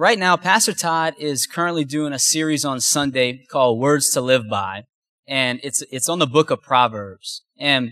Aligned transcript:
right 0.00 0.18
now, 0.18 0.34
Pastor 0.34 0.72
Todd 0.72 1.14
is 1.18 1.46
currently 1.46 1.84
doing 1.84 2.14
a 2.14 2.18
series 2.18 2.64
on 2.64 2.80
Sunday 2.80 3.44
called 3.50 3.78
Words 3.78 4.08
to 4.12 4.22
Live 4.22 4.48
By. 4.48 4.84
And 5.28 5.60
it's, 5.62 5.82
it's 5.92 6.08
on 6.08 6.18
the 6.18 6.26
book 6.26 6.50
of 6.50 6.62
Proverbs. 6.62 7.42
And 7.58 7.90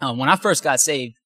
um, 0.00 0.16
when 0.16 0.28
I 0.28 0.36
first 0.36 0.62
got 0.62 0.78
saved, 0.78 1.16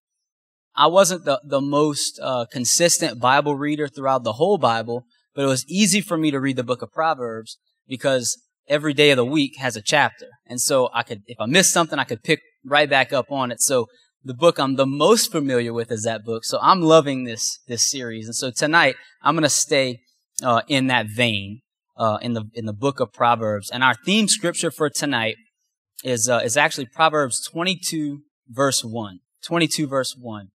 I 0.75 0.87
wasn't 0.87 1.27
the, 1.27 1.43
the 1.45 1.61
most 1.61 2.19
uh, 2.23 2.47
consistent 2.51 3.21
Bible 3.21 3.55
reader 3.55 3.87
throughout 3.87 4.25
the 4.25 4.33
whole 4.33 4.57
Bible, 4.57 5.05
but 5.35 5.45
it 5.45 5.49
was 5.49 5.67
easy 5.69 6.01
for 6.01 6.17
me 6.17 6.31
to 6.31 6.41
read 6.41 6.57
the 6.57 6.65
book 6.65 6.81
of 6.81 6.91
Proverbs 6.91 7.59
because 7.87 8.41
every 8.67 8.95
day 8.95 9.11
of 9.11 9.19
the 9.19 9.27
week 9.27 9.59
has 9.59 9.77
a 9.77 9.83
chapter. 9.83 10.29
And 10.47 10.59
so 10.59 10.89
I 10.95 11.03
could, 11.03 11.21
if 11.27 11.39
I 11.39 11.45
missed 11.45 11.73
something, 11.73 11.99
I 11.99 12.05
could 12.05 12.23
pick 12.23 12.41
right 12.65 12.89
back 12.89 13.13
up 13.13 13.31
on 13.31 13.53
it. 13.53 13.61
So 13.61 13.89
the 14.29 14.35
book 14.35 14.59
I'm 14.59 14.77
the 14.77 14.87
most 14.87 15.33
familiar 15.33 15.73
with 15.73 15.91
is 15.91 16.03
that 16.03 16.23
book. 16.23 16.45
So 16.45 16.59
I'm 16.61 16.83
loving 16.83 17.25
this, 17.25 17.61
this 17.67 17.91
series. 17.91 18.27
And 18.27 18.35
so 18.35 18.51
tonight 18.51 18.95
I'm 19.23 19.35
going 19.35 19.43
to 19.43 19.49
stay, 19.49 20.01
uh, 20.43 20.61
in 20.69 20.89
that 20.89 21.07
vein, 21.07 21.63
uh, 21.97 22.19
in 22.21 22.35
the, 22.35 22.45
in 22.53 22.67
the 22.67 22.75
book 22.75 23.01
of 23.01 23.11
Proverbs. 23.11 23.71
And 23.71 23.83
our 23.83 23.95
theme 23.95 24.29
scripture 24.29 24.71
for 24.71 24.91
tonight 24.91 25.37
is, 26.05 26.29
uh, 26.29 26.43
is 26.45 26.59
actually 26.59 26.87
Proverbs 26.87 27.43
22 27.51 28.21
verse 28.51 28.85
1. 28.85 29.21
22 29.43 29.87
verse 29.87 30.15
1. 30.21 30.49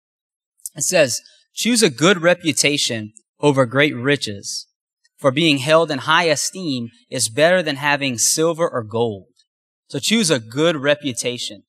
It 0.76 0.82
says, 0.82 1.22
choose 1.54 1.82
a 1.82 1.88
good 1.88 2.20
reputation 2.20 3.14
over 3.40 3.64
great 3.64 3.96
riches, 3.96 4.66
for 5.16 5.30
being 5.30 5.58
held 5.58 5.90
in 5.90 6.00
high 6.00 6.24
esteem 6.24 6.90
is 7.10 7.30
better 7.30 7.62
than 7.62 7.76
having 7.76 8.18
silver 8.18 8.68
or 8.68 8.82
gold. 8.82 9.28
So 9.88 9.98
choose 9.98 10.30
a 10.30 10.38
good 10.38 10.76
reputation. 10.76 11.62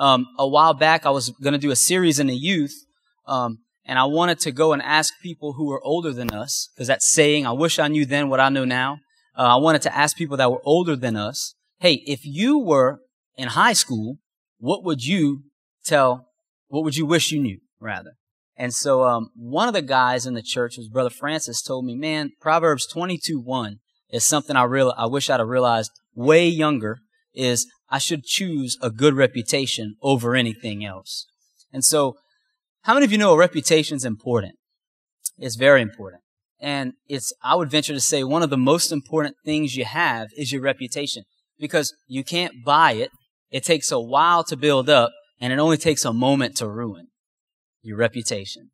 Um, 0.00 0.28
a 0.38 0.48
while 0.48 0.72
back, 0.72 1.04
I 1.04 1.10
was 1.10 1.28
going 1.28 1.52
to 1.52 1.58
do 1.58 1.70
a 1.70 1.76
series 1.76 2.18
in 2.18 2.26
the 2.26 2.34
youth, 2.34 2.86
um, 3.26 3.58
and 3.84 3.98
I 3.98 4.04
wanted 4.04 4.40
to 4.40 4.50
go 4.50 4.72
and 4.72 4.80
ask 4.80 5.12
people 5.22 5.52
who 5.52 5.66
were 5.66 5.84
older 5.84 6.10
than 6.10 6.30
us, 6.30 6.70
because 6.74 6.88
that 6.88 7.02
saying, 7.02 7.46
I 7.46 7.52
wish 7.52 7.78
I 7.78 7.88
knew 7.88 8.06
then 8.06 8.30
what 8.30 8.40
I 8.40 8.48
know 8.48 8.64
now. 8.64 9.00
Uh, 9.36 9.42
I 9.42 9.56
wanted 9.56 9.82
to 9.82 9.94
ask 9.94 10.16
people 10.16 10.38
that 10.38 10.50
were 10.50 10.62
older 10.64 10.96
than 10.96 11.16
us, 11.16 11.54
hey, 11.80 12.02
if 12.06 12.24
you 12.24 12.58
were 12.58 13.00
in 13.36 13.48
high 13.48 13.74
school, 13.74 14.16
what 14.56 14.82
would 14.84 15.04
you 15.04 15.42
tell, 15.84 16.28
what 16.68 16.82
would 16.82 16.96
you 16.96 17.04
wish 17.04 17.30
you 17.30 17.38
knew, 17.38 17.58
rather? 17.78 18.12
And 18.56 18.72
so, 18.72 19.04
um, 19.04 19.28
one 19.34 19.68
of 19.68 19.74
the 19.74 19.82
guys 19.82 20.24
in 20.24 20.32
the 20.32 20.42
church, 20.42 20.78
was 20.78 20.88
Brother 20.88 21.10
Francis, 21.10 21.60
told 21.60 21.84
me, 21.84 21.94
man, 21.94 22.30
Proverbs 22.40 22.86
22 22.86 23.38
1 23.38 23.80
is 24.08 24.24
something 24.24 24.56
I 24.56 24.64
real, 24.64 24.94
I 24.96 25.04
wish 25.04 25.28
I'd 25.28 25.40
have 25.40 25.48
realized 25.48 25.90
way 26.14 26.48
younger 26.48 27.00
is 27.34 27.66
I 27.90 27.98
should 27.98 28.24
choose 28.24 28.78
a 28.80 28.90
good 28.90 29.14
reputation 29.14 29.96
over 30.00 30.36
anything 30.36 30.84
else. 30.84 31.26
And 31.72 31.84
so, 31.84 32.16
how 32.82 32.94
many 32.94 33.04
of 33.04 33.12
you 33.12 33.18
know 33.18 33.32
a 33.32 33.38
reputation 33.38 33.96
is 33.96 34.04
important? 34.04 34.54
It's 35.38 35.56
very 35.56 35.82
important. 35.82 36.22
And 36.60 36.92
it's, 37.08 37.32
I 37.42 37.56
would 37.56 37.70
venture 37.70 37.94
to 37.94 38.00
say 38.00 38.22
one 38.22 38.42
of 38.42 38.50
the 38.50 38.56
most 38.56 38.92
important 38.92 39.36
things 39.44 39.76
you 39.76 39.84
have 39.84 40.28
is 40.36 40.52
your 40.52 40.62
reputation 40.62 41.24
because 41.58 41.94
you 42.06 42.22
can't 42.22 42.64
buy 42.64 42.92
it. 42.92 43.10
It 43.50 43.64
takes 43.64 43.90
a 43.90 43.98
while 43.98 44.44
to 44.44 44.56
build 44.56 44.88
up 44.88 45.10
and 45.40 45.52
it 45.52 45.58
only 45.58 45.78
takes 45.78 46.04
a 46.04 46.12
moment 46.12 46.56
to 46.58 46.68
ruin 46.68 47.08
your 47.82 47.96
reputation. 47.96 48.70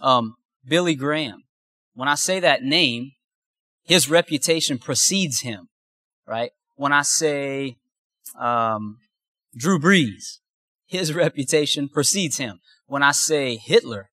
Um, 0.00 0.34
Billy 0.66 0.94
Graham. 0.94 1.42
When 1.94 2.08
I 2.08 2.14
say 2.14 2.40
that 2.40 2.62
name, 2.62 3.12
his 3.84 4.10
reputation 4.10 4.78
precedes 4.78 5.40
him, 5.40 5.68
right? 6.26 6.50
When 6.74 6.92
I 6.92 7.02
say 7.02 7.76
um, 8.38 8.98
Drew 9.56 9.78
Brees, 9.78 10.38
his 10.86 11.14
reputation 11.14 11.88
precedes 11.88 12.38
him. 12.38 12.60
When 12.86 13.02
I 13.02 13.12
say 13.12 13.56
Hitler, 13.56 14.10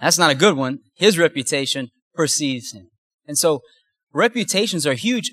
that's 0.00 0.18
not 0.18 0.30
a 0.30 0.34
good 0.34 0.56
one. 0.56 0.80
His 0.94 1.18
reputation 1.18 1.90
precedes 2.14 2.72
him. 2.72 2.88
And 3.26 3.38
so 3.38 3.60
reputations 4.12 4.86
are 4.86 4.94
huge. 4.94 5.32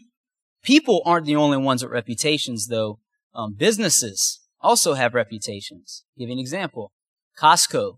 People 0.64 1.02
aren't 1.06 1.26
the 1.26 1.36
only 1.36 1.58
ones 1.58 1.84
with 1.84 1.92
reputations, 1.92 2.68
though. 2.68 3.00
Um, 3.34 3.56
businesses 3.58 4.42
also 4.60 4.94
have 4.94 5.16
reputations. 5.16 6.04
I'll 6.06 6.22
give 6.22 6.30
you 6.30 6.34
an 6.34 6.40
example. 6.40 6.92
Costco 7.40 7.96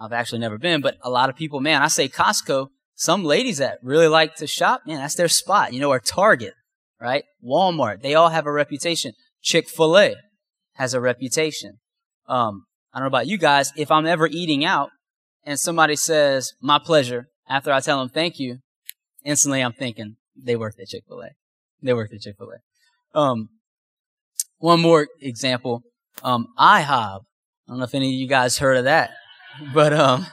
I've 0.00 0.12
actually 0.12 0.40
never 0.40 0.58
been, 0.58 0.80
but 0.80 0.96
a 1.02 1.10
lot 1.10 1.30
of 1.30 1.36
people, 1.36 1.60
man, 1.60 1.82
I 1.82 1.88
say 1.88 2.08
Costco, 2.08 2.68
some 2.94 3.24
ladies 3.24 3.58
that 3.58 3.78
really 3.82 4.08
like 4.08 4.36
to 4.36 4.46
shop, 4.46 4.82
man, 4.86 4.98
that's 4.98 5.14
their 5.14 5.28
spot, 5.28 5.72
you 5.72 5.80
know, 5.80 5.90
or 5.90 6.00
Target, 6.00 6.54
right? 7.00 7.24
Walmart, 7.44 8.02
they 8.02 8.14
all 8.14 8.28
have 8.28 8.46
a 8.46 8.52
reputation. 8.52 9.12
Chick-fil-A 9.44 10.16
has 10.74 10.94
a 10.94 11.00
reputation. 11.00 11.78
Um, 12.26 12.64
I 12.92 12.98
don't 12.98 13.04
know 13.04 13.08
about 13.08 13.26
you 13.26 13.38
guys, 13.38 13.72
if 13.76 13.90
I'm 13.90 14.06
ever 14.06 14.26
eating 14.26 14.64
out 14.64 14.90
and 15.44 15.60
somebody 15.60 15.94
says, 15.94 16.52
my 16.60 16.80
pleasure, 16.82 17.28
after 17.48 17.70
I 17.70 17.80
tell 17.80 17.98
them 17.98 18.08
thank 18.08 18.38
you, 18.38 18.58
instantly 19.24 19.60
I'm 19.60 19.72
thinking, 19.72 20.16
they 20.36 20.56
work 20.56 20.74
at 20.80 20.88
Chick-fil-A. 20.88 21.30
They 21.82 21.92
work 21.92 22.10
at 22.12 22.22
Chick-fil-A. 22.22 23.18
Um, 23.18 23.50
one 24.58 24.80
more 24.80 25.08
example, 25.20 25.82
um, 26.22 26.48
IHOB. 26.58 27.20
I 27.20 27.20
don't 27.68 27.78
know 27.78 27.84
if 27.84 27.94
any 27.94 28.08
of 28.08 28.14
you 28.14 28.26
guys 28.26 28.58
heard 28.58 28.78
of 28.78 28.84
that. 28.84 29.10
But 29.72 29.92
um, 29.92 30.26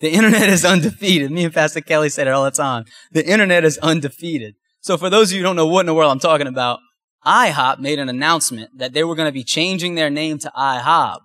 the 0.00 0.10
internet 0.10 0.48
is 0.48 0.64
undefeated. 0.64 1.30
Me 1.30 1.44
and 1.44 1.54
Pastor 1.54 1.80
Kelly 1.80 2.10
said 2.10 2.26
it 2.26 2.32
all 2.32 2.44
the 2.44 2.50
time. 2.50 2.84
The 3.12 3.26
internet 3.26 3.64
is 3.64 3.78
undefeated. 3.78 4.54
So 4.80 4.96
for 4.96 5.10
those 5.10 5.30
of 5.30 5.32
you 5.32 5.38
who 5.38 5.44
don't 5.44 5.56
know 5.56 5.66
what 5.66 5.80
in 5.80 5.86
the 5.86 5.94
world 5.94 6.12
I'm 6.12 6.20
talking 6.20 6.46
about, 6.46 6.80
IHOP 7.26 7.78
made 7.78 7.98
an 7.98 8.08
announcement 8.08 8.78
that 8.78 8.92
they 8.92 9.04
were 9.04 9.14
going 9.14 9.28
to 9.28 9.32
be 9.32 9.44
changing 9.44 9.94
their 9.94 10.10
name 10.10 10.38
to 10.38 10.52
IHOB. 10.56 11.18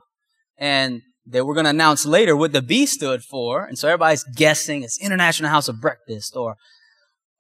And 0.58 1.02
they 1.26 1.42
were 1.42 1.54
going 1.54 1.66
to 1.66 1.72
announce 1.72 2.06
later 2.06 2.36
what 2.36 2.52
the 2.52 2.62
B 2.62 2.86
stood 2.86 3.24
for. 3.24 3.66
And 3.66 3.78
so 3.78 3.88
everybody's 3.88 4.24
guessing 4.36 4.84
it's 4.84 5.02
International 5.02 5.50
House 5.50 5.68
of 5.68 5.82
Breakfast 5.82 6.36
or 6.36 6.56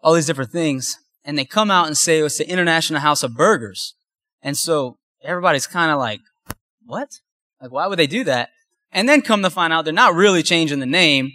all 0.02 0.14
these 0.14 0.26
different 0.26 0.52
things. 0.52 0.98
And 1.24 1.38
they 1.38 1.46
come 1.46 1.70
out 1.70 1.88
and 1.88 1.98
say 1.98 2.20
it's 2.20 2.38
the 2.38 2.50
International 2.50 3.00
House 3.00 3.24
of 3.24 3.36
Burgers. 3.36 3.96
And 4.42 4.58
so 4.58 4.98
everybody's 5.24 5.68
kind 5.68 5.92
of 5.92 6.00
like, 6.00 6.22
what? 6.86 7.10
Like, 7.62 7.72
why 7.72 7.88
would 7.88 8.00
they 8.00 8.08
do 8.08 8.24
that? 8.24 8.50
And 8.92 9.10
then 9.10 9.22
come 9.22 9.42
to 9.44 9.50
find 9.50 9.74
out 9.74 9.86
they're 9.86 9.94
not 9.94 10.14
really 10.14 10.44
changing 10.44 10.80
the 10.80 10.86
name. 10.86 11.32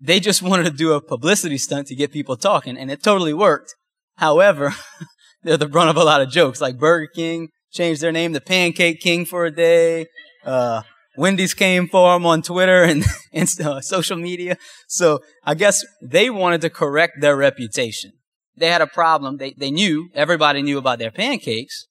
They 0.00 0.20
just 0.20 0.42
wanted 0.42 0.64
to 0.64 0.70
do 0.70 0.92
a 0.92 1.00
publicity 1.00 1.58
stunt 1.58 1.88
to 1.88 1.94
get 1.94 2.12
people 2.12 2.36
talking, 2.36 2.76
and 2.76 2.90
it 2.90 3.02
totally 3.02 3.34
worked. 3.34 3.74
However, 4.16 4.74
they're 5.42 5.56
the 5.56 5.68
brunt 5.68 5.90
of 5.90 5.96
a 5.96 6.04
lot 6.04 6.20
of 6.20 6.30
jokes. 6.30 6.60
Like 6.60 6.78
Burger 6.78 7.08
King 7.14 7.48
changed 7.72 8.00
their 8.00 8.12
name 8.12 8.32
to 8.32 8.40
Pancake 8.40 9.00
King 9.00 9.24
for 9.24 9.44
a 9.44 9.50
day. 9.50 10.06
Uh, 10.44 10.82
Wendy's 11.16 11.54
came 11.54 11.88
for 11.88 12.14
them 12.14 12.24
on 12.26 12.42
Twitter 12.42 12.82
and, 12.82 13.04
and 13.32 13.48
uh, 13.62 13.80
social 13.80 14.16
media. 14.16 14.56
So 14.88 15.20
I 15.44 15.54
guess 15.54 15.84
they 16.02 16.30
wanted 16.30 16.60
to 16.62 16.70
correct 16.70 17.20
their 17.20 17.36
reputation. 17.36 18.12
They 18.56 18.68
had 18.68 18.82
a 18.82 18.86
problem. 18.86 19.38
They, 19.38 19.54
they 19.56 19.70
knew, 19.70 20.10
everybody 20.14 20.62
knew 20.62 20.78
about 20.78 20.98
their 20.98 21.10
pancakes, 21.10 21.86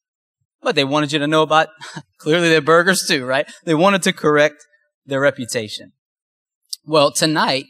but 0.61 0.75
they 0.75 0.83
wanted 0.83 1.11
you 1.11 1.19
to 1.19 1.27
know 1.27 1.41
about 1.41 1.69
clearly 2.17 2.49
their 2.49 2.61
burgers 2.61 3.05
too, 3.07 3.25
right? 3.25 3.49
They 3.65 3.75
wanted 3.75 4.03
to 4.03 4.13
correct 4.13 4.65
their 5.05 5.21
reputation. 5.21 5.93
Well, 6.85 7.11
tonight, 7.11 7.65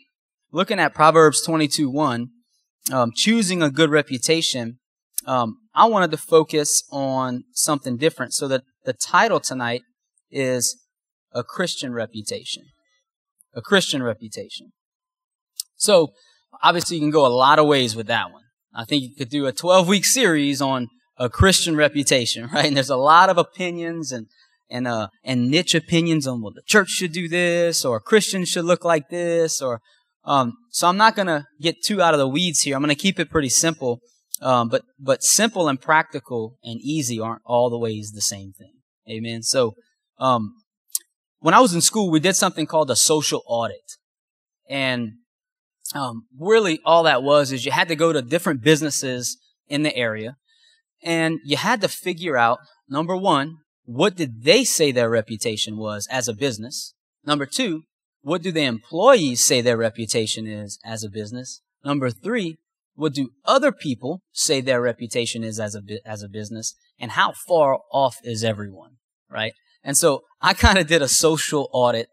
looking 0.52 0.80
at 0.80 0.94
Proverbs 0.94 1.42
22 1.42 1.90
1, 1.90 2.30
um, 2.92 3.12
choosing 3.16 3.62
a 3.62 3.70
good 3.70 3.90
reputation, 3.90 4.80
um, 5.30 5.60
I 5.76 5.86
wanted 5.86 6.10
to 6.10 6.18
focus 6.18 6.84
on 6.92 7.44
something 7.54 7.98
different. 7.98 8.34
So 8.34 8.48
that 8.48 8.64
the 8.86 8.94
title 8.94 9.40
tonight 9.40 9.84
is 10.32 10.76
A 11.34 11.44
Christian 11.44 11.94
Reputation. 11.94 12.64
A 13.54 13.62
Christian 13.62 14.02
Reputation. 14.02 14.72
So, 15.76 16.14
obviously, 16.64 16.98
you 16.98 17.02
can 17.02 17.12
go 17.12 17.28
a 17.28 17.30
lot 17.30 17.60
of 17.60 17.68
ways 17.68 17.96
with 17.96 18.08
that 18.08 18.32
one. 18.32 18.42
I 18.74 18.86
think 18.86 19.04
you 19.04 19.16
could 19.16 19.30
do 19.30 19.46
a 19.46 19.52
12 19.52 19.88
week 19.88 20.04
series 20.04 20.62
on 20.62 20.88
a 21.16 21.30
Christian 21.30 21.76
reputation, 21.76 22.50
right? 22.54 22.66
And 22.66 22.76
there's 22.76 22.90
a 22.90 22.98
lot 22.98 23.30
of 23.30 23.38
opinions 23.38 24.12
and 24.12 24.26
and 24.72 24.88
uh 24.88 25.10
and 25.24 25.50
niche 25.50 25.74
opinions 25.74 26.28
on 26.28 26.44
well 26.44 26.54
the 26.54 26.62
church 26.64 26.90
should 26.90 27.12
do 27.12 27.28
this 27.28 27.84
or 27.84 28.00
Christians 28.00 28.50
should 28.50 28.66
look 28.66 28.86
like 28.86 29.10
this 29.10 29.64
or 29.64 29.82
um 30.26 30.54
so 30.70 30.88
I'm 30.88 30.98
not 30.98 31.16
gonna 31.16 31.48
get 31.60 31.84
too 31.84 32.04
out 32.04 32.14
of 32.14 32.20
the 32.20 32.28
weeds 32.28 32.62
here. 32.62 32.76
I'm 32.76 32.84
gonna 32.84 32.94
keep 32.94 33.20
it 33.20 33.32
pretty 33.32 33.50
simple. 33.50 34.00
Um, 34.42 34.70
but 34.70 34.84
but 34.98 35.24
simple 35.24 35.68
and 35.68 35.80
practical 35.80 36.58
and 36.64 36.80
easy 36.82 37.20
aren't 37.20 37.42
all 37.46 37.70
the 37.70 37.78
ways 37.78 38.12
the 38.12 38.22
same 38.22 38.54
thing. 38.54 38.74
Amen. 39.10 39.44
So 39.44 39.76
um 40.18 40.54
when 41.40 41.54
I 41.54 41.60
was 41.60 41.74
in 41.74 41.82
school, 41.82 42.12
we 42.12 42.20
did 42.20 42.36
something 42.36 42.66
called 42.66 42.92
a 42.92 42.96
social 42.96 43.44
audit. 43.48 43.98
And 44.70 45.14
um, 45.96 46.28
really 46.38 46.80
all 46.86 47.04
that 47.04 47.24
was 47.24 47.52
is 47.52 47.66
you 47.66 47.72
had 47.72 47.88
to 47.88 47.96
go 47.96 48.14
to 48.14 48.22
different 48.22 48.62
businesses 48.62 49.38
in 49.68 49.84
the 49.84 49.96
area 49.96 50.36
and 51.02 51.40
you 51.44 51.58
had 51.58 51.82
to 51.82 51.88
figure 51.88 52.38
out 52.38 52.60
number 52.88 53.16
one 53.16 53.58
what 53.86 54.16
did 54.16 54.44
they 54.44 54.64
say 54.64 54.92
their 54.92 55.10
reputation 55.10 55.76
was 55.76 56.08
as 56.12 56.28
a 56.28 56.34
business? 56.34 56.94
Number 57.26 57.48
two, 57.48 57.86
what 58.22 58.44
do 58.44 58.52
the 58.52 58.66
employees 58.66 59.44
say 59.44 59.62
their 59.62 59.78
reputation 59.78 60.46
is 60.46 60.78
as 60.86 61.04
a 61.04 61.10
business? 61.10 61.62
Number 61.84 62.12
three, 62.12 62.60
what 63.00 63.14
do 63.14 63.30
other 63.46 63.72
people 63.72 64.22
say 64.34 64.60
their 64.60 64.82
reputation 64.82 65.42
is 65.42 65.58
as 65.58 65.74
a, 65.74 65.82
as 66.06 66.22
a 66.22 66.28
business? 66.28 66.76
And 67.00 67.12
how 67.12 67.32
far 67.48 67.80
off 67.94 68.18
is 68.24 68.44
everyone? 68.44 68.98
Right? 69.32 69.54
And 69.84 69.96
so 69.96 70.24
I 70.42 70.54
kind 70.54 70.78
of 70.78 70.88
did 70.88 71.02
a 71.02 71.08
social 71.08 71.70
audit 71.72 72.10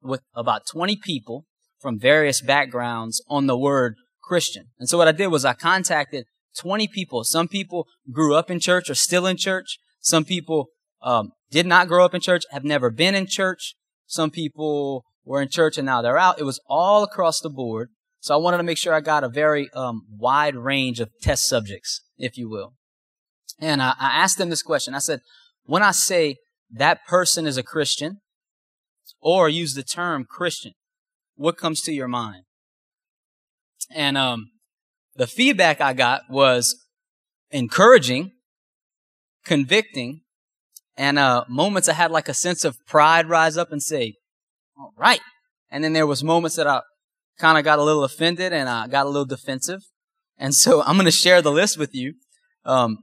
with 0.00 0.20
about 0.36 0.62
20 0.70 0.96
people 1.02 1.44
from 1.80 1.98
various 1.98 2.40
backgrounds 2.40 3.20
on 3.28 3.46
the 3.46 3.58
word 3.58 3.96
Christian. 4.22 4.66
And 4.78 4.88
so 4.88 4.96
what 4.96 5.08
I 5.08 5.12
did 5.12 5.26
was 5.26 5.44
I 5.44 5.54
contacted 5.54 6.26
20 6.56 6.86
people. 6.86 7.24
Some 7.24 7.48
people 7.48 7.88
grew 8.12 8.36
up 8.36 8.48
in 8.48 8.60
church 8.60 8.88
or 8.88 8.94
still 8.94 9.26
in 9.26 9.36
church. 9.36 9.78
Some 9.98 10.24
people 10.24 10.68
um, 11.02 11.32
did 11.50 11.66
not 11.66 11.88
grow 11.88 12.04
up 12.04 12.14
in 12.14 12.20
church, 12.20 12.44
have 12.52 12.64
never 12.64 12.90
been 12.90 13.16
in 13.16 13.26
church. 13.26 13.74
Some 14.06 14.30
people 14.30 15.04
were 15.24 15.42
in 15.42 15.48
church 15.48 15.78
and 15.78 15.86
now 15.86 16.00
they're 16.00 16.16
out. 16.16 16.38
It 16.38 16.44
was 16.44 16.60
all 16.68 17.02
across 17.02 17.40
the 17.40 17.50
board. 17.50 17.88
So 18.28 18.34
I 18.34 18.36
wanted 18.36 18.58
to 18.58 18.62
make 18.62 18.76
sure 18.76 18.92
I 18.92 19.00
got 19.00 19.24
a 19.24 19.28
very 19.30 19.70
um, 19.72 20.02
wide 20.10 20.54
range 20.54 21.00
of 21.00 21.08
test 21.22 21.46
subjects, 21.46 22.02
if 22.18 22.36
you 22.36 22.46
will. 22.46 22.74
And 23.58 23.80
I, 23.80 23.94
I 23.98 24.18
asked 24.18 24.36
them 24.36 24.50
this 24.50 24.60
question. 24.60 24.94
I 24.94 24.98
said, 24.98 25.20
when 25.64 25.82
I 25.82 25.92
say 25.92 26.36
that 26.70 27.06
person 27.06 27.46
is 27.46 27.56
a 27.56 27.62
Christian, 27.62 28.20
or 29.22 29.48
use 29.48 29.72
the 29.72 29.82
term 29.82 30.26
Christian, 30.28 30.72
what 31.36 31.56
comes 31.56 31.80
to 31.84 31.92
your 31.94 32.06
mind? 32.06 32.42
And 33.94 34.18
um, 34.18 34.50
the 35.16 35.26
feedback 35.26 35.80
I 35.80 35.94
got 35.94 36.24
was 36.28 36.84
encouraging, 37.50 38.32
convicting, 39.46 40.20
and 40.98 41.18
uh, 41.18 41.46
moments 41.48 41.88
I 41.88 41.94
had 41.94 42.10
like 42.10 42.28
a 42.28 42.34
sense 42.34 42.62
of 42.62 42.76
pride 42.86 43.26
rise 43.26 43.56
up 43.56 43.72
and 43.72 43.82
say, 43.82 44.16
"All 44.78 44.92
right." 44.98 45.22
And 45.70 45.82
then 45.82 45.94
there 45.94 46.06
was 46.06 46.22
moments 46.22 46.56
that 46.56 46.66
I 46.66 46.82
kind 47.38 47.58
of 47.58 47.64
got 47.64 47.78
a 47.78 47.82
little 47.82 48.04
offended 48.04 48.52
and 48.52 48.68
I 48.68 48.88
got 48.88 49.06
a 49.06 49.08
little 49.08 49.26
defensive. 49.26 49.82
And 50.36 50.54
so 50.54 50.82
I'm 50.86 50.96
going 50.96 51.06
to 51.06 51.10
share 51.10 51.42
the 51.42 51.52
list 51.52 51.78
with 51.78 51.94
you. 51.94 52.14
Um, 52.64 52.98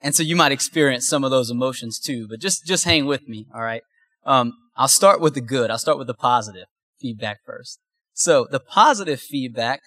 and 0.00 0.14
so 0.14 0.22
you 0.22 0.34
might 0.34 0.52
experience 0.52 1.06
some 1.06 1.24
of 1.24 1.30
those 1.30 1.50
emotions 1.50 1.98
too, 1.98 2.26
but 2.28 2.40
just, 2.40 2.66
just 2.66 2.84
hang 2.84 3.06
with 3.06 3.28
me. 3.28 3.46
All 3.54 3.62
right. 3.62 3.82
Um, 4.24 4.52
I'll 4.76 4.88
start 4.88 5.20
with 5.20 5.34
the 5.34 5.40
good. 5.40 5.70
I'll 5.70 5.78
start 5.78 5.98
with 5.98 6.06
the 6.06 6.14
positive 6.14 6.66
feedback 7.00 7.38
first. 7.44 7.78
So 8.14 8.46
the 8.50 8.60
positive 8.60 9.20
feedback, 9.20 9.80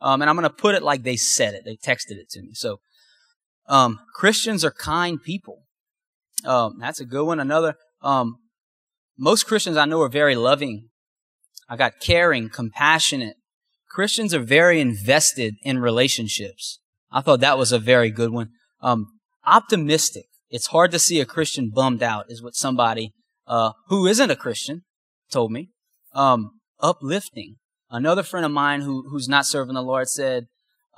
um, 0.00 0.22
and 0.22 0.30
I'm 0.30 0.36
going 0.36 0.48
to 0.48 0.54
put 0.54 0.74
it 0.74 0.82
like 0.82 1.02
they 1.02 1.16
said 1.16 1.54
it. 1.54 1.62
They 1.64 1.76
texted 1.76 2.16
it 2.16 2.30
to 2.30 2.42
me. 2.42 2.50
So, 2.54 2.80
um, 3.68 4.00
Christians 4.14 4.64
are 4.64 4.70
kind 4.70 5.22
people. 5.22 5.62
Um, 6.44 6.78
that's 6.80 7.00
a 7.00 7.04
good 7.04 7.24
one. 7.24 7.38
Another, 7.38 7.74
um, 8.02 8.36
most 9.18 9.46
Christians 9.46 9.76
I 9.76 9.84
know 9.84 10.00
are 10.00 10.08
very 10.08 10.34
loving. 10.34 10.88
I 11.70 11.76
got 11.76 12.00
caring, 12.00 12.48
compassionate. 12.48 13.36
Christians 13.88 14.34
are 14.34 14.40
very 14.40 14.80
invested 14.80 15.54
in 15.62 15.78
relationships. 15.78 16.80
I 17.12 17.20
thought 17.20 17.40
that 17.40 17.58
was 17.58 17.70
a 17.70 17.78
very 17.78 18.10
good 18.10 18.30
one. 18.30 18.50
Um, 18.82 19.06
optimistic. 19.46 20.24
It's 20.50 20.66
hard 20.66 20.90
to 20.90 20.98
see 20.98 21.20
a 21.20 21.24
Christian 21.24 21.70
bummed 21.72 22.02
out, 22.02 22.26
is 22.28 22.42
what 22.42 22.56
somebody 22.56 23.12
uh, 23.46 23.72
who 23.86 24.06
isn't 24.06 24.30
a 24.30 24.36
Christian 24.36 24.82
told 25.30 25.52
me. 25.52 25.70
Um, 26.12 26.60
uplifting. 26.80 27.56
Another 27.88 28.24
friend 28.24 28.44
of 28.44 28.52
mine 28.52 28.80
who 28.80 29.08
who's 29.08 29.28
not 29.28 29.46
serving 29.46 29.74
the 29.74 29.82
Lord 29.82 30.08
said, 30.08 30.46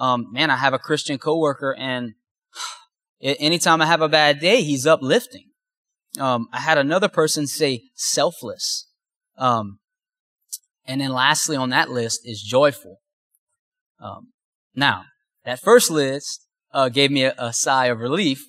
um, 0.00 0.26
"Man, 0.32 0.50
I 0.50 0.56
have 0.56 0.72
a 0.72 0.78
Christian 0.78 1.18
coworker, 1.18 1.74
and 1.78 2.12
anytime 3.20 3.82
I 3.82 3.86
have 3.86 4.02
a 4.02 4.08
bad 4.08 4.40
day, 4.40 4.62
he's 4.62 4.86
uplifting." 4.86 5.50
Um, 6.18 6.48
I 6.52 6.60
had 6.60 6.78
another 6.78 7.08
person 7.08 7.46
say 7.46 7.82
selfless. 7.94 8.88
Um, 9.38 9.78
and 10.86 11.00
then 11.00 11.12
lastly 11.12 11.56
on 11.56 11.70
that 11.70 11.90
list 11.90 12.22
is 12.24 12.42
joyful. 12.42 13.00
Um, 14.00 14.32
now, 14.74 15.04
that 15.44 15.60
first 15.60 15.90
list 15.90 16.46
uh, 16.72 16.88
gave 16.88 17.10
me 17.10 17.24
a, 17.24 17.34
a, 17.38 17.52
sigh 17.52 17.86
of 17.86 17.98
relief, 17.98 18.44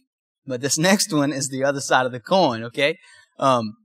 but 0.46 0.62
this 0.62 0.78
next 0.90 1.14
one 1.14 1.32
is 1.32 1.50
the 1.50 1.64
other 1.64 1.82
side 1.82 2.06
of 2.06 2.12
the 2.12 2.20
coin, 2.20 2.64
okay? 2.64 2.98
Um, 3.40 3.76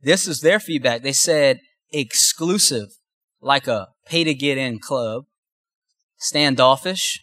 this 0.00 0.26
is 0.26 0.40
their 0.40 0.60
feedback. 0.60 1.02
They 1.02 1.12
said 1.12 1.60
exclusive, 1.92 2.88
like 3.40 3.66
a 3.66 3.88
pay 4.06 4.24
to 4.24 4.34
get 4.34 4.58
in 4.58 4.78
club, 4.78 5.24
standoffish, 6.16 7.20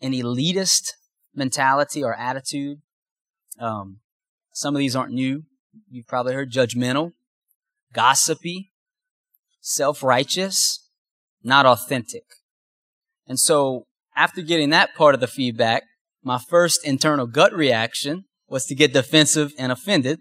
an 0.00 0.12
elitist 0.12 0.92
mentality 1.34 2.02
or 2.02 2.14
attitude. 2.14 2.78
Um, 3.58 4.00
some 4.52 4.74
of 4.74 4.80
these 4.80 4.96
aren't 4.96 5.12
new. 5.12 5.44
You've 5.90 6.06
probably 6.06 6.34
heard 6.34 6.50
judgmental, 6.50 7.12
gossipy, 7.92 8.70
self 9.66 10.02
righteous, 10.02 10.88
not 11.42 11.66
authentic. 11.66 12.22
And 13.26 13.38
so, 13.38 13.84
after 14.16 14.40
getting 14.40 14.70
that 14.70 14.94
part 14.94 15.14
of 15.14 15.20
the 15.20 15.26
feedback, 15.26 15.82
my 16.22 16.38
first 16.38 16.86
internal 16.86 17.26
gut 17.26 17.52
reaction 17.52 18.24
was 18.48 18.64
to 18.66 18.74
get 18.74 18.92
defensive 18.92 19.52
and 19.58 19.72
offended. 19.72 20.20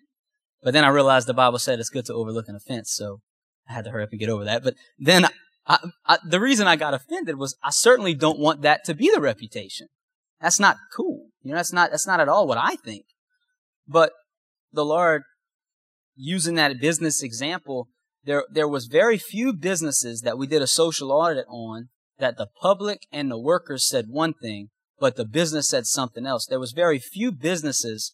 But 0.63 0.73
then 0.73 0.83
I 0.83 0.89
realized 0.89 1.27
the 1.27 1.33
Bible 1.33 1.59
said 1.59 1.79
it's 1.79 1.89
good 1.89 2.05
to 2.05 2.13
overlook 2.13 2.49
an 2.49 2.55
offense, 2.55 2.91
so 2.91 3.19
I 3.69 3.73
had 3.73 3.85
to 3.85 3.91
hurry 3.91 4.03
up 4.03 4.09
and 4.11 4.19
get 4.19 4.29
over 4.29 4.43
that. 4.45 4.63
But 4.63 4.73
then 4.97 5.27
I, 5.67 5.77
I, 6.05 6.17
the 6.27 6.39
reason 6.39 6.67
I 6.67 6.75
got 6.75 6.95
offended 6.95 7.37
was 7.37 7.55
I 7.63 7.69
certainly 7.69 8.15
don't 8.15 8.39
want 8.39 8.63
that 8.63 8.83
to 8.85 8.95
be 8.95 9.11
the 9.13 9.21
reputation. 9.21 9.87
That's 10.41 10.59
not 10.59 10.77
cool. 10.95 11.27
You 11.43 11.51
know, 11.51 11.57
that's 11.57 11.71
not, 11.71 11.91
that's 11.91 12.07
not 12.07 12.19
at 12.19 12.29
all 12.29 12.47
what 12.47 12.57
I 12.57 12.75
think. 12.77 13.05
But 13.87 14.11
the 14.73 14.85
Lord, 14.85 15.21
using 16.15 16.55
that 16.55 16.79
business 16.79 17.21
example, 17.21 17.89
there, 18.25 18.43
there 18.51 18.67
was 18.67 18.87
very 18.87 19.17
few 19.17 19.53
businesses 19.53 20.21
that 20.21 20.37
we 20.37 20.47
did 20.47 20.61
a 20.61 20.67
social 20.67 21.11
audit 21.11 21.45
on 21.47 21.89
that 22.17 22.37
the 22.37 22.47
public 22.61 23.05
and 23.11 23.29
the 23.29 23.39
workers 23.39 23.87
said 23.87 24.05
one 24.07 24.33
thing, 24.33 24.69
but 24.99 25.15
the 25.15 25.25
business 25.25 25.69
said 25.69 25.85
something 25.85 26.25
else. 26.25 26.45
There 26.45 26.59
was 26.59 26.71
very 26.71 26.99
few 26.99 27.31
businesses 27.31 28.13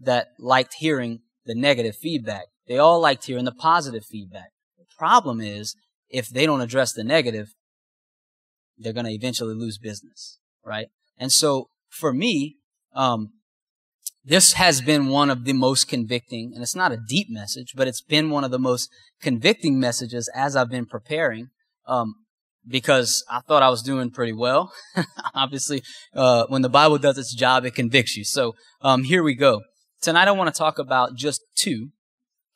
that 0.00 0.28
liked 0.38 0.74
hearing 0.78 1.20
the 1.44 1.54
negative 1.54 1.94
feedback. 1.96 2.46
They 2.66 2.78
all 2.78 3.00
liked 3.00 3.26
hearing 3.26 3.44
the 3.44 3.52
positive 3.52 4.04
feedback. 4.04 4.50
The 4.78 4.84
problem 4.96 5.40
is, 5.40 5.76
if 6.08 6.28
they 6.28 6.46
don't 6.46 6.60
address 6.60 6.92
the 6.92 7.04
negative, 7.04 7.54
they're 8.78 8.92
going 8.92 9.06
to 9.06 9.12
eventually 9.12 9.54
lose 9.54 9.78
business, 9.78 10.38
right? 10.64 10.88
And 11.18 11.30
so, 11.30 11.68
for 11.88 12.12
me, 12.12 12.56
um, 12.94 13.32
this 14.24 14.54
has 14.54 14.80
been 14.80 15.08
one 15.08 15.30
of 15.30 15.44
the 15.44 15.52
most 15.52 15.88
convicting, 15.88 16.52
and 16.54 16.62
it's 16.62 16.76
not 16.76 16.92
a 16.92 16.98
deep 17.08 17.26
message, 17.28 17.72
but 17.74 17.88
it's 17.88 18.00
been 18.00 18.30
one 18.30 18.44
of 18.44 18.50
the 18.50 18.58
most 18.58 18.88
convicting 19.20 19.80
messages 19.80 20.30
as 20.34 20.54
I've 20.54 20.70
been 20.70 20.86
preparing, 20.86 21.48
um, 21.86 22.14
because 22.66 23.24
I 23.28 23.40
thought 23.40 23.62
I 23.62 23.68
was 23.68 23.82
doing 23.82 24.10
pretty 24.10 24.32
well. 24.32 24.72
Obviously, 25.34 25.82
uh, 26.14 26.46
when 26.48 26.62
the 26.62 26.68
Bible 26.68 26.98
does 26.98 27.18
its 27.18 27.34
job, 27.34 27.64
it 27.64 27.74
convicts 27.74 28.16
you. 28.16 28.24
So, 28.24 28.54
um, 28.80 29.04
here 29.04 29.24
we 29.24 29.34
go. 29.34 29.62
Tonight, 30.00 30.28
I 30.28 30.32
want 30.32 30.54
to 30.54 30.58
talk 30.58 30.78
about 30.78 31.16
just 31.16 31.42
two 31.56 31.90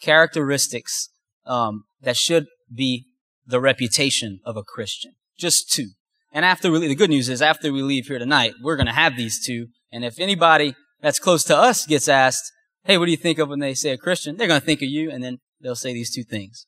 characteristics 0.01 1.09
um, 1.47 1.85
that 2.03 2.17
should 2.17 2.47
be 2.73 3.07
the 3.45 3.61
reputation 3.61 4.41
of 4.45 4.57
a 4.57 4.63
Christian. 4.63 5.13
Just 5.39 5.73
two. 5.73 5.91
And 6.33 6.45
after 6.45 6.71
we 6.71 6.79
leave, 6.79 6.91
the 6.91 6.97
good 6.97 7.11
news 7.11 7.29
is 7.29 7.43
after 7.43 7.73
we 7.73 7.83
leave 7.83 8.07
here 8.07 8.19
tonight, 8.19 8.55
we're 8.63 8.77
going 8.77 8.87
to 8.87 8.93
have 8.93 9.17
these 9.17 9.44
two. 9.44 9.69
And 9.91 10.05
if 10.05 10.20
anybody 10.20 10.75
that's 11.06 11.20
close 11.20 11.44
to 11.44 11.56
us 11.56 11.86
gets 11.86 12.08
asked, 12.08 12.51
hey, 12.82 12.98
what 12.98 13.05
do 13.05 13.13
you 13.13 13.17
think 13.17 13.39
of 13.39 13.48
when 13.48 13.60
they 13.60 13.75
say 13.75 13.91
a 13.91 13.96
Christian? 13.96 14.36
They're 14.36 14.48
going 14.48 14.58
to 14.58 14.67
think 14.67 14.82
of 14.82 14.89
you, 14.89 15.08
and 15.08 15.22
then 15.22 15.39
they'll 15.60 15.77
say 15.77 15.93
these 15.93 16.13
two 16.13 16.25
things. 16.25 16.67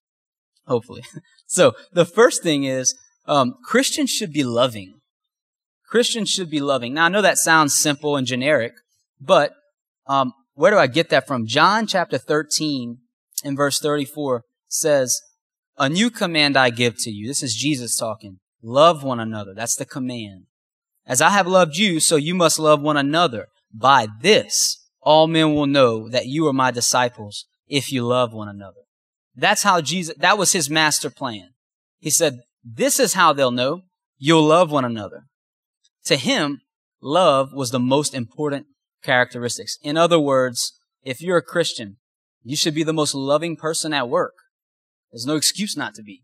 Hopefully. 0.65 1.03
so 1.49 1.73
the 1.93 2.05
first 2.05 2.41
thing 2.41 2.63
is, 2.63 2.97
um, 3.27 3.57
Christians 3.65 4.11
should 4.11 4.33
be 4.33 4.45
loving. 4.45 5.01
Christians 5.89 6.31
should 6.31 6.51
be 6.51 6.61
loving. 6.61 6.95
Now, 6.95 7.07
I 7.07 7.09
know 7.09 7.21
that 7.21 7.37
sounds 7.37 7.75
simple 7.75 8.17
and 8.17 8.29
generic, 8.29 8.75
but 9.21 9.55
um, 10.07 10.33
where 10.55 10.71
do 10.71 10.79
I 10.79 10.87
get 10.87 11.09
that 11.09 11.27
from? 11.27 11.45
John 11.45 11.89
chapter 11.89 12.17
13 12.17 12.99
and 13.43 13.57
verse 13.57 13.81
34 13.81 14.45
says, 14.69 15.21
A 15.79 15.89
new 15.89 16.11
command 16.11 16.57
I 16.57 16.71
give 16.71 16.95
to 16.99 17.11
you. 17.11 17.27
This 17.27 17.43
is 17.43 17.57
Jesus 17.57 17.97
talking. 17.97 18.39
Love 18.63 19.03
one 19.03 19.19
another. 19.19 19.53
That's 19.53 19.75
the 19.75 19.85
command. 19.85 20.45
As 21.09 21.21
I 21.21 21.31
have 21.31 21.49
loved 21.49 21.77
you, 21.77 21.99
so 21.99 22.15
you 22.15 22.37
must 22.37 22.61
love 22.61 22.81
one 22.81 22.97
another. 22.97 23.49
By 23.73 24.09
this, 24.21 24.87
all 25.01 25.27
men 25.27 25.55
will 25.55 25.67
know 25.67 26.09
that 26.09 26.27
you 26.27 26.47
are 26.47 26.53
my 26.53 26.71
disciples 26.71 27.47
if 27.67 27.93
you 27.93 28.05
love 28.05 28.33
one 28.33 28.49
another. 28.49 28.81
That's 29.35 29.63
how 29.63 29.81
Jesus, 29.81 30.15
that 30.19 30.39
was 30.39 30.53
his 30.53 30.69
master 30.69 31.11
plan. 31.11 31.51
He 31.99 32.11
said, 32.11 32.41
this 32.65 32.99
is 32.99 33.15
how 33.15 33.33
they'll 33.33 33.51
know 33.51 33.83
you'll 34.19 34.45
love 34.45 34.71
one 34.71 34.85
another. 34.85 35.25
To 36.07 36.17
him, 36.17 36.61
love 37.01 37.53
was 37.53 37.71
the 37.71 37.79
most 37.79 38.15
important 38.15 38.67
characteristics. 39.03 39.79
In 39.83 39.97
other 39.97 40.19
words, 40.19 40.73
if 41.03 41.21
you're 41.21 41.39
a 41.39 41.43
Christian, 41.43 41.99
you 42.43 42.57
should 42.57 42.75
be 42.75 42.83
the 42.83 42.93
most 42.93 43.15
loving 43.15 43.57
person 43.57 43.93
at 43.93 44.09
work. 44.09 44.35
There's 45.13 45.27
no 45.27 45.37
excuse 45.37 45.77
not 45.77 45.95
to 45.95 46.03
be. 46.03 46.23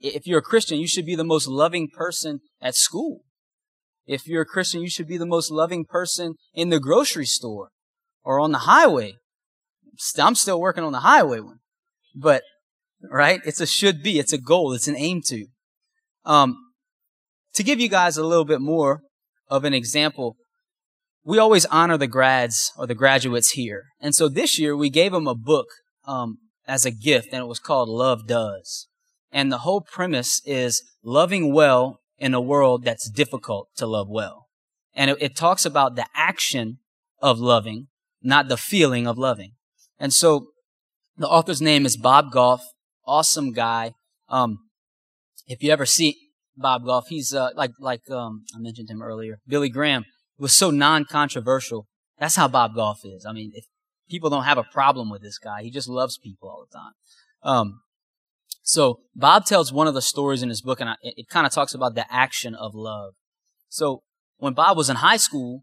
If 0.00 0.26
you're 0.26 0.38
a 0.38 0.42
Christian, 0.42 0.78
you 0.78 0.86
should 0.86 1.06
be 1.06 1.16
the 1.16 1.24
most 1.24 1.48
loving 1.48 1.88
person 1.88 2.40
at 2.60 2.74
school. 2.74 3.24
If 4.08 4.26
you're 4.26 4.42
a 4.42 4.46
Christian, 4.46 4.80
you 4.80 4.88
should 4.88 5.06
be 5.06 5.18
the 5.18 5.26
most 5.26 5.50
loving 5.50 5.84
person 5.84 6.34
in 6.54 6.70
the 6.70 6.80
grocery 6.80 7.26
store 7.26 7.68
or 8.24 8.40
on 8.40 8.52
the 8.52 8.60
highway. 8.60 9.14
I'm 10.18 10.34
still 10.34 10.60
working 10.60 10.82
on 10.82 10.92
the 10.92 11.00
highway 11.00 11.40
one, 11.40 11.58
but 12.14 12.42
right? 13.02 13.40
It's 13.44 13.60
a 13.60 13.66
should 13.66 14.02
be. 14.02 14.18
It's 14.18 14.32
a 14.32 14.38
goal. 14.38 14.72
It's 14.72 14.88
an 14.88 14.96
aim 14.96 15.20
to. 15.26 15.46
Um, 16.24 16.56
to 17.54 17.62
give 17.62 17.80
you 17.80 17.88
guys 17.88 18.16
a 18.16 18.24
little 18.24 18.46
bit 18.46 18.62
more 18.62 19.02
of 19.48 19.64
an 19.64 19.74
example, 19.74 20.36
we 21.22 21.38
always 21.38 21.66
honor 21.66 21.98
the 21.98 22.06
grads 22.06 22.72
or 22.78 22.86
the 22.86 22.94
graduates 22.94 23.50
here. 23.50 23.84
And 24.00 24.14
so 24.14 24.28
this 24.28 24.58
year 24.58 24.74
we 24.74 24.88
gave 24.88 25.12
them 25.12 25.26
a 25.26 25.34
book, 25.34 25.66
um, 26.06 26.38
as 26.66 26.86
a 26.86 26.90
gift 26.90 27.28
and 27.32 27.42
it 27.42 27.48
was 27.48 27.58
called 27.58 27.88
Love 27.88 28.26
Does. 28.26 28.88
And 29.30 29.52
the 29.52 29.58
whole 29.58 29.82
premise 29.82 30.40
is 30.46 30.82
loving 31.04 31.52
well 31.52 32.00
in 32.18 32.34
a 32.34 32.40
world 32.40 32.84
that's 32.84 33.08
difficult 33.10 33.68
to 33.76 33.86
love 33.86 34.08
well. 34.08 34.48
And 34.94 35.10
it, 35.10 35.18
it 35.20 35.36
talks 35.36 35.64
about 35.64 35.96
the 35.96 36.06
action 36.14 36.78
of 37.20 37.38
loving, 37.38 37.88
not 38.22 38.48
the 38.48 38.56
feeling 38.56 39.06
of 39.06 39.18
loving. 39.18 39.52
And 39.98 40.12
so 40.12 40.48
the 41.16 41.28
author's 41.28 41.62
name 41.62 41.86
is 41.86 41.96
Bob 41.96 42.30
Goff. 42.32 42.62
Awesome 43.06 43.52
guy. 43.52 43.94
Um, 44.28 44.58
if 45.46 45.62
you 45.62 45.70
ever 45.70 45.86
see 45.86 46.16
Bob 46.56 46.84
Goff, 46.84 47.06
he's 47.08 47.32
uh, 47.34 47.50
like 47.54 47.72
like 47.80 48.08
um, 48.10 48.44
I 48.54 48.58
mentioned 48.58 48.90
him 48.90 49.02
earlier. 49.02 49.38
Billy 49.46 49.68
Graham 49.68 50.04
was 50.38 50.52
so 50.52 50.70
non-controversial. 50.70 51.86
That's 52.18 52.36
how 52.36 52.48
Bob 52.48 52.74
Goff 52.74 53.00
is. 53.04 53.24
I 53.24 53.32
mean, 53.32 53.52
if 53.54 53.64
people 54.08 54.30
don't 54.30 54.44
have 54.44 54.58
a 54.58 54.64
problem 54.64 55.10
with 55.10 55.22
this 55.22 55.38
guy, 55.38 55.62
he 55.62 55.70
just 55.70 55.88
loves 55.88 56.18
people 56.18 56.48
all 56.48 56.66
the 56.68 56.76
time. 56.76 56.92
Um, 57.42 57.80
so 58.68 59.00
Bob 59.16 59.46
tells 59.46 59.72
one 59.72 59.86
of 59.86 59.94
the 59.94 60.02
stories 60.02 60.42
in 60.42 60.50
his 60.50 60.60
book, 60.60 60.78
and 60.78 60.90
I, 60.90 60.96
it, 61.00 61.30
kind 61.30 61.46
of 61.46 61.52
talks 61.54 61.72
about 61.72 61.94
the 61.94 62.04
action 62.12 62.54
of 62.54 62.74
love. 62.74 63.14
So 63.70 64.02
when 64.36 64.52
Bob 64.52 64.76
was 64.76 64.90
in 64.90 64.96
high 64.96 65.16
school, 65.16 65.62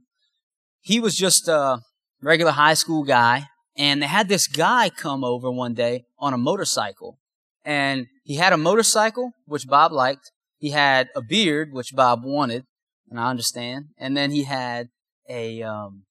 he 0.82 1.00
was 1.00 1.16
just 1.16 1.48
a 1.48 1.82
regular 2.20 2.54
high 2.54 2.74
school 2.74 3.04
guy, 3.04 3.44
and 3.78 4.02
they 4.02 4.08
had 4.08 4.28
this 4.28 4.48
guy 4.48 4.90
come 4.90 5.24
over 5.24 5.52
one 5.52 5.76
day 5.76 6.06
on 6.18 6.34
a 6.34 6.38
motorcycle, 6.38 7.20
and 7.64 8.08
he 8.24 8.38
had 8.38 8.54
a 8.54 8.58
motorcycle 8.58 9.34
which 9.46 9.68
Bob 9.68 9.92
liked. 9.92 10.32
He 10.58 10.72
had 10.72 11.10
a 11.16 11.22
beard 11.22 11.74
which 11.74 11.94
Bob 11.94 12.24
wanted, 12.24 12.64
and 13.12 13.20
I 13.20 13.30
understand. 13.30 13.90
And 14.00 14.18
then 14.18 14.32
he 14.32 14.46
had 14.46 14.88
a 15.30 15.62
um, 15.62 16.06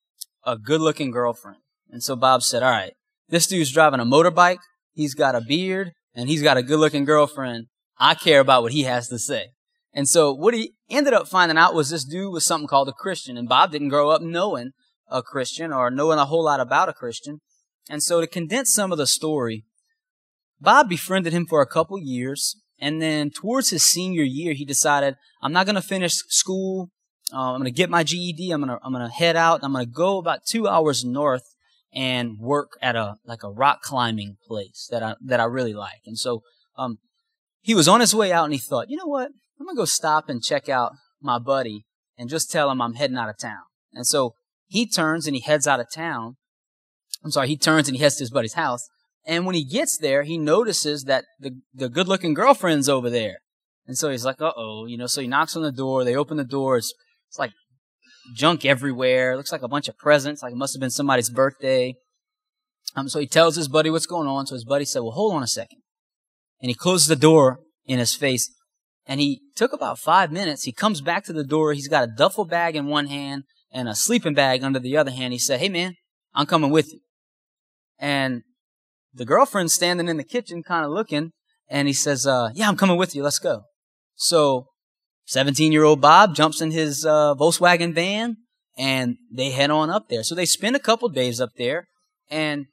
a 0.44 0.56
good-looking 0.56 1.10
girlfriend. 1.10 1.58
And 1.90 2.04
so 2.04 2.14
Bob 2.14 2.44
said, 2.44 2.62
"All 2.62 2.70
right, 2.70 2.92
this 3.28 3.48
dude's 3.48 3.72
driving 3.72 3.98
a 3.98 4.04
motorbike. 4.04 4.58
He's 4.92 5.14
got 5.14 5.34
a 5.34 5.40
beard, 5.40 5.90
and 6.14 6.28
he's 6.28 6.42
got 6.42 6.56
a 6.56 6.62
good-looking 6.62 7.04
girlfriend. 7.04 7.66
I 7.98 8.14
care 8.14 8.40
about 8.40 8.62
what 8.62 8.72
he 8.72 8.82
has 8.82 9.08
to 9.08 9.18
say." 9.18 9.48
And 9.94 10.08
so 10.08 10.32
what 10.32 10.54
he 10.54 10.74
ended 10.90 11.14
up 11.14 11.28
finding 11.28 11.56
out 11.56 11.74
was 11.74 11.90
this 11.90 12.04
dude 12.04 12.32
was 12.32 12.44
something 12.44 12.66
called 12.66 12.88
a 12.88 12.92
Christian. 12.92 13.36
And 13.36 13.48
Bob 13.48 13.70
didn't 13.70 13.90
grow 13.90 14.10
up 14.10 14.20
knowing 14.20 14.72
a 15.08 15.22
Christian 15.22 15.72
or 15.72 15.90
knowing 15.90 16.18
a 16.18 16.24
whole 16.24 16.44
lot 16.44 16.60
about 16.60 16.88
a 16.88 16.92
Christian. 16.92 17.40
And 17.88 18.02
so 18.02 18.20
to 18.20 18.26
condense 18.26 18.72
some 18.72 18.90
of 18.90 18.98
the 18.98 19.06
story, 19.06 19.64
Bob 20.60 20.88
befriended 20.88 21.32
him 21.32 21.46
for 21.46 21.62
a 21.62 21.66
couple 21.66 21.98
years. 21.98 22.56
And 22.80 23.00
then 23.00 23.30
towards 23.30 23.70
his 23.70 23.84
senior 23.84 24.24
year, 24.24 24.52
he 24.52 24.64
decided, 24.64 25.14
I'm 25.40 25.52
not 25.52 25.66
going 25.66 25.76
to 25.76 25.82
finish 25.82 26.14
school. 26.28 26.90
Uh, 27.32 27.52
I'm 27.52 27.60
going 27.60 27.64
to 27.64 27.70
get 27.70 27.88
my 27.88 28.02
GED. 28.02 28.50
I'm 28.50 28.64
going 28.64 28.76
to, 28.76 28.84
I'm 28.84 28.92
going 28.92 29.06
to 29.06 29.14
head 29.14 29.36
out. 29.36 29.60
I'm 29.62 29.72
going 29.72 29.84
to 29.84 29.90
go 29.90 30.18
about 30.18 30.44
two 30.44 30.66
hours 30.66 31.04
north 31.04 31.53
and 31.94 32.38
work 32.38 32.72
at 32.82 32.96
a, 32.96 33.16
like 33.24 33.42
a 33.42 33.50
rock 33.50 33.82
climbing 33.82 34.36
place 34.46 34.88
that 34.90 35.02
I, 35.02 35.14
that 35.24 35.40
I 35.40 35.44
really 35.44 35.74
like. 35.74 36.00
And 36.06 36.18
so, 36.18 36.42
um, 36.76 36.98
he 37.60 37.74
was 37.74 37.88
on 37.88 38.00
his 38.00 38.14
way 38.14 38.30
out 38.30 38.44
and 38.44 38.52
he 38.52 38.58
thought, 38.58 38.90
you 38.90 38.96
know 38.96 39.06
what? 39.06 39.30
I'm 39.58 39.66
gonna 39.66 39.76
go 39.76 39.86
stop 39.86 40.28
and 40.28 40.42
check 40.42 40.68
out 40.68 40.92
my 41.22 41.38
buddy 41.38 41.86
and 42.18 42.28
just 42.28 42.50
tell 42.50 42.70
him 42.70 42.82
I'm 42.82 42.94
heading 42.94 43.16
out 43.16 43.30
of 43.30 43.38
town. 43.38 43.62
And 43.92 44.06
so 44.06 44.34
he 44.66 44.86
turns 44.86 45.26
and 45.26 45.34
he 45.34 45.40
heads 45.40 45.66
out 45.66 45.80
of 45.80 45.86
town. 45.92 46.36
I'm 47.24 47.30
sorry, 47.30 47.48
he 47.48 47.56
turns 47.56 47.88
and 47.88 47.96
he 47.96 48.02
heads 48.02 48.16
to 48.16 48.22
his 48.22 48.30
buddy's 48.30 48.54
house. 48.54 48.86
And 49.26 49.46
when 49.46 49.54
he 49.54 49.64
gets 49.64 49.96
there, 49.96 50.24
he 50.24 50.36
notices 50.36 51.04
that 51.04 51.24
the, 51.40 51.58
the 51.72 51.88
good 51.88 52.08
looking 52.08 52.34
girlfriend's 52.34 52.88
over 52.88 53.08
there. 53.08 53.38
And 53.86 53.96
so 53.96 54.10
he's 54.10 54.24
like, 54.24 54.42
uh 54.42 54.52
oh, 54.56 54.86
you 54.86 54.98
know, 54.98 55.06
so 55.06 55.22
he 55.22 55.26
knocks 55.26 55.56
on 55.56 55.62
the 55.62 55.72
door. 55.72 56.04
They 56.04 56.16
open 56.16 56.36
the 56.36 56.44
door. 56.44 56.76
It's, 56.76 56.92
it's 57.28 57.38
like 57.38 57.52
junk 58.34 58.64
everywhere. 58.64 59.32
It 59.32 59.36
looks 59.36 59.52
like 59.52 59.62
a 59.62 59.68
bunch 59.68 59.88
of 59.88 59.98
presents, 59.98 60.42
like 60.42 60.52
it 60.52 60.56
must 60.56 60.74
have 60.74 60.80
been 60.80 60.90
somebody's 60.90 61.30
birthday. 61.30 61.94
Um, 62.96 63.08
so 63.08 63.18
he 63.18 63.26
tells 63.26 63.56
his 63.56 63.68
buddy 63.68 63.90
what's 63.90 64.06
going 64.06 64.28
on. 64.28 64.46
So 64.46 64.54
his 64.54 64.64
buddy 64.64 64.84
said, 64.84 65.00
well, 65.00 65.12
hold 65.12 65.34
on 65.34 65.42
a 65.42 65.48
second. 65.48 65.80
And 66.60 66.70
he 66.70 66.74
closes 66.74 67.08
the 67.08 67.16
door 67.16 67.60
in 67.84 67.98
his 67.98 68.14
face. 68.14 68.50
And 69.06 69.20
he 69.20 69.42
took 69.54 69.72
about 69.72 69.98
five 69.98 70.32
minutes. 70.32 70.64
He 70.64 70.72
comes 70.72 71.00
back 71.00 71.24
to 71.24 71.32
the 71.32 71.44
door. 71.44 71.72
He's 71.72 71.88
got 71.88 72.04
a 72.04 72.12
duffel 72.16 72.44
bag 72.44 72.76
in 72.76 72.86
one 72.86 73.06
hand 73.06 73.44
and 73.70 73.88
a 73.88 73.94
sleeping 73.94 74.34
bag 74.34 74.62
under 74.62 74.78
the 74.78 74.96
other 74.96 75.10
hand. 75.10 75.32
He 75.32 75.38
said, 75.38 75.60
Hey 75.60 75.68
man, 75.68 75.94
I'm 76.34 76.46
coming 76.46 76.70
with 76.70 76.92
you. 76.92 77.00
And 77.98 78.42
the 79.12 79.24
girlfriend's 79.24 79.74
standing 79.74 80.08
in 80.08 80.16
the 80.16 80.24
kitchen 80.24 80.62
kind 80.62 80.84
of 80.84 80.90
looking 80.90 81.32
and 81.68 81.88
he 81.88 81.94
says, 81.94 82.26
uh, 82.26 82.50
yeah, 82.54 82.68
I'm 82.68 82.76
coming 82.76 82.96
with 82.96 83.14
you. 83.14 83.22
Let's 83.22 83.38
go. 83.38 83.62
So 84.14 84.68
17 85.26 85.72
year 85.72 85.84
old 85.84 86.00
Bob 86.00 86.34
jumps 86.34 86.60
in 86.60 86.70
his, 86.70 87.04
uh, 87.04 87.34
Volkswagen 87.34 87.94
van 87.94 88.36
and 88.76 89.16
they 89.32 89.50
head 89.50 89.70
on 89.70 89.90
up 89.90 90.08
there. 90.08 90.22
So 90.22 90.34
they 90.34 90.46
spend 90.46 90.76
a 90.76 90.80
couple 90.80 91.08
days 91.08 91.40
up 91.40 91.50
there 91.56 91.88
and 92.30 92.66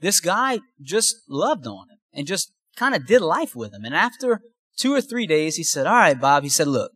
this 0.00 0.20
guy 0.20 0.60
just 0.80 1.16
loved 1.28 1.66
on 1.66 1.88
him 1.90 1.98
and 2.12 2.26
just 2.26 2.52
kind 2.76 2.94
of 2.94 3.06
did 3.06 3.22
life 3.22 3.56
with 3.56 3.72
him. 3.72 3.84
And 3.84 3.94
after 3.94 4.40
two 4.76 4.92
or 4.94 5.00
three 5.00 5.26
days, 5.26 5.56
he 5.56 5.64
said, 5.64 5.86
all 5.86 5.94
right, 5.94 6.20
Bob, 6.20 6.42
he 6.42 6.48
said, 6.48 6.68
look, 6.68 6.92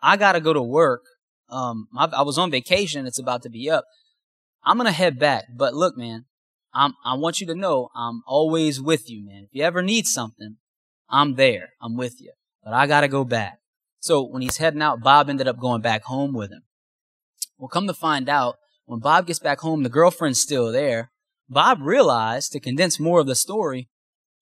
I 0.00 0.16
got 0.16 0.32
to 0.32 0.40
go 0.40 0.52
to 0.52 0.62
work. 0.62 1.02
Um, 1.50 1.88
I, 1.96 2.06
I 2.06 2.22
was 2.22 2.38
on 2.38 2.50
vacation. 2.50 3.06
It's 3.06 3.18
about 3.18 3.42
to 3.42 3.50
be 3.50 3.68
up. 3.68 3.84
I'm 4.64 4.76
going 4.76 4.86
to 4.86 4.92
head 4.92 5.18
back. 5.18 5.44
But 5.54 5.74
look, 5.74 5.96
man, 5.96 6.24
I'm, 6.72 6.94
I 7.04 7.14
want 7.14 7.40
you 7.40 7.46
to 7.48 7.54
know 7.54 7.88
I'm 7.94 8.22
always 8.26 8.80
with 8.80 9.10
you, 9.10 9.24
man. 9.24 9.44
If 9.44 9.50
you 9.52 9.62
ever 9.62 9.82
need 9.82 10.06
something, 10.06 10.56
I'm 11.08 11.34
there. 11.34 11.70
I'm 11.82 11.96
with 11.96 12.20
you. 12.20 12.32
But 12.62 12.72
I 12.72 12.86
got 12.86 13.02
to 13.02 13.08
go 13.08 13.24
back. 13.24 13.58
So 14.04 14.22
when 14.22 14.42
he's 14.42 14.58
heading 14.58 14.82
out, 14.82 15.00
Bob 15.00 15.30
ended 15.30 15.48
up 15.48 15.58
going 15.58 15.80
back 15.80 16.02
home 16.04 16.34
with 16.34 16.52
him. 16.52 16.60
Well, 17.56 17.68
come 17.68 17.86
to 17.86 17.94
find 17.94 18.28
out, 18.28 18.56
when 18.84 19.00
Bob 19.00 19.26
gets 19.26 19.38
back 19.38 19.60
home, 19.60 19.82
the 19.82 19.88
girlfriend's 19.88 20.42
still 20.42 20.70
there. 20.70 21.10
Bob 21.48 21.80
realized, 21.80 22.52
to 22.52 22.60
condense 22.60 23.00
more 23.00 23.20
of 23.20 23.26
the 23.26 23.34
story, 23.34 23.88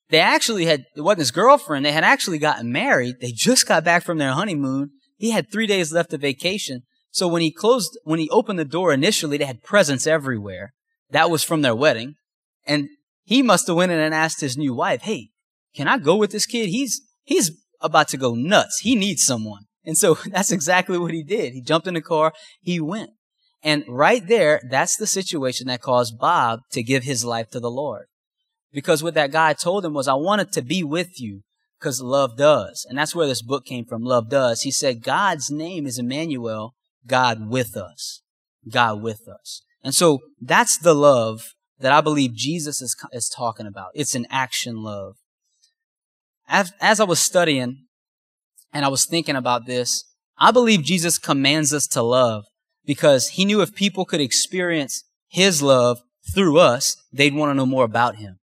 they 0.09 0.19
actually 0.19 0.64
had, 0.64 0.87
it 0.97 1.02
wasn't 1.02 1.21
his 1.21 1.31
girlfriend, 1.31 1.87
they 1.87 1.92
had 1.92 2.02
actually 2.02 2.38
gotten 2.38 2.73
married. 2.73 3.21
They 3.21 3.31
just 3.31 3.69
got 3.69 3.85
back 3.85 4.02
from 4.02 4.19
their 4.19 4.33
honeymoon. 4.33 4.90
He 5.16 5.31
had 5.31 5.52
three 5.52 5.69
days 5.69 5.92
left 5.92 6.12
of 6.12 6.23
vacation. 6.23 6.83
So 7.12 7.28
when 7.28 7.42
he 7.42 7.52
closed, 7.52 7.97
when 8.02 8.19
he 8.19 8.28
opened 8.31 8.59
the 8.59 8.64
door 8.64 8.92
initially, 8.92 9.38
they 9.38 9.45
had 9.45 9.62
presents 9.62 10.09
everywhere. 10.09 10.75
That 11.11 11.31
was 11.31 11.45
from 11.45 11.62
their 11.62 11.76
wedding. 11.76 12.16
And 12.66 12.88
he 13.23 13.42
must 13.42 13.69
have 13.69 13.76
went 13.76 13.92
in 13.92 14.00
and 14.00 14.12
asked 14.12 14.40
his 14.40 14.57
new 14.57 14.75
wife, 14.75 15.02
Hey, 15.02 15.28
can 15.73 15.87
I 15.87 15.99
go 15.99 16.16
with 16.16 16.33
this 16.33 16.47
kid? 16.47 16.69
He's, 16.69 17.00
he's 17.23 17.62
about 17.82 18.08
to 18.08 18.16
go 18.16 18.34
nuts. 18.34 18.80
He 18.80 18.94
needs 18.94 19.22
someone. 19.22 19.64
And 19.84 19.96
so 19.96 20.14
that's 20.26 20.52
exactly 20.52 20.98
what 20.98 21.12
he 21.12 21.22
did. 21.22 21.52
He 21.52 21.62
jumped 21.62 21.86
in 21.86 21.94
the 21.94 22.00
car. 22.00 22.32
He 22.60 22.80
went. 22.80 23.10
And 23.62 23.84
right 23.88 24.26
there, 24.26 24.60
that's 24.68 24.96
the 24.96 25.06
situation 25.06 25.68
that 25.68 25.82
caused 25.82 26.18
Bob 26.18 26.60
to 26.72 26.82
give 26.82 27.04
his 27.04 27.24
life 27.24 27.50
to 27.50 27.60
the 27.60 27.70
Lord. 27.70 28.06
Because 28.72 29.02
what 29.02 29.14
that 29.14 29.30
guy 29.30 29.52
told 29.52 29.84
him 29.84 29.94
was, 29.94 30.08
I 30.08 30.14
wanted 30.14 30.50
to 30.52 30.62
be 30.62 30.82
with 30.82 31.20
you 31.20 31.42
because 31.78 32.00
love 32.00 32.36
does. 32.36 32.86
And 32.88 32.98
that's 32.98 33.14
where 33.14 33.26
this 33.26 33.42
book 33.42 33.64
came 33.64 33.84
from, 33.84 34.02
Love 34.02 34.30
Does. 34.30 34.62
He 34.62 34.70
said, 34.70 35.02
God's 35.02 35.50
name 35.50 35.86
is 35.86 35.98
Emmanuel, 35.98 36.74
God 37.06 37.48
with 37.48 37.76
us. 37.76 38.22
God 38.68 39.02
with 39.02 39.28
us. 39.28 39.62
And 39.82 39.94
so 39.94 40.20
that's 40.40 40.78
the 40.78 40.94
love 40.94 41.54
that 41.80 41.92
I 41.92 42.00
believe 42.00 42.34
Jesus 42.34 42.80
is, 42.80 42.96
is 43.12 43.28
talking 43.28 43.66
about. 43.66 43.90
It's 43.94 44.14
an 44.14 44.26
action 44.30 44.76
love. 44.76 45.16
As, 46.49 46.72
as 46.80 47.00
I 47.00 47.04
was 47.04 47.20
studying 47.20 47.87
and 48.72 48.84
I 48.84 48.88
was 48.88 49.06
thinking 49.06 49.37
about 49.37 49.66
this, 49.66 50.04
I 50.38 50.50
believe 50.50 50.82
Jesus 50.82 51.18
commands 51.18 51.72
us 51.72 51.87
to 51.88 52.02
love 52.02 52.44
because 52.84 53.30
he 53.30 53.44
knew 53.44 53.61
if 53.61 53.75
people 53.75 54.04
could 54.04 54.20
experience 54.20 55.04
his 55.28 55.62
love 55.62 56.00
through 56.34 56.58
us, 56.58 56.96
they'd 57.12 57.34
want 57.34 57.50
to 57.50 57.54
know 57.54 57.66
more 57.66 57.84
about 57.84 58.16
him. 58.16 58.38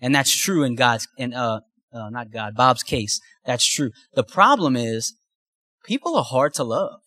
And 0.00 0.14
that's 0.14 0.34
true 0.34 0.62
in 0.62 0.74
God's, 0.74 1.06
in, 1.16 1.34
uh, 1.34 1.60
uh, 1.92 2.10
not 2.10 2.30
God, 2.32 2.54
Bob's 2.54 2.82
case. 2.82 3.20
That's 3.44 3.66
true. 3.66 3.90
The 4.14 4.24
problem 4.24 4.76
is 4.76 5.14
people 5.84 6.16
are 6.16 6.24
hard 6.24 6.54
to 6.54 6.64
love. 6.64 7.00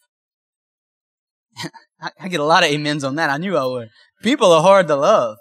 I, 2.02 2.10
I, 2.20 2.28
get 2.28 2.40
a 2.40 2.46
lot 2.46 2.64
of 2.64 2.74
amens 2.74 3.04
on 3.04 3.16
that. 3.16 3.30
I 3.30 3.38
knew 3.38 3.58
I 3.58 3.66
would. 3.66 3.90
People 4.22 4.52
are 4.52 4.62
hard 4.62 4.88
to 4.88 4.96
love. 4.96 5.38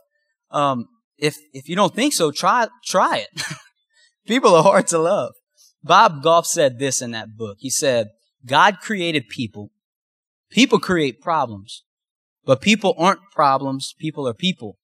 Um, 0.51 0.87
if, 1.19 1.37
if 1.53 1.69
you 1.69 1.77
don't 1.77 1.95
think 1.95 2.13
so, 2.13 2.31
try, 2.31 2.69
try 2.85 3.19
it. 3.19 3.43
people 4.27 4.55
are 4.55 4.63
hard 4.63 4.87
to 4.89 4.99
love. 4.99 5.33
Bob 5.83 6.23
Goff 6.23 6.47
said 6.47 6.79
this 6.79 7.03
in 7.03 7.11
that 7.13 7.37
book. 7.37 7.57
He 7.61 7.71
said, 7.71 8.09
God 8.47 8.79
created 8.81 9.29
people. 9.29 9.71
People 10.51 10.79
create 10.79 11.21
problems, 11.21 11.85
but 12.45 12.61
people 12.61 12.95
aren't 12.99 13.21
problems. 13.35 13.95
People 13.99 14.29
are 14.29 14.35
people. 14.35 14.79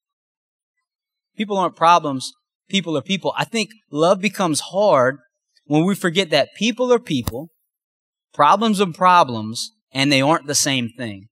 People 1.37 1.59
aren't 1.59 1.77
problems 1.77 2.33
people 2.69 2.97
are 2.97 3.03
people. 3.03 3.35
I 3.37 3.45
think 3.45 3.71
love 3.91 4.21
becomes 4.21 4.61
hard 4.61 5.19
when 5.65 5.85
we 5.85 5.95
forget 5.95 6.31
that 6.31 6.55
people 6.57 6.93
are 6.93 6.99
people, 6.99 7.51
problems 8.33 8.81
are 8.81 8.93
problems, 8.93 9.73
and 9.93 10.13
they 10.13 10.23
aren't 10.23 10.47
the 10.47 10.55
same 10.55 10.91
thing. 10.97 11.29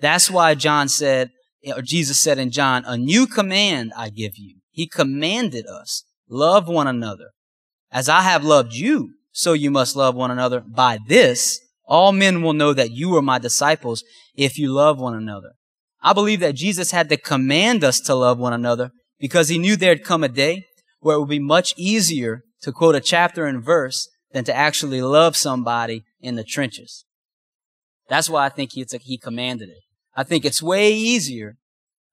That's 0.00 0.30
why 0.30 0.54
John 0.54 0.88
said, 0.88 1.30
or 1.74 1.82
Jesus 1.82 2.20
said 2.20 2.38
in 2.38 2.50
John, 2.50 2.84
a 2.86 2.96
new 2.96 3.26
command 3.26 3.92
I 3.96 4.10
give 4.10 4.36
you. 4.36 4.56
He 4.70 4.88
commanded 4.88 5.66
us, 5.66 6.04
love 6.32 6.66
one 6.66 6.86
another. 6.86 7.30
As 7.90 8.08
I 8.08 8.22
have 8.22 8.42
loved 8.42 8.72
you, 8.72 9.10
so 9.32 9.52
you 9.52 9.70
must 9.70 9.94
love 9.94 10.14
one 10.14 10.30
another. 10.30 10.60
By 10.60 10.98
this, 11.06 11.60
all 11.84 12.12
men 12.12 12.42
will 12.42 12.54
know 12.54 12.72
that 12.72 12.90
you 12.90 13.14
are 13.16 13.22
my 13.22 13.38
disciples 13.38 14.02
if 14.34 14.58
you 14.58 14.72
love 14.72 14.98
one 14.98 15.14
another. 15.14 15.52
I 16.02 16.12
believe 16.12 16.40
that 16.40 16.54
Jesus 16.54 16.90
had 16.90 17.08
to 17.10 17.16
command 17.16 17.84
us 17.84 18.00
to 18.00 18.14
love 18.14 18.38
one 18.38 18.52
another 18.52 18.90
because 19.20 19.48
he 19.48 19.58
knew 19.58 19.76
there'd 19.76 20.04
come 20.04 20.24
a 20.24 20.28
day 20.28 20.64
where 21.00 21.16
it 21.16 21.20
would 21.20 21.28
be 21.28 21.38
much 21.38 21.74
easier 21.76 22.42
to 22.62 22.72
quote 22.72 22.94
a 22.94 23.00
chapter 23.00 23.44
and 23.44 23.62
verse 23.62 24.08
than 24.32 24.44
to 24.44 24.54
actually 24.54 25.02
love 25.02 25.36
somebody 25.36 26.04
in 26.20 26.36
the 26.36 26.44
trenches. 26.44 27.04
That's 28.08 28.30
why 28.30 28.46
I 28.46 28.48
think 28.48 28.72
he, 28.72 28.86
he 29.02 29.18
commanded 29.18 29.68
it. 29.68 29.82
I 30.14 30.24
think 30.24 30.44
it's 30.44 30.62
way 30.62 30.92
easier, 30.92 31.56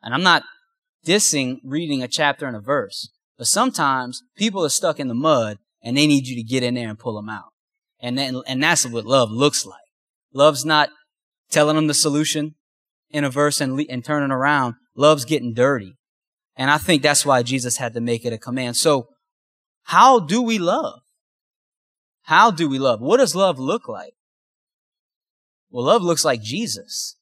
and 0.02 0.14
I'm 0.14 0.24
not 0.24 0.44
dissing 1.06 1.58
reading 1.64 2.04
a 2.04 2.08
chapter 2.08 2.46
and 2.46 2.56
a 2.56 2.62
verse, 2.62 3.10
but 3.40 3.48
sometimes 3.48 4.22
people 4.36 4.66
are 4.66 4.70
stuck 4.70 5.00
in 5.00 5.08
the 5.08 5.16
mud 5.16 5.60
and 5.82 5.96
they 5.96 6.06
need 6.06 6.28
you 6.28 6.36
to 6.36 6.44
get 6.44 6.62
in 6.62 6.74
there 6.74 6.90
and 6.90 7.00
pull 7.00 7.16
them 7.16 7.30
out. 7.30 7.54
And 8.02 8.18
then, 8.18 8.42
and 8.46 8.62
that's 8.62 8.86
what 8.86 9.06
love 9.06 9.32
looks 9.32 9.66
like. 9.66 9.80
Love's 10.34 10.66
not 10.66 10.90
telling 11.50 11.78
them 11.78 11.88
the 11.88 11.94
solution 11.94 12.56
in 13.10 13.24
a 13.24 13.30
verse 13.30 13.62
and, 13.62 13.80
and 13.90 14.04
turning 14.04 14.32
around. 14.32 14.76
Love's 14.94 15.24
getting 15.24 15.54
dirty. 15.54 15.96
And 16.58 16.70
I 16.70 16.78
think 16.78 17.02
that's 17.02 17.26
why 17.26 17.42
Jesus 17.42 17.78
had 17.78 17.94
to 17.94 18.02
make 18.02 18.26
it 18.26 18.34
a 18.34 18.38
command. 18.38 18.76
So 18.76 19.08
how 19.84 20.20
do 20.20 20.42
we 20.42 20.60
love? 20.60 21.00
How 22.24 22.52
do 22.52 22.68
we 22.68 22.78
love? 22.78 23.00
What 23.00 23.18
does 23.18 23.36
love 23.36 23.58
look 23.58 23.88
like? 23.88 24.14
Well, 25.72 25.86
love 25.86 26.02
looks 26.02 26.26
like 26.26 26.42
Jesus. 26.42 27.16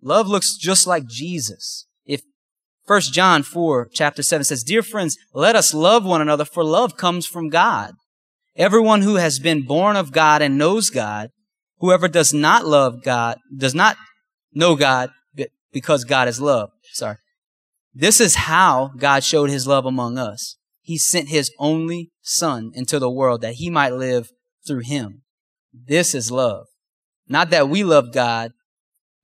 Love 0.00 0.26
looks 0.26 0.56
just 0.56 0.86
like 0.86 1.06
Jesus. 1.06 1.86
If 2.90 2.94
1 3.04 3.12
John 3.12 3.44
4 3.44 3.88
chapter 3.92 4.20
7 4.20 4.42
says, 4.42 4.64
Dear 4.64 4.82
friends, 4.82 5.16
let 5.32 5.54
us 5.54 5.72
love 5.72 6.04
one 6.04 6.20
another 6.20 6.44
for 6.44 6.64
love 6.64 6.96
comes 6.96 7.24
from 7.24 7.48
God. 7.48 7.92
Everyone 8.56 9.02
who 9.02 9.14
has 9.14 9.38
been 9.38 9.62
born 9.62 9.94
of 9.94 10.10
God 10.10 10.42
and 10.42 10.58
knows 10.58 10.90
God, 10.90 11.30
whoever 11.78 12.08
does 12.08 12.34
not 12.34 12.66
love 12.66 13.04
God, 13.04 13.38
does 13.56 13.76
not 13.76 13.96
know 14.52 14.74
God 14.74 15.10
because 15.72 16.02
God 16.02 16.26
is 16.26 16.40
love. 16.40 16.70
Sorry. 16.92 17.18
This 17.94 18.20
is 18.20 18.34
how 18.34 18.90
God 18.98 19.22
showed 19.22 19.50
his 19.50 19.68
love 19.68 19.86
among 19.86 20.18
us. 20.18 20.56
He 20.80 20.98
sent 20.98 21.28
his 21.28 21.52
only 21.60 22.10
son 22.22 22.72
into 22.74 22.98
the 22.98 23.08
world 23.08 23.40
that 23.42 23.54
he 23.54 23.70
might 23.70 23.92
live 23.92 24.30
through 24.66 24.80
him. 24.80 25.22
This 25.72 26.12
is 26.12 26.32
love. 26.32 26.66
Not 27.28 27.50
that 27.50 27.68
we 27.68 27.84
loved 27.84 28.12
God, 28.12 28.50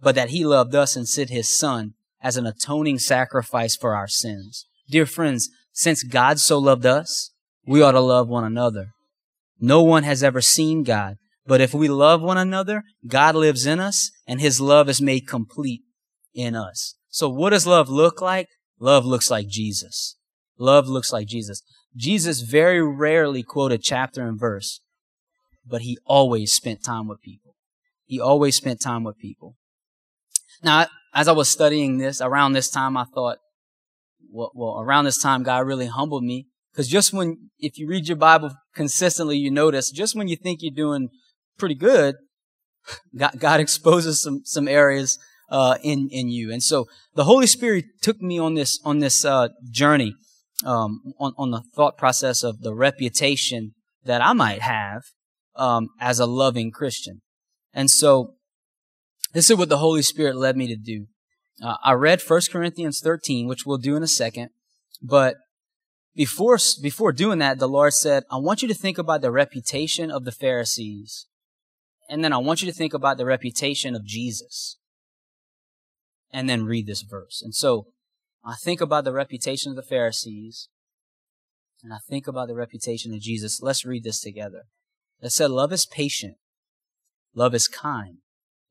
but 0.00 0.14
that 0.14 0.30
he 0.30 0.46
loved 0.46 0.76
us 0.76 0.94
and 0.94 1.08
sent 1.08 1.30
his 1.30 1.58
son 1.58 1.94
as 2.22 2.36
an 2.36 2.46
atoning 2.46 2.98
sacrifice 2.98 3.76
for 3.76 3.94
our 3.94 4.08
sins. 4.08 4.66
Dear 4.88 5.06
friends, 5.06 5.48
since 5.72 6.02
God 6.02 6.38
so 6.40 6.58
loved 6.58 6.86
us, 6.86 7.32
we 7.66 7.82
ought 7.82 7.92
to 7.92 8.00
love 8.00 8.28
one 8.28 8.44
another. 8.44 8.88
No 9.58 9.82
one 9.82 10.02
has 10.04 10.22
ever 10.22 10.40
seen 10.40 10.82
God, 10.82 11.16
but 11.46 11.60
if 11.60 11.74
we 11.74 11.88
love 11.88 12.22
one 12.22 12.38
another, 12.38 12.82
God 13.06 13.34
lives 13.34 13.66
in 13.66 13.80
us 13.80 14.10
and 14.26 14.40
his 14.40 14.60
love 14.60 14.88
is 14.88 15.00
made 15.00 15.26
complete 15.26 15.82
in 16.34 16.54
us. 16.54 16.94
So 17.08 17.28
what 17.28 17.50
does 17.50 17.66
love 17.66 17.88
look 17.88 18.20
like? 18.20 18.48
Love 18.78 19.06
looks 19.06 19.30
like 19.30 19.48
Jesus. 19.48 20.16
Love 20.58 20.88
looks 20.88 21.12
like 21.12 21.26
Jesus. 21.26 21.62
Jesus 21.96 22.42
very 22.42 22.82
rarely 22.82 23.42
quoted 23.42 23.82
chapter 23.82 24.26
and 24.26 24.38
verse, 24.38 24.80
but 25.66 25.82
he 25.82 25.98
always 26.04 26.52
spent 26.52 26.84
time 26.84 27.08
with 27.08 27.20
people. 27.22 27.54
He 28.04 28.20
always 28.20 28.56
spent 28.56 28.80
time 28.80 29.02
with 29.02 29.18
people. 29.18 29.56
Now, 30.62 30.86
as 31.16 31.28
I 31.28 31.32
was 31.32 31.48
studying 31.48 31.96
this, 31.96 32.20
around 32.20 32.52
this 32.52 32.68
time, 32.68 32.94
I 32.94 33.04
thought, 33.04 33.38
well, 34.30 34.52
well 34.54 34.78
around 34.78 35.06
this 35.06 35.20
time, 35.20 35.42
God 35.42 35.66
really 35.66 35.86
humbled 35.86 36.22
me. 36.22 36.46
Because 36.70 36.88
just 36.88 37.14
when, 37.14 37.48
if 37.58 37.78
you 37.78 37.88
read 37.88 38.06
your 38.06 38.18
Bible 38.18 38.50
consistently, 38.74 39.38
you 39.38 39.50
notice, 39.50 39.90
just 39.90 40.14
when 40.14 40.28
you 40.28 40.36
think 40.36 40.58
you're 40.60 40.74
doing 40.74 41.08
pretty 41.58 41.74
good, 41.74 42.16
God, 43.16 43.32
God 43.38 43.60
exposes 43.60 44.22
some, 44.22 44.42
some 44.44 44.68
areas, 44.68 45.18
uh, 45.48 45.78
in, 45.82 46.10
in 46.12 46.28
you. 46.28 46.52
And 46.52 46.62
so 46.62 46.86
the 47.14 47.24
Holy 47.24 47.46
Spirit 47.46 47.86
took 48.02 48.20
me 48.20 48.38
on 48.38 48.52
this, 48.52 48.78
on 48.84 48.98
this, 48.98 49.24
uh, 49.24 49.48
journey, 49.70 50.14
um, 50.66 51.00
on, 51.18 51.32
on 51.38 51.50
the 51.50 51.62
thought 51.74 51.96
process 51.96 52.42
of 52.42 52.60
the 52.60 52.74
reputation 52.74 53.72
that 54.04 54.20
I 54.20 54.34
might 54.34 54.60
have, 54.60 55.04
um, 55.54 55.88
as 55.98 56.20
a 56.20 56.26
loving 56.26 56.72
Christian. 56.72 57.22
And 57.72 57.90
so 57.90 58.35
this 59.36 59.50
is 59.50 59.56
what 59.58 59.68
the 59.68 59.76
Holy 59.76 60.00
Spirit 60.00 60.34
led 60.34 60.56
me 60.56 60.66
to 60.66 60.76
do. 60.76 61.08
Uh, 61.62 61.76
I 61.84 61.92
read 61.92 62.22
1 62.22 62.40
Corinthians 62.50 63.00
13, 63.00 63.46
which 63.46 63.66
we'll 63.66 63.76
do 63.76 63.94
in 63.94 64.02
a 64.02 64.06
second, 64.08 64.48
but 65.02 65.36
before, 66.14 66.56
before 66.80 67.12
doing 67.12 67.38
that, 67.40 67.58
the 67.58 67.68
Lord 67.68 67.92
said, 67.92 68.24
I 68.30 68.38
want 68.38 68.62
you 68.62 68.68
to 68.68 68.74
think 68.74 68.96
about 68.96 69.20
the 69.20 69.30
reputation 69.30 70.10
of 70.10 70.24
the 70.24 70.32
Pharisees. 70.32 71.26
And 72.08 72.24
then 72.24 72.32
I 72.32 72.38
want 72.38 72.62
you 72.62 72.66
to 72.66 72.72
think 72.72 72.94
about 72.94 73.18
the 73.18 73.26
reputation 73.26 73.94
of 73.94 74.06
Jesus. 74.06 74.78
And 76.32 76.48
then 76.48 76.64
read 76.64 76.86
this 76.86 77.02
verse. 77.02 77.42
And 77.44 77.54
so 77.54 77.88
I 78.42 78.54
think 78.54 78.80
about 78.80 79.04
the 79.04 79.12
reputation 79.12 79.68
of 79.68 79.76
the 79.76 79.82
Pharisees. 79.82 80.70
And 81.84 81.92
I 81.92 81.98
think 82.08 82.26
about 82.26 82.48
the 82.48 82.54
reputation 82.54 83.12
of 83.12 83.20
Jesus. 83.20 83.60
Let's 83.60 83.84
read 83.84 84.02
this 84.02 84.22
together. 84.22 84.62
It 85.20 85.32
said, 85.32 85.50
love 85.50 85.74
is 85.74 85.84
patient. 85.84 86.36
Love 87.34 87.54
is 87.54 87.68
kind. 87.68 88.20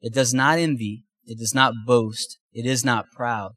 It 0.02 0.14
does 0.14 0.34
not 0.34 0.60
envy. 0.60 1.06
It 1.26 1.40
does 1.40 1.56
not 1.56 1.74
boast. 1.86 2.38
It 2.54 2.66
is 2.66 2.86
not 2.86 3.12
proud. 3.12 3.54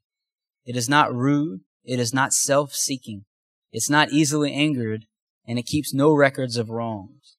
It 0.65 0.77
is 0.77 0.89
not 0.89 1.15
rude. 1.15 1.61
It 1.85 2.01
is 2.01 2.13
not 2.13 2.33
self-seeking. 2.33 3.25
It's 3.73 3.91
not 3.91 4.11
easily 4.11 4.53
angered, 4.53 5.05
and 5.47 5.59
it 5.59 5.67
keeps 5.67 5.93
no 5.93 6.13
records 6.13 6.57
of 6.57 6.71
wrongs. 6.71 7.37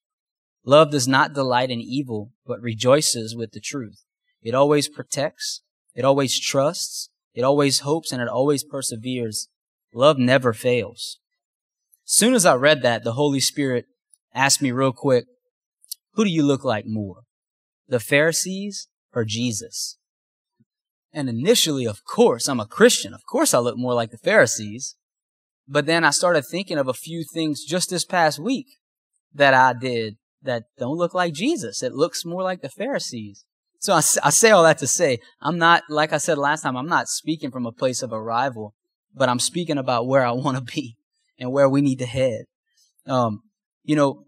Love 0.64 0.90
does 0.90 1.08
not 1.08 1.32
delight 1.32 1.70
in 1.70 1.80
evil, 1.80 2.32
but 2.46 2.60
rejoices 2.60 3.34
with 3.34 3.52
the 3.52 3.60
truth. 3.60 4.04
It 4.42 4.54
always 4.54 4.88
protects. 4.88 5.62
It 5.94 6.04
always 6.04 6.38
trusts. 6.38 7.10
It 7.34 7.42
always 7.42 7.80
hopes, 7.80 8.12
and 8.12 8.20
it 8.20 8.28
always 8.28 8.64
perseveres. 8.64 9.48
Love 9.94 10.18
never 10.18 10.52
fails. 10.52 11.18
Soon 12.04 12.34
as 12.34 12.44
I 12.44 12.54
read 12.54 12.82
that, 12.82 13.04
the 13.04 13.12
Holy 13.12 13.40
Spirit 13.40 13.86
asked 14.34 14.60
me 14.60 14.72
real 14.72 14.92
quick, 14.92 15.26
who 16.14 16.24
do 16.24 16.30
you 16.30 16.44
look 16.44 16.64
like 16.64 16.84
more? 16.86 17.22
The 17.88 18.00
Pharisees 18.00 18.88
or 19.14 19.24
Jesus? 19.24 19.98
And 21.12 21.28
initially, 21.28 21.86
of 21.86 22.04
course, 22.04 22.48
I'm 22.48 22.60
a 22.60 22.66
Christian. 22.66 23.14
Of 23.14 23.24
course 23.26 23.52
I 23.52 23.58
look 23.58 23.76
more 23.76 23.94
like 23.94 24.10
the 24.10 24.18
Pharisees. 24.18 24.96
But 25.66 25.86
then 25.86 26.04
I 26.04 26.10
started 26.10 26.42
thinking 26.42 26.78
of 26.78 26.88
a 26.88 26.94
few 26.94 27.24
things 27.24 27.64
just 27.64 27.90
this 27.90 28.04
past 28.04 28.38
week 28.38 28.66
that 29.34 29.54
I 29.54 29.72
did 29.72 30.16
that 30.42 30.64
don't 30.78 30.96
look 30.96 31.14
like 31.14 31.32
Jesus. 31.32 31.82
It 31.82 31.92
looks 31.92 32.24
more 32.24 32.42
like 32.42 32.62
the 32.62 32.68
Pharisees. 32.68 33.44
So 33.78 33.94
I, 33.94 33.98
I 34.22 34.30
say 34.30 34.50
all 34.50 34.62
that 34.64 34.78
to 34.78 34.86
say, 34.86 35.18
I'm 35.40 35.58
not, 35.58 35.84
like 35.88 36.12
I 36.12 36.18
said 36.18 36.38
last 36.38 36.62
time, 36.62 36.76
I'm 36.76 36.88
not 36.88 37.08
speaking 37.08 37.50
from 37.50 37.66
a 37.66 37.72
place 37.72 38.02
of 38.02 38.12
arrival, 38.12 38.74
but 39.14 39.28
I'm 39.28 39.38
speaking 39.38 39.78
about 39.78 40.06
where 40.06 40.24
I 40.24 40.30
want 40.32 40.56
to 40.56 40.62
be 40.62 40.96
and 41.38 41.52
where 41.52 41.68
we 41.68 41.80
need 41.80 41.98
to 42.00 42.06
head. 42.06 42.44
Um, 43.06 43.42
you 43.82 43.96
know, 43.96 44.24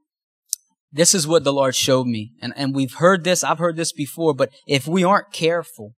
this 0.92 1.14
is 1.14 1.26
what 1.26 1.44
the 1.44 1.52
Lord 1.52 1.74
showed 1.74 2.06
me. 2.06 2.32
And, 2.42 2.52
and 2.56 2.74
we've 2.74 2.94
heard 2.94 3.24
this, 3.24 3.42
I've 3.42 3.58
heard 3.58 3.76
this 3.76 3.92
before, 3.92 4.34
but 4.34 4.50
if 4.66 4.86
we 4.86 5.02
aren't 5.02 5.32
careful, 5.32 5.94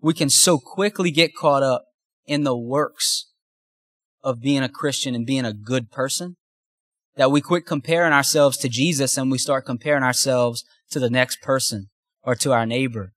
we 0.00 0.14
can 0.14 0.30
so 0.30 0.58
quickly 0.58 1.10
get 1.10 1.34
caught 1.34 1.62
up 1.62 1.84
in 2.26 2.44
the 2.44 2.56
works 2.56 3.30
of 4.22 4.40
being 4.40 4.62
a 4.62 4.68
Christian 4.68 5.14
and 5.14 5.26
being 5.26 5.44
a 5.44 5.52
good 5.52 5.90
person 5.90 6.36
that 7.16 7.30
we 7.30 7.40
quit 7.40 7.66
comparing 7.66 8.12
ourselves 8.12 8.56
to 8.58 8.68
Jesus 8.68 9.16
and 9.16 9.30
we 9.30 9.38
start 9.38 9.66
comparing 9.66 10.02
ourselves 10.02 10.64
to 10.90 10.98
the 10.98 11.10
next 11.10 11.42
person 11.42 11.90
or 12.22 12.34
to 12.34 12.52
our 12.52 12.66
neighbor. 12.66 13.12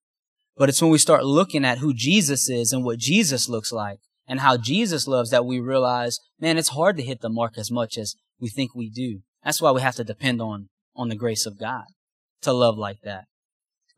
But 0.56 0.70
it's 0.70 0.82
when 0.82 0.92
we 0.92 0.98
start 0.98 1.24
looking 1.24 1.64
at 1.64 1.78
who 1.78 1.94
Jesus 1.94 2.50
is 2.50 2.74
and 2.74 2.84
what 2.84 3.00
Jesus 3.00 3.48
looks 3.48 3.72
like 3.72 4.00
and 4.28 4.42
how 4.42 4.58
Jesus 4.58 5.08
loves 5.08 5.30
that 5.30 5.46
we 5.46 5.60
realize, 5.60 6.20
man, 6.40 6.58
it's 6.58 6.70
hard 6.70 6.98
to 6.98 7.04
hit 7.04 7.22
the 7.22 7.30
mark 7.30 7.58
as 7.58 7.72
much 7.72 7.98
as 7.98 8.16
we 8.40 8.50
think 8.50 8.76
we 8.76 8.90
do. 8.90 9.22
That's 9.44 9.62
why 9.62 9.72
we 9.72 9.82
have 9.82 9.96
to 9.96 10.04
depend 10.04 10.42
on, 10.42 10.68
on 10.98 11.10
the 11.10 11.16
grace 11.16 11.46
of 11.46 11.60
God 11.60 11.86
to 12.42 12.52
love 12.52 12.78
like 12.78 13.02
that. 13.04 13.26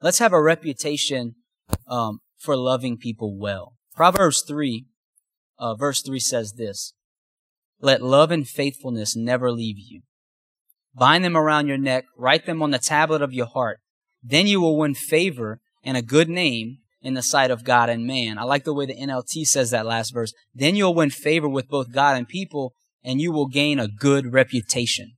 Let's 0.02 0.20
have 0.20 0.34
a 0.34 0.42
reputation 0.42 1.36
um, 1.88 2.20
for 2.38 2.56
loving 2.56 2.98
people 2.98 3.38
well. 3.38 3.74
Proverbs 3.96 4.44
3, 4.48 4.86
uh, 5.58 5.76
verse 5.76 6.02
3 6.02 6.20
says 6.20 6.54
this 6.54 6.94
let 7.82 8.02
love 8.02 8.30
and 8.30 8.48
faithfulness 8.48 9.16
never 9.16 9.52
leave 9.52 9.78
you. 9.78 10.02
Bind 10.94 11.24
them 11.24 11.38
around 11.38 11.68
your 11.68 11.78
neck, 11.78 12.06
write 12.18 12.46
them 12.46 12.62
on 12.62 12.72
the 12.72 12.80
tablet 12.80 13.22
of 13.22 13.34
your 13.34 13.46
heart. 13.46 13.80
Then 14.22 14.48
you 14.48 14.60
will 14.60 14.78
win 14.78 14.96
favor 14.96 15.62
and 15.84 15.96
a 15.96 16.02
good 16.02 16.28
name 16.28 16.80
in 17.02 17.14
the 17.14 17.24
sight 17.24 17.52
of 17.52 17.64
God 17.64 17.90
and 17.90 18.06
man. 18.06 18.38
I 18.38 18.44
like 18.44 18.66
the 18.66 18.74
way 18.74 18.86
the 18.86 19.00
NLT 19.00 19.46
says 19.48 19.72
that 19.72 19.86
last 19.86 20.14
verse. 20.14 20.34
Then 20.54 20.76
you'll 20.76 20.94
win 20.94 21.10
favor 21.10 21.48
with 21.48 21.70
both 21.70 21.94
God 21.94 22.18
and 22.18 22.28
people, 22.28 22.74
and 23.02 23.22
you 23.22 23.32
will 23.32 23.48
gain 23.48 23.80
a 23.80 23.88
good 23.88 24.34
reputation. 24.34 25.14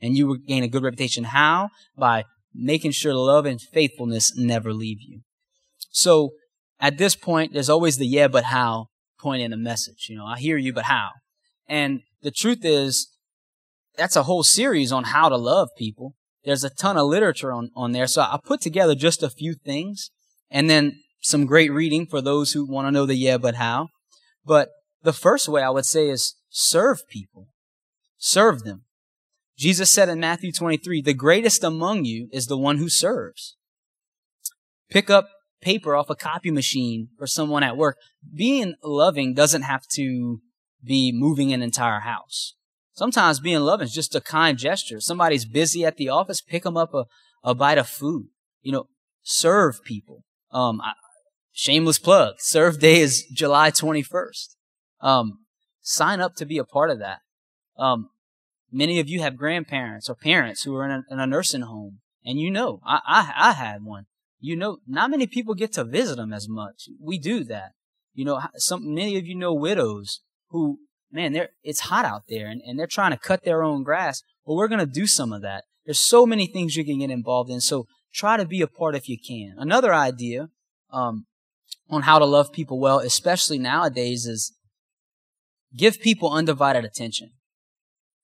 And 0.00 0.16
you 0.16 0.26
will 0.26 0.36
gain 0.36 0.62
a 0.62 0.68
good 0.68 0.82
reputation. 0.82 1.24
How? 1.24 1.70
By 1.96 2.24
making 2.54 2.92
sure 2.92 3.14
love 3.14 3.46
and 3.46 3.60
faithfulness 3.60 4.36
never 4.36 4.72
leave 4.72 5.00
you. 5.00 5.20
So 5.90 6.30
at 6.80 6.98
this 6.98 7.16
point, 7.16 7.52
there's 7.52 7.70
always 7.70 7.96
the 7.96 8.06
yeah, 8.06 8.28
but 8.28 8.44
how 8.44 8.88
point 9.18 9.42
in 9.42 9.50
the 9.50 9.56
message. 9.56 10.06
You 10.08 10.16
know, 10.16 10.26
I 10.26 10.38
hear 10.38 10.56
you, 10.56 10.72
but 10.72 10.84
how? 10.84 11.10
And 11.66 12.00
the 12.22 12.30
truth 12.30 12.64
is, 12.64 13.08
that's 13.96 14.16
a 14.16 14.22
whole 14.22 14.44
series 14.44 14.92
on 14.92 15.04
how 15.04 15.28
to 15.28 15.36
love 15.36 15.68
people. 15.76 16.14
There's 16.44 16.64
a 16.64 16.70
ton 16.70 16.96
of 16.96 17.08
literature 17.08 17.52
on, 17.52 17.70
on 17.74 17.92
there. 17.92 18.06
So 18.06 18.22
I 18.22 18.38
put 18.42 18.60
together 18.60 18.94
just 18.94 19.22
a 19.22 19.30
few 19.30 19.54
things 19.54 20.10
and 20.50 20.70
then 20.70 21.00
some 21.20 21.46
great 21.46 21.72
reading 21.72 22.06
for 22.06 22.22
those 22.22 22.52
who 22.52 22.64
want 22.64 22.86
to 22.86 22.92
know 22.92 23.06
the 23.06 23.16
yeah, 23.16 23.38
but 23.38 23.56
how. 23.56 23.88
But 24.46 24.68
the 25.02 25.12
first 25.12 25.48
way 25.48 25.62
I 25.62 25.70
would 25.70 25.84
say 25.84 26.08
is 26.08 26.36
serve 26.48 27.00
people. 27.08 27.48
Serve 28.18 28.62
them. 28.62 28.84
Jesus 29.58 29.90
said 29.90 30.08
in 30.08 30.20
Matthew 30.20 30.52
23, 30.52 31.02
the 31.02 31.14
greatest 31.14 31.64
among 31.64 32.04
you 32.04 32.28
is 32.32 32.46
the 32.46 32.56
one 32.56 32.78
who 32.78 32.88
serves. 32.88 33.56
Pick 34.88 35.10
up 35.10 35.28
paper 35.60 35.96
off 35.96 36.08
a 36.08 36.14
copy 36.14 36.52
machine 36.52 37.08
for 37.18 37.26
someone 37.26 37.64
at 37.64 37.76
work. 37.76 37.98
Being 38.32 38.74
loving 38.84 39.34
doesn't 39.34 39.62
have 39.62 39.86
to 39.94 40.40
be 40.82 41.12
moving 41.12 41.52
an 41.52 41.60
entire 41.60 42.00
house. 42.00 42.54
Sometimes 42.92 43.40
being 43.40 43.60
loving 43.60 43.86
is 43.86 43.92
just 43.92 44.14
a 44.14 44.20
kind 44.20 44.56
gesture. 44.56 45.00
Somebody's 45.00 45.44
busy 45.44 45.84
at 45.84 45.96
the 45.96 46.08
office, 46.08 46.40
pick 46.40 46.62
them 46.62 46.76
up 46.76 46.94
a, 46.94 47.04
a 47.42 47.54
bite 47.54 47.78
of 47.78 47.88
food. 47.88 48.28
You 48.62 48.72
know, 48.72 48.88
serve 49.22 49.82
people. 49.84 50.24
Um, 50.52 50.80
I, 50.80 50.92
shameless 51.52 51.98
plug. 51.98 52.36
Serve 52.38 52.78
Day 52.78 53.00
is 53.00 53.24
July 53.32 53.72
21st. 53.72 54.54
Um, 55.00 55.40
sign 55.80 56.20
up 56.20 56.36
to 56.36 56.46
be 56.46 56.58
a 56.58 56.64
part 56.64 56.90
of 56.90 57.00
that. 57.00 57.18
Um, 57.76 58.10
many 58.70 59.00
of 59.00 59.08
you 59.08 59.20
have 59.20 59.36
grandparents 59.36 60.08
or 60.08 60.14
parents 60.14 60.62
who 60.62 60.74
are 60.76 60.84
in 60.84 60.90
a, 60.90 61.04
in 61.10 61.20
a 61.20 61.26
nursing 61.26 61.62
home, 61.62 62.00
and 62.24 62.40
you 62.40 62.50
know, 62.50 62.80
I, 62.84 63.00
I, 63.06 63.32
I 63.48 63.52
had 63.52 63.84
one. 63.84 64.06
You 64.40 64.56
know, 64.56 64.78
not 64.86 65.10
many 65.10 65.26
people 65.26 65.54
get 65.54 65.72
to 65.72 65.84
visit 65.84 66.16
them 66.16 66.32
as 66.32 66.48
much. 66.48 66.88
We 67.00 67.18
do 67.18 67.42
that. 67.44 67.72
You 68.14 68.24
know, 68.24 68.40
some 68.56 68.94
many 68.94 69.16
of 69.16 69.26
you 69.26 69.34
know 69.34 69.52
widows 69.52 70.20
who, 70.50 70.78
man, 71.10 71.32
they're 71.32 71.50
it's 71.62 71.80
hot 71.80 72.04
out 72.04 72.24
there, 72.28 72.46
and, 72.46 72.60
and 72.62 72.78
they're 72.78 72.86
trying 72.86 73.12
to 73.12 73.16
cut 73.18 73.44
their 73.44 73.62
own 73.62 73.82
grass. 73.82 74.22
Well, 74.44 74.56
we're 74.56 74.68
gonna 74.68 74.86
do 74.86 75.06
some 75.06 75.32
of 75.32 75.42
that. 75.42 75.64
There's 75.84 76.00
so 76.00 76.26
many 76.26 76.46
things 76.46 76.76
you 76.76 76.84
can 76.84 76.98
get 76.98 77.10
involved 77.10 77.50
in. 77.50 77.60
So 77.60 77.86
try 78.12 78.36
to 78.36 78.44
be 78.44 78.60
a 78.60 78.66
part 78.66 78.94
if 78.94 79.08
you 79.08 79.16
can. 79.18 79.54
Another 79.56 79.94
idea 79.94 80.50
um, 80.92 81.26
on 81.88 82.02
how 82.02 82.18
to 82.18 82.26
love 82.26 82.52
people 82.52 82.78
well, 82.78 82.98
especially 82.98 83.58
nowadays, 83.58 84.26
is 84.26 84.54
give 85.74 86.00
people 86.00 86.30
undivided 86.30 86.84
attention. 86.84 87.30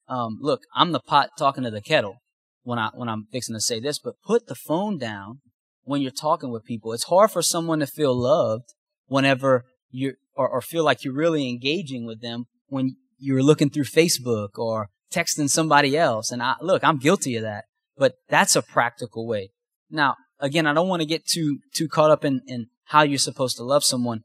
Um, 0.08 0.38
look, 0.40 0.60
I'm 0.74 0.92
the 0.92 1.00
pot 1.00 1.30
talking 1.38 1.64
to 1.64 1.70
the 1.70 1.80
kettle 1.80 2.16
when 2.62 2.78
I 2.78 2.90
when 2.94 3.08
I'm 3.08 3.26
fixing 3.30 3.54
to 3.54 3.60
say 3.60 3.80
this, 3.80 3.98
but 3.98 4.14
put 4.24 4.46
the 4.46 4.54
phone 4.54 4.98
down 4.98 5.40
when 5.82 6.02
you're 6.02 6.10
talking 6.10 6.50
with 6.50 6.64
people. 6.64 6.92
It's 6.92 7.04
hard 7.04 7.30
for 7.30 7.42
someone 7.42 7.80
to 7.80 7.86
feel 7.86 8.14
loved 8.14 8.74
whenever 9.06 9.64
you 9.90 10.14
or, 10.34 10.48
or 10.48 10.60
feel 10.60 10.84
like 10.84 11.04
you're 11.04 11.14
really 11.14 11.48
engaging 11.48 12.06
with 12.06 12.20
them 12.20 12.46
when 12.66 12.96
you're 13.18 13.42
looking 13.42 13.70
through 13.70 13.84
Facebook 13.84 14.58
or 14.58 14.88
texting 15.12 15.48
somebody 15.48 15.96
else. 15.96 16.30
And 16.30 16.42
I 16.42 16.56
look, 16.60 16.82
I'm 16.82 16.98
guilty 16.98 17.36
of 17.36 17.42
that, 17.42 17.64
but 17.96 18.14
that's 18.28 18.56
a 18.56 18.62
practical 18.62 19.26
way. 19.26 19.50
Now, 19.90 20.16
again, 20.40 20.66
I 20.66 20.74
don't 20.74 20.88
want 20.88 21.00
to 21.00 21.06
get 21.06 21.26
too 21.26 21.60
too 21.74 21.88
caught 21.88 22.10
up 22.10 22.24
in, 22.24 22.40
in 22.46 22.66
how 22.86 23.02
you're 23.02 23.18
supposed 23.18 23.56
to 23.56 23.64
love 23.64 23.84
someone. 23.84 24.22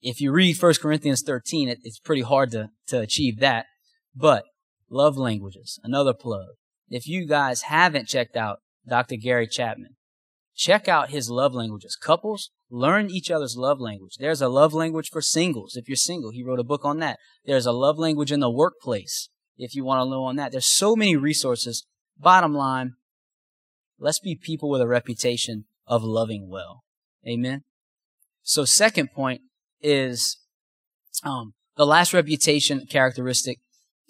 If 0.00 0.20
you 0.20 0.32
read 0.32 0.60
1 0.60 0.74
Corinthians 0.82 1.22
13, 1.22 1.68
it, 1.68 1.78
it's 1.82 2.00
pretty 2.00 2.22
hard 2.22 2.50
to, 2.52 2.70
to 2.88 3.00
achieve 3.00 3.38
that. 3.38 3.66
But 4.14 4.44
love 4.92 5.16
languages, 5.16 5.80
another 5.82 6.14
plug. 6.14 6.48
If 6.88 7.08
you 7.08 7.26
guys 7.26 7.62
haven't 7.62 8.08
checked 8.08 8.36
out 8.36 8.58
Dr. 8.86 9.16
Gary 9.16 9.48
Chapman, 9.48 9.96
check 10.54 10.86
out 10.86 11.10
his 11.10 11.30
love 11.30 11.54
languages. 11.54 11.96
Couples, 11.96 12.50
learn 12.70 13.10
each 13.10 13.30
other's 13.30 13.56
love 13.56 13.80
language. 13.80 14.16
There's 14.18 14.42
a 14.42 14.48
love 14.48 14.74
language 14.74 15.08
for 15.10 15.22
singles. 15.22 15.76
If 15.76 15.88
you're 15.88 15.96
single, 15.96 16.30
he 16.30 16.44
wrote 16.44 16.60
a 16.60 16.64
book 16.64 16.84
on 16.84 16.98
that. 16.98 17.18
There's 17.44 17.66
a 17.66 17.72
love 17.72 17.98
language 17.98 18.30
in 18.30 18.40
the 18.40 18.50
workplace. 18.50 19.30
If 19.56 19.74
you 19.74 19.84
want 19.84 20.04
to 20.04 20.10
know 20.10 20.24
on 20.24 20.36
that, 20.36 20.52
there's 20.52 20.66
so 20.66 20.94
many 20.94 21.16
resources. 21.16 21.86
Bottom 22.18 22.54
line, 22.54 22.92
let's 23.98 24.20
be 24.20 24.36
people 24.36 24.68
with 24.68 24.80
a 24.80 24.86
reputation 24.86 25.64
of 25.86 26.02
loving 26.04 26.48
well. 26.50 26.82
Amen. 27.26 27.62
So 28.42 28.64
second 28.64 29.12
point 29.12 29.42
is 29.80 30.38
um, 31.24 31.54
the 31.76 31.86
last 31.86 32.12
reputation 32.12 32.86
characteristic 32.86 33.60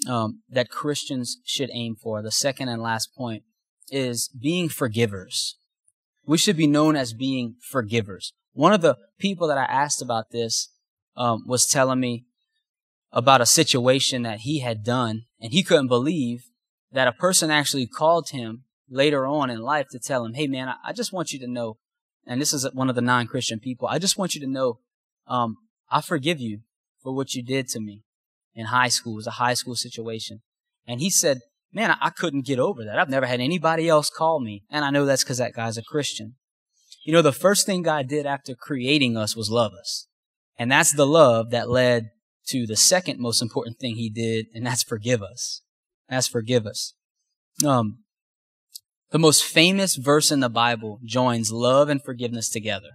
um, 0.09 0.43
that 0.49 0.71
Christians 0.71 1.39
should 1.45 1.71
aim 1.73 1.97
for. 1.97 2.23
The 2.23 2.31
second 2.33 2.69
and 2.69 2.83
last 2.83 3.15
point 3.17 3.45
is 3.91 4.29
being 4.29 4.69
forgivers. 4.69 5.57
We 6.25 6.39
should 6.39 6.57
be 6.57 6.67
known 6.67 6.97
as 6.97 7.13
being 7.13 7.57
forgivers. 7.61 8.33
One 8.53 8.73
of 8.73 8.81
the 8.81 8.97
people 9.19 9.49
that 9.49 9.59
I 9.59 9.65
asked 9.65 10.03
about 10.03 10.31
this 10.31 10.69
um, 11.17 11.45
was 11.47 11.67
telling 11.67 12.01
me 12.01 12.25
about 13.13 13.41
a 13.41 13.47
situation 13.47 14.23
that 14.23 14.41
he 14.41 14.61
had 14.61 14.85
done, 14.85 15.25
and 15.41 15.53
he 15.53 15.63
couldn't 15.63 15.89
believe 15.89 16.45
that 16.93 17.09
a 17.09 17.13
person 17.13 17.51
actually 17.51 17.87
called 17.87 18.31
him 18.31 18.65
later 18.89 19.27
on 19.27 19.51
in 19.51 19.61
life 19.61 19.89
to 19.91 19.99
tell 19.99 20.25
him, 20.25 20.35
"Hey, 20.35 20.47
man, 20.47 20.69
I, 20.69 20.77
I 20.87 20.93
just 20.93 21.13
want 21.13 21.33
you 21.33 21.39
to 21.41 21.47
know," 21.47 21.79
and 22.27 22.41
this 22.41 22.53
is 22.53 22.67
one 22.73 22.89
of 22.89 22.95
the 22.95 23.03
non-Christian 23.03 23.61
people. 23.61 23.89
I 23.89 23.99
just 23.99 24.17
want 24.17 24.35
you 24.35 24.41
to 24.41 24.47
know, 24.47 24.79
um, 25.27 25.57
I 25.91 26.01
forgive 26.01 26.41
you 26.41 26.61
for 27.03 27.15
what 27.15 27.35
you 27.35 27.43
did 27.43 27.69
to 27.69 27.81
me 27.81 28.03
in 28.55 28.67
high 28.67 28.89
school. 28.89 29.15
It 29.15 29.17
was 29.17 29.27
a 29.27 29.33
high 29.33 29.55
school 29.55 29.75
situation, 29.75 30.43
and 30.87 31.01
he 31.01 31.11
said, 31.11 31.39
man, 31.73 31.97
I, 32.01 32.11
couldn't 32.11 32.47
get 32.47 32.59
over 32.59 32.85
that. 32.85 32.99
I've 32.99 33.09
never 33.09 33.27
had 33.27 33.41
anybody 33.41 33.89
else 33.89 34.11
call 34.11 34.41
me. 34.41 34.63
And 34.71 34.85
I 34.85 34.91
know 34.91 35.05
that's 35.05 35.25
because 35.25 35.39
that 35.39 35.55
guy's 35.55 35.79
a 35.79 35.83
Christian. 35.83 36.37
You 37.05 37.13
know, 37.13 37.23
the 37.23 37.33
first 37.33 37.67
thing 37.67 37.83
God 37.83 38.09
did 38.09 38.27
after 38.27 38.55
creating 38.55 39.17
us 39.17 39.35
was 39.35 39.51
love 39.51 39.73
us. 39.79 40.07
And 40.59 40.71
that's 40.71 40.95
the 40.95 41.07
love 41.07 41.51
that 41.51 41.71
led 41.71 42.11
to 42.49 42.67
the 42.67 42.77
second 42.77 43.19
most 43.19 43.41
important 43.41 43.79
thing 43.79 43.97
he 43.97 44.11
did, 44.11 44.47
and 44.55 44.67
that's 44.67 44.83
forgive 44.83 45.23
us. 45.23 45.63
That's 46.09 46.29
forgive 46.29 46.67
us. 46.67 46.95
Um, 47.67 47.99
the 49.11 49.19
most 49.19 49.45
famous 49.45 49.97
verse 49.97 50.31
in 50.31 50.41
the 50.41 50.49
Bible 50.49 50.99
joins 51.05 51.53
love 51.53 51.89
and 51.89 52.03
forgiveness 52.03 52.49
together. 52.49 52.91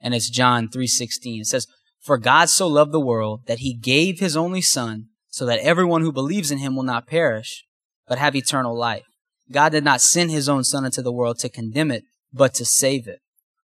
And 0.00 0.14
it's 0.14 0.30
John 0.30 0.68
3.16. 0.68 1.40
It 1.40 1.46
says, 1.46 1.66
For 2.02 2.18
God 2.18 2.48
so 2.48 2.66
loved 2.66 2.90
the 2.90 3.00
world 3.00 3.42
that 3.46 3.60
he 3.60 3.72
gave 3.72 4.18
his 4.18 4.36
only 4.36 4.60
son 4.60 5.08
so 5.28 5.46
that 5.46 5.60
everyone 5.60 6.02
who 6.02 6.12
believes 6.12 6.50
in 6.50 6.58
him 6.58 6.74
will 6.74 6.82
not 6.82 7.06
perish, 7.06 7.64
but 8.08 8.18
have 8.18 8.34
eternal 8.34 8.76
life. 8.76 9.04
God 9.50 9.70
did 9.70 9.84
not 9.84 10.00
send 10.00 10.30
his 10.30 10.48
own 10.48 10.64
son 10.64 10.84
into 10.84 11.00
the 11.00 11.12
world 11.12 11.38
to 11.38 11.48
condemn 11.48 11.92
it, 11.92 12.02
but 12.32 12.54
to 12.54 12.64
save 12.64 13.06
it. 13.06 13.20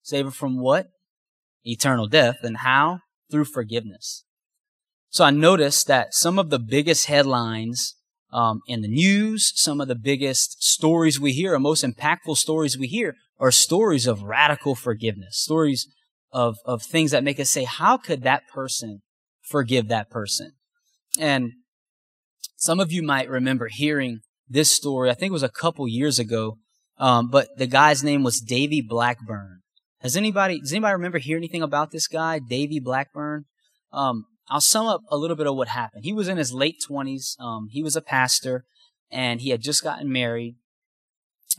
Save 0.01 0.27
it 0.27 0.33
from 0.33 0.59
what? 0.59 0.87
Eternal 1.65 2.07
death. 2.07 2.37
And 2.41 2.57
how? 2.57 2.99
Through 3.29 3.45
forgiveness. 3.45 4.23
So 5.09 5.25
I 5.25 5.31
noticed 5.31 5.87
that 5.87 6.13
some 6.13 6.39
of 6.39 6.49
the 6.49 6.59
biggest 6.59 7.07
headlines 7.07 7.95
um, 8.31 8.61
in 8.65 8.81
the 8.81 8.87
news, 8.87 9.51
some 9.55 9.81
of 9.81 9.89
the 9.89 9.95
biggest 9.95 10.63
stories 10.63 11.19
we 11.19 11.33
hear, 11.33 11.53
or 11.53 11.59
most 11.59 11.83
impactful 11.83 12.37
stories 12.37 12.77
we 12.77 12.87
hear, 12.87 13.15
are 13.39 13.51
stories 13.51 14.07
of 14.07 14.23
radical 14.23 14.73
forgiveness, 14.73 15.37
stories 15.37 15.87
of, 16.31 16.57
of 16.65 16.81
things 16.81 17.11
that 17.11 17.23
make 17.23 17.39
us 17.39 17.49
say, 17.49 17.63
how 17.63 17.97
could 17.97 18.23
that 18.23 18.47
person 18.47 19.01
forgive 19.41 19.87
that 19.89 20.09
person? 20.09 20.53
And 21.19 21.51
some 22.55 22.79
of 22.79 22.91
you 22.91 23.03
might 23.03 23.29
remember 23.29 23.67
hearing 23.67 24.19
this 24.47 24.71
story. 24.71 25.09
I 25.09 25.13
think 25.13 25.31
it 25.31 25.33
was 25.33 25.43
a 25.43 25.49
couple 25.49 25.87
years 25.87 26.19
ago. 26.19 26.57
Um, 26.97 27.29
but 27.29 27.47
the 27.57 27.67
guy's 27.67 28.03
name 28.03 28.23
was 28.23 28.39
Davey 28.39 28.81
Blackburn. 28.81 29.61
Has 30.01 30.15
anybody, 30.15 30.59
does 30.59 30.71
anybody 30.71 30.93
remember 30.93 31.17
hear 31.17 31.37
anything 31.37 31.63
about 31.63 31.91
this 31.91 32.07
guy, 32.07 32.39
Davey 32.39 32.79
Blackburn? 32.79 33.45
Um, 33.91 34.25
I'll 34.49 34.61
sum 34.61 34.85
up 34.85 35.01
a 35.09 35.17
little 35.17 35.35
bit 35.35 35.47
of 35.47 35.55
what 35.55 35.69
happened. 35.69 36.03
He 36.05 36.13
was 36.13 36.27
in 36.27 36.37
his 36.37 36.53
late 36.53 36.77
twenties. 36.85 37.35
Um, 37.39 37.69
he 37.71 37.81
was 37.81 37.95
a 37.95 38.01
pastor 38.01 38.65
and 39.09 39.41
he 39.41 39.49
had 39.49 39.61
just 39.61 39.83
gotten 39.83 40.11
married 40.11 40.55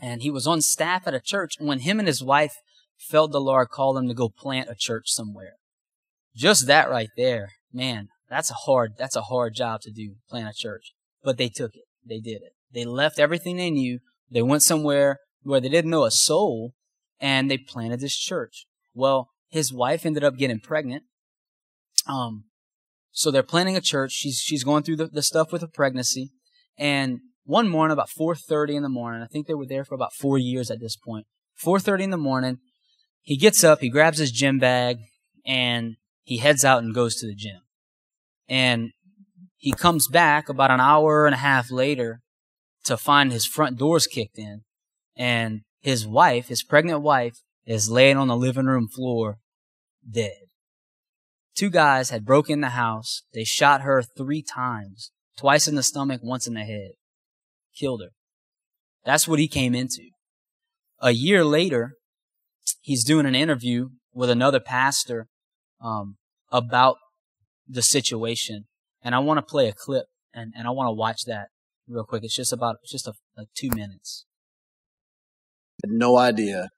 and 0.01 0.21
he 0.21 0.31
was 0.31 0.47
on 0.47 0.61
staff 0.61 1.07
at 1.07 1.13
a 1.13 1.19
church 1.19 1.55
when 1.59 1.79
him 1.79 1.99
and 1.99 2.07
his 2.07 2.23
wife 2.23 2.55
felt 2.97 3.31
the 3.31 3.41
Lord 3.41 3.69
call 3.69 3.97
him 3.97 4.07
to 4.07 4.13
go 4.13 4.29
plant 4.29 4.69
a 4.69 4.75
church 4.75 5.09
somewhere. 5.09 5.55
Just 6.35 6.67
that 6.67 6.89
right 6.89 7.09
there, 7.15 7.49
man, 7.71 8.09
that's 8.29 8.49
a 8.49 8.55
hard, 8.65 8.93
that's 8.97 9.15
a 9.15 9.23
hard 9.23 9.53
job 9.53 9.81
to 9.81 9.91
do, 9.91 10.15
plant 10.29 10.49
a 10.49 10.53
church. 10.53 10.93
But 11.23 11.37
they 11.37 11.49
took 11.49 11.75
it. 11.75 11.83
They 12.05 12.19
did 12.19 12.41
it. 12.41 12.53
They 12.73 12.85
left 12.85 13.19
everything 13.19 13.57
they 13.57 13.71
knew. 13.71 13.99
They 14.29 14.41
went 14.41 14.63
somewhere 14.63 15.19
where 15.43 15.61
they 15.61 15.69
didn't 15.69 15.91
know 15.91 16.05
a 16.05 16.11
soul 16.11 16.73
and 17.19 17.49
they 17.49 17.57
planted 17.57 17.99
this 17.99 18.17
church. 18.17 18.65
Well, 18.93 19.29
his 19.49 19.71
wife 19.71 20.05
ended 20.05 20.23
up 20.23 20.37
getting 20.37 20.59
pregnant. 20.59 21.03
Um, 22.07 22.45
so 23.11 23.29
they're 23.29 23.43
planning 23.43 23.77
a 23.77 23.81
church. 23.81 24.11
She's, 24.11 24.39
she's 24.39 24.63
going 24.63 24.83
through 24.83 24.97
the, 24.97 25.07
the 25.07 25.21
stuff 25.21 25.51
with 25.51 25.61
a 25.61 25.67
pregnancy. 25.67 26.31
And 26.77 27.19
one 27.45 27.69
morning, 27.69 27.93
about 27.93 28.09
4.30 28.09 28.75
in 28.75 28.83
the 28.83 28.89
morning, 28.89 29.21
I 29.21 29.27
think 29.27 29.47
they 29.47 29.53
were 29.53 29.67
there 29.67 29.85
for 29.85 29.95
about 29.95 30.13
four 30.13 30.37
years 30.37 30.71
at 30.71 30.79
this 30.79 30.95
point. 30.95 31.27
4.30 31.63 32.01
in 32.01 32.09
the 32.09 32.17
morning, 32.17 32.57
he 33.23 33.37
gets 33.37 33.63
up, 33.63 33.79
he 33.79 33.89
grabs 33.89 34.17
his 34.17 34.31
gym 34.31 34.59
bag, 34.59 34.97
and 35.45 35.95
he 36.23 36.37
heads 36.37 36.63
out 36.63 36.83
and 36.83 36.93
goes 36.93 37.15
to 37.15 37.27
the 37.27 37.35
gym. 37.35 37.61
And 38.47 38.91
he 39.55 39.71
comes 39.71 40.09
back 40.09 40.49
about 40.49 40.71
an 40.71 40.81
hour 40.81 41.25
and 41.25 41.33
a 41.33 41.39
half 41.39 41.71
later 41.71 42.19
to 42.83 42.97
find 42.97 43.31
his 43.31 43.45
front 43.45 43.77
doors 43.77 44.07
kicked 44.07 44.37
in. 44.37 44.63
And 45.15 45.61
his 45.79 46.05
wife, 46.05 46.49
his 46.49 46.63
pregnant 46.63 47.01
wife, 47.01 47.37
is 47.65 47.89
laying 47.89 48.17
on 48.17 48.27
the 48.27 48.35
living 48.35 48.65
room 48.65 48.89
floor 48.89 49.37
dead. 50.09 50.43
Two 51.55 51.69
guys 51.69 52.09
had 52.09 52.25
broken 52.25 52.59
the 52.59 52.69
house. 52.69 53.23
They 53.33 53.45
shot 53.45 53.81
her 53.81 54.01
three 54.01 54.41
times, 54.41 55.11
twice 55.37 55.67
in 55.67 55.75
the 55.75 55.83
stomach, 55.83 56.19
once 56.23 56.45
in 56.45 56.55
the 56.55 56.65
head. 56.65 56.91
Killed 57.79 58.01
her. 58.03 58.11
That's 59.05 59.27
what 59.29 59.39
he 59.39 59.47
came 59.47 59.73
into. 59.73 60.09
A 60.99 61.11
year 61.11 61.45
later, 61.45 61.93
he's 62.81 63.03
doing 63.03 63.25
an 63.25 63.35
interview 63.35 63.89
with 64.13 64.29
another 64.29 64.59
pastor 64.59 65.27
um, 65.81 66.17
about 66.51 66.97
the 67.67 67.81
situation. 67.81 68.65
And 69.01 69.13
I 69.15 69.19
want 69.19 69.37
to 69.37 69.41
play 69.41 69.67
a 69.67 69.73
clip 69.73 70.05
and, 70.33 70.53
and 70.55 70.67
I 70.67 70.71
want 70.71 70.87
to 70.87 70.93
watch 70.93 71.25
that 71.25 71.49
real 71.87 72.03
quick. 72.03 72.23
It's 72.23 72.35
just 72.35 72.53
about, 72.53 72.77
it's 72.83 72.91
just 72.91 73.07
a, 73.07 73.13
like 73.37 73.47
two 73.55 73.69
minutes. 73.69 74.25
had 75.83 75.91
no 75.91 76.17
idea 76.17 76.69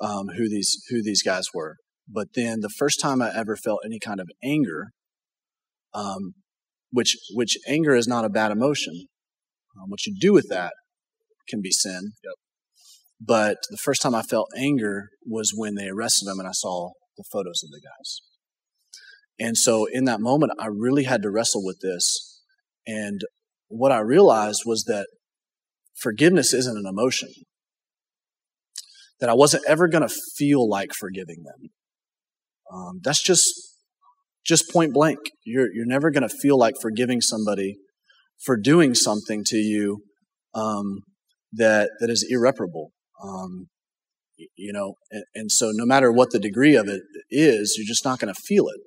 um, 0.00 0.28
who 0.36 0.48
these 0.48 0.82
who 0.88 1.02
these 1.02 1.22
guys 1.22 1.46
were. 1.54 1.76
But 2.08 2.28
then 2.34 2.60
the 2.60 2.68
first 2.68 3.00
time 3.00 3.22
I 3.22 3.30
ever 3.34 3.56
felt 3.56 3.80
any 3.84 3.98
kind 3.98 4.20
of 4.20 4.28
anger, 4.42 4.88
um, 5.94 6.34
which 6.90 7.16
which 7.32 7.56
anger 7.66 7.94
is 7.94 8.08
not 8.08 8.24
a 8.24 8.28
bad 8.28 8.50
emotion. 8.50 9.06
Um, 9.76 9.88
what 9.88 10.04
you 10.04 10.14
do 10.18 10.32
with 10.32 10.48
that 10.50 10.72
can 11.48 11.62
be 11.62 11.70
sin. 11.70 12.12
Yep. 12.24 12.34
But 13.24 13.58
the 13.70 13.76
first 13.76 14.02
time 14.02 14.14
I 14.14 14.22
felt 14.22 14.48
anger 14.56 15.10
was 15.24 15.52
when 15.54 15.76
they 15.76 15.88
arrested 15.88 16.28
him 16.28 16.40
and 16.40 16.48
I 16.48 16.52
saw 16.52 16.90
the 17.16 17.24
photos 17.30 17.62
of 17.62 17.70
the 17.70 17.80
guys. 17.80 18.20
And 19.38 19.56
so 19.56 19.86
in 19.86 20.04
that 20.04 20.20
moment, 20.20 20.52
I 20.58 20.66
really 20.66 21.04
had 21.04 21.22
to 21.22 21.30
wrestle 21.30 21.64
with 21.64 21.78
this. 21.80 22.40
And 22.86 23.20
what 23.68 23.92
I 23.92 24.00
realized 24.00 24.62
was 24.66 24.84
that 24.84 25.06
forgiveness 25.94 26.52
isn't 26.52 26.76
an 26.76 26.86
emotion. 26.86 27.28
That 29.20 29.30
I 29.30 29.34
wasn't 29.34 29.64
ever 29.68 29.86
going 29.86 30.06
to 30.06 30.14
feel 30.36 30.68
like 30.68 30.92
forgiving 30.92 31.44
them. 31.44 31.70
Um, 32.72 33.00
that's 33.04 33.22
just 33.22 33.44
just 34.44 34.68
point 34.70 34.92
blank. 34.92 35.18
You're 35.44 35.72
you're 35.72 35.86
never 35.86 36.10
going 36.10 36.28
to 36.28 36.36
feel 36.42 36.58
like 36.58 36.74
forgiving 36.80 37.20
somebody 37.20 37.76
for 38.44 38.56
doing 38.56 38.94
something 38.94 39.44
to 39.46 39.56
you 39.56 40.02
um, 40.54 41.02
that 41.52 41.90
that 42.00 42.10
is 42.10 42.26
irreparable. 42.28 42.90
Um, 43.22 43.68
you 44.56 44.72
know, 44.72 44.94
and, 45.10 45.24
and, 45.34 45.52
so 45.52 45.70
no 45.72 45.86
matter 45.86 46.10
what 46.10 46.30
the 46.30 46.38
degree 46.38 46.74
of 46.74 46.88
it 46.88 47.02
is, 47.30 47.76
you're 47.76 47.86
just 47.86 48.04
not 48.04 48.18
going 48.18 48.32
to 48.32 48.40
feel 48.46 48.66
it. 48.66 48.80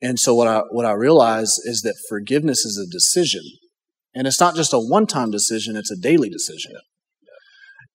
And 0.00 0.18
so 0.18 0.34
what 0.34 0.48
I 0.48 0.62
what 0.70 0.84
I 0.84 0.92
realize 0.92 1.58
is 1.64 1.82
that 1.82 1.94
forgiveness 2.08 2.64
is 2.64 2.76
a 2.76 2.90
decision, 2.90 3.42
and 4.14 4.26
it's 4.26 4.40
not 4.40 4.56
just 4.56 4.72
a 4.72 4.78
one-time 4.78 5.30
decision; 5.30 5.76
it's 5.76 5.92
a 5.92 5.96
daily 5.96 6.28
decision. 6.28 6.72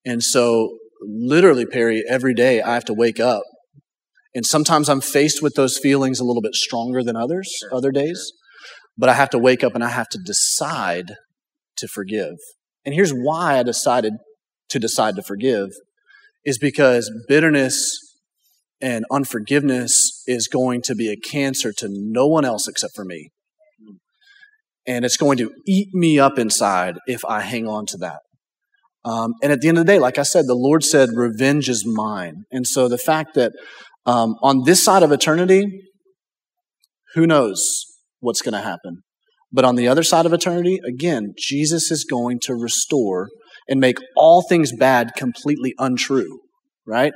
And 0.06 0.22
so, 0.22 0.78
literally, 1.02 1.66
Perry, 1.66 2.02
every 2.08 2.32
day 2.32 2.62
I 2.62 2.72
have 2.72 2.86
to 2.86 2.94
wake 2.94 3.20
up, 3.20 3.42
and 4.34 4.46
sometimes 4.46 4.88
I'm 4.88 5.02
faced 5.02 5.42
with 5.42 5.54
those 5.54 5.76
feelings 5.76 6.18
a 6.18 6.24
little 6.24 6.40
bit 6.40 6.54
stronger 6.54 7.02
than 7.02 7.16
others. 7.16 7.54
Sure. 7.60 7.74
Other 7.74 7.92
days, 7.92 8.32
but 8.96 9.10
I 9.10 9.14
have 9.14 9.30
to 9.30 9.38
wake 9.38 9.62
up 9.62 9.74
and 9.74 9.84
I 9.84 9.88
have 9.88 10.08
to 10.10 10.18
decide 10.18 11.14
to 11.76 11.88
forgive. 11.88 12.34
And 12.84 12.94
here's 12.94 13.12
why 13.12 13.58
I 13.58 13.62
decided 13.62 14.14
to 14.70 14.78
decide 14.78 15.16
to 15.16 15.22
forgive 15.22 15.70
is 16.44 16.58
because 16.58 17.10
bitterness 17.28 17.98
and 18.80 19.04
unforgiveness 19.10 20.22
is 20.26 20.48
going 20.48 20.82
to 20.82 20.94
be 20.94 21.10
a 21.10 21.16
cancer 21.16 21.72
to 21.72 21.88
no 21.90 22.26
one 22.26 22.44
else 22.44 22.68
except 22.68 22.94
for 22.94 23.04
me. 23.04 23.30
And 24.86 25.04
it's 25.04 25.16
going 25.16 25.36
to 25.38 25.52
eat 25.66 25.92
me 25.92 26.18
up 26.18 26.38
inside 26.38 26.98
if 27.06 27.24
I 27.24 27.40
hang 27.40 27.66
on 27.66 27.86
to 27.86 27.98
that. 27.98 28.20
Um, 29.04 29.34
and 29.42 29.52
at 29.52 29.60
the 29.60 29.68
end 29.68 29.78
of 29.78 29.86
the 29.86 29.92
day, 29.92 29.98
like 29.98 30.18
I 30.18 30.22
said, 30.22 30.46
the 30.46 30.54
Lord 30.54 30.84
said, 30.84 31.10
revenge 31.14 31.68
is 31.68 31.84
mine. 31.86 32.44
And 32.50 32.66
so 32.66 32.88
the 32.88 32.98
fact 32.98 33.34
that 33.34 33.52
um, 34.06 34.36
on 34.42 34.64
this 34.64 34.82
side 34.82 35.02
of 35.02 35.12
eternity, 35.12 35.82
who 37.14 37.26
knows 37.26 37.84
what's 38.20 38.42
going 38.42 38.54
to 38.54 38.60
happen? 38.60 39.02
But 39.52 39.64
on 39.64 39.76
the 39.76 39.88
other 39.88 40.02
side 40.02 40.26
of 40.26 40.32
eternity, 40.32 40.80
again, 40.86 41.34
Jesus 41.38 41.90
is 41.90 42.04
going 42.04 42.38
to 42.42 42.54
restore 42.54 43.28
and 43.68 43.80
make 43.80 43.98
all 44.16 44.42
things 44.48 44.72
bad 44.72 45.12
completely 45.16 45.74
untrue, 45.78 46.40
right? 46.86 47.12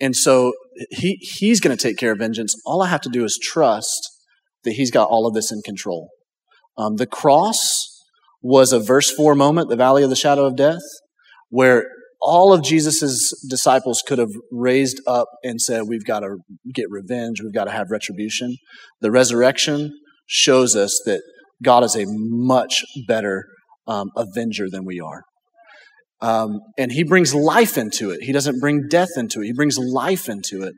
And 0.00 0.16
so 0.16 0.52
he, 0.90 1.18
he's 1.20 1.60
going 1.60 1.76
to 1.76 1.82
take 1.82 1.96
care 1.96 2.12
of 2.12 2.18
vengeance. 2.18 2.54
All 2.66 2.82
I 2.82 2.88
have 2.88 3.00
to 3.02 3.10
do 3.10 3.24
is 3.24 3.38
trust 3.40 4.08
that 4.64 4.72
he's 4.72 4.90
got 4.90 5.08
all 5.08 5.26
of 5.26 5.34
this 5.34 5.52
in 5.52 5.60
control. 5.62 6.10
Um, 6.76 6.96
the 6.96 7.06
cross 7.06 7.88
was 8.40 8.72
a 8.72 8.80
verse 8.80 9.10
4 9.10 9.34
moment, 9.34 9.68
the 9.68 9.76
valley 9.76 10.02
of 10.02 10.10
the 10.10 10.16
shadow 10.16 10.44
of 10.44 10.56
death, 10.56 10.82
where 11.50 11.86
all 12.20 12.52
of 12.52 12.62
Jesus' 12.62 13.32
disciples 13.48 14.02
could 14.06 14.18
have 14.18 14.30
raised 14.50 15.00
up 15.06 15.28
and 15.42 15.60
said, 15.60 15.82
We've 15.86 16.04
got 16.04 16.20
to 16.20 16.38
get 16.72 16.86
revenge, 16.88 17.42
we've 17.42 17.54
got 17.54 17.64
to 17.64 17.72
have 17.72 17.90
retribution. 17.90 18.56
The 19.00 19.10
resurrection 19.10 19.92
shows 20.26 20.74
us 20.76 21.00
that 21.04 21.22
God 21.62 21.84
is 21.84 21.96
a 21.96 22.04
much 22.06 22.84
better 23.06 23.44
um, 23.86 24.10
avenger 24.16 24.70
than 24.70 24.84
we 24.84 25.00
are. 25.00 25.22
Um, 26.22 26.60
and 26.78 26.92
he 26.92 27.02
brings 27.02 27.34
life 27.34 27.76
into 27.76 28.10
it. 28.10 28.22
He 28.22 28.32
doesn't 28.32 28.60
bring 28.60 28.86
death 28.88 29.10
into 29.16 29.40
it. 29.40 29.46
He 29.46 29.52
brings 29.52 29.76
life 29.76 30.28
into 30.28 30.62
it. 30.62 30.74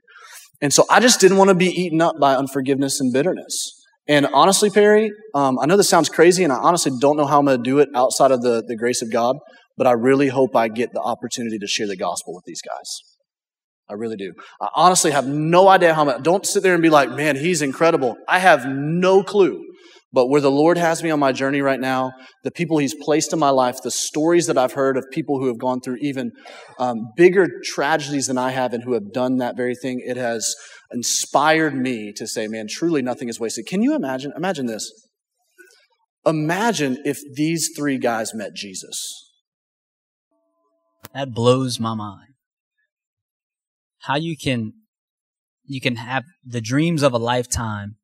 And 0.60 0.72
so 0.72 0.84
I 0.90 1.00
just 1.00 1.20
didn't 1.20 1.36
want 1.36 1.50
to 1.50 1.54
be 1.54 1.66
eaten 1.66 2.00
up 2.00 2.14
by 2.18 2.34
unforgiveness 2.34 2.98
and 2.98 3.12
bitterness. 3.12 3.72
And 4.08 4.26
honestly, 4.32 4.70
Perry, 4.70 5.10
um, 5.34 5.58
I 5.60 5.66
know 5.66 5.76
this 5.76 5.88
sounds 5.88 6.08
crazy, 6.08 6.44
and 6.44 6.52
I 6.52 6.56
honestly 6.56 6.92
don't 7.00 7.16
know 7.16 7.26
how 7.26 7.38
I'm 7.38 7.44
going 7.44 7.58
to 7.58 7.62
do 7.62 7.78
it 7.78 7.88
outside 7.94 8.30
of 8.30 8.42
the, 8.42 8.62
the 8.66 8.76
grace 8.76 9.02
of 9.02 9.10
God, 9.10 9.36
but 9.76 9.86
I 9.86 9.92
really 9.92 10.28
hope 10.28 10.56
I 10.56 10.68
get 10.68 10.92
the 10.92 11.00
opportunity 11.00 11.58
to 11.58 11.66
share 11.66 11.86
the 11.86 11.96
gospel 11.96 12.34
with 12.34 12.44
these 12.46 12.60
guys. 12.62 13.00
I 13.88 13.94
really 13.94 14.16
do. 14.16 14.32
I 14.60 14.68
honestly 14.74 15.10
have 15.10 15.26
no 15.26 15.68
idea 15.68 15.94
how 15.94 16.04
much. 16.04 16.22
Don't 16.22 16.46
sit 16.46 16.62
there 16.62 16.72
and 16.72 16.82
be 16.82 16.88
like, 16.88 17.10
man, 17.10 17.36
he's 17.36 17.60
incredible. 17.60 18.16
I 18.26 18.38
have 18.38 18.66
no 18.66 19.22
clue. 19.22 19.62
But 20.14 20.28
where 20.28 20.40
the 20.40 20.50
Lord 20.50 20.78
has 20.78 21.02
me 21.02 21.10
on 21.10 21.18
my 21.18 21.32
journey 21.32 21.60
right 21.60 21.80
now, 21.80 22.12
the 22.44 22.52
people 22.52 22.78
He's 22.78 22.94
placed 22.94 23.32
in 23.32 23.40
my 23.40 23.50
life, 23.50 23.78
the 23.82 23.90
stories 23.90 24.46
that 24.46 24.56
I've 24.56 24.72
heard 24.72 24.96
of 24.96 25.04
people 25.10 25.40
who 25.40 25.48
have 25.48 25.58
gone 25.58 25.80
through 25.80 25.96
even 26.00 26.30
um, 26.78 27.08
bigger 27.16 27.48
tragedies 27.64 28.28
than 28.28 28.38
I 28.38 28.52
have 28.52 28.72
and 28.72 28.84
who 28.84 28.92
have 28.92 29.12
done 29.12 29.38
that 29.38 29.56
very 29.56 29.74
thing, 29.74 30.00
it 30.06 30.16
has 30.16 30.54
inspired 30.92 31.74
me 31.74 32.12
to 32.12 32.28
say, 32.28 32.46
man, 32.46 32.66
truly 32.70 33.02
nothing 33.02 33.28
is 33.28 33.40
wasted. 33.40 33.66
Can 33.66 33.82
you 33.82 33.96
imagine? 33.96 34.32
Imagine 34.36 34.66
this. 34.66 34.88
Imagine 36.24 37.02
if 37.04 37.18
these 37.34 37.70
three 37.76 37.98
guys 37.98 38.32
met 38.32 38.54
Jesus. 38.54 38.96
That 41.12 41.32
blows 41.32 41.80
my 41.80 41.94
mind. 41.94 42.34
How 44.02 44.14
you 44.14 44.36
can, 44.36 44.74
you 45.64 45.80
can 45.80 45.96
have 45.96 46.22
the 46.44 46.60
dreams 46.60 47.02
of 47.02 47.12
a 47.12 47.18
lifetime 47.18 47.96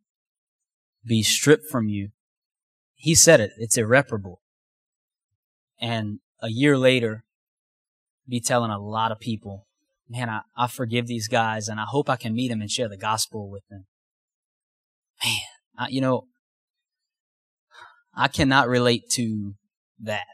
be 1.04 1.22
stripped 1.22 1.66
from 1.66 1.88
you. 1.88 2.10
He 2.94 3.14
said 3.14 3.40
it. 3.40 3.52
It's 3.56 3.78
irreparable. 3.78 4.40
And 5.80 6.20
a 6.42 6.48
year 6.48 6.76
later, 6.76 7.24
be 8.28 8.40
telling 8.40 8.70
a 8.70 8.78
lot 8.78 9.10
of 9.10 9.18
people, 9.18 9.66
man, 10.08 10.28
I, 10.28 10.42
I 10.56 10.66
forgive 10.66 11.06
these 11.06 11.28
guys 11.28 11.68
and 11.68 11.80
I 11.80 11.84
hope 11.84 12.10
I 12.10 12.16
can 12.16 12.34
meet 12.34 12.48
them 12.48 12.60
and 12.60 12.70
share 12.70 12.88
the 12.88 12.96
gospel 12.96 13.50
with 13.50 13.66
them. 13.68 13.86
Man, 15.24 15.36
I, 15.78 15.88
you 15.88 16.00
know, 16.00 16.26
I 18.14 18.28
cannot 18.28 18.68
relate 18.68 19.08
to 19.12 19.54
that. 20.00 20.26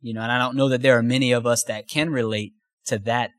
You 0.00 0.14
know, 0.14 0.20
and 0.20 0.30
I 0.30 0.38
don't 0.38 0.56
know 0.56 0.68
that 0.68 0.82
there 0.82 0.98
are 0.98 1.02
many 1.02 1.32
of 1.32 1.46
us 1.46 1.64
that 1.64 1.88
can 1.88 2.10
relate 2.10 2.52
to 2.86 2.98
that 3.00 3.30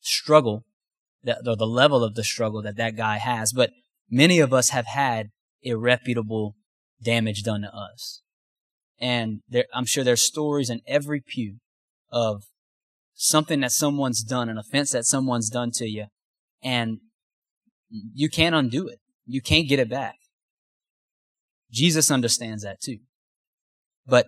struggle, 0.00 0.64
that, 1.22 1.38
or 1.46 1.56
the 1.56 1.66
level 1.66 2.02
of 2.02 2.14
the 2.14 2.24
struggle 2.24 2.60
that 2.62 2.76
that 2.76 2.96
guy 2.96 3.18
has. 3.18 3.52
But 3.52 3.70
many 4.12 4.38
of 4.38 4.52
us 4.52 4.68
have 4.68 4.86
had 4.86 5.30
irreputable 5.64 6.52
damage 7.02 7.42
done 7.42 7.62
to 7.62 7.74
us. 7.74 8.20
And 9.00 9.40
there, 9.48 9.64
I'm 9.74 9.86
sure 9.86 10.04
there's 10.04 10.22
stories 10.22 10.70
in 10.70 10.82
every 10.86 11.20
pew 11.20 11.56
of 12.12 12.44
something 13.14 13.60
that 13.60 13.72
someone's 13.72 14.22
done, 14.22 14.48
an 14.48 14.58
offense 14.58 14.92
that 14.92 15.06
someone's 15.06 15.48
done 15.48 15.70
to 15.72 15.86
you, 15.86 16.06
and 16.62 16.98
you 17.90 18.28
can't 18.28 18.54
undo 18.54 18.86
it. 18.86 19.00
You 19.26 19.40
can't 19.40 19.68
get 19.68 19.80
it 19.80 19.88
back. 19.88 20.16
Jesus 21.72 22.10
understands 22.10 22.62
that 22.62 22.80
too. 22.80 22.98
But 24.06 24.26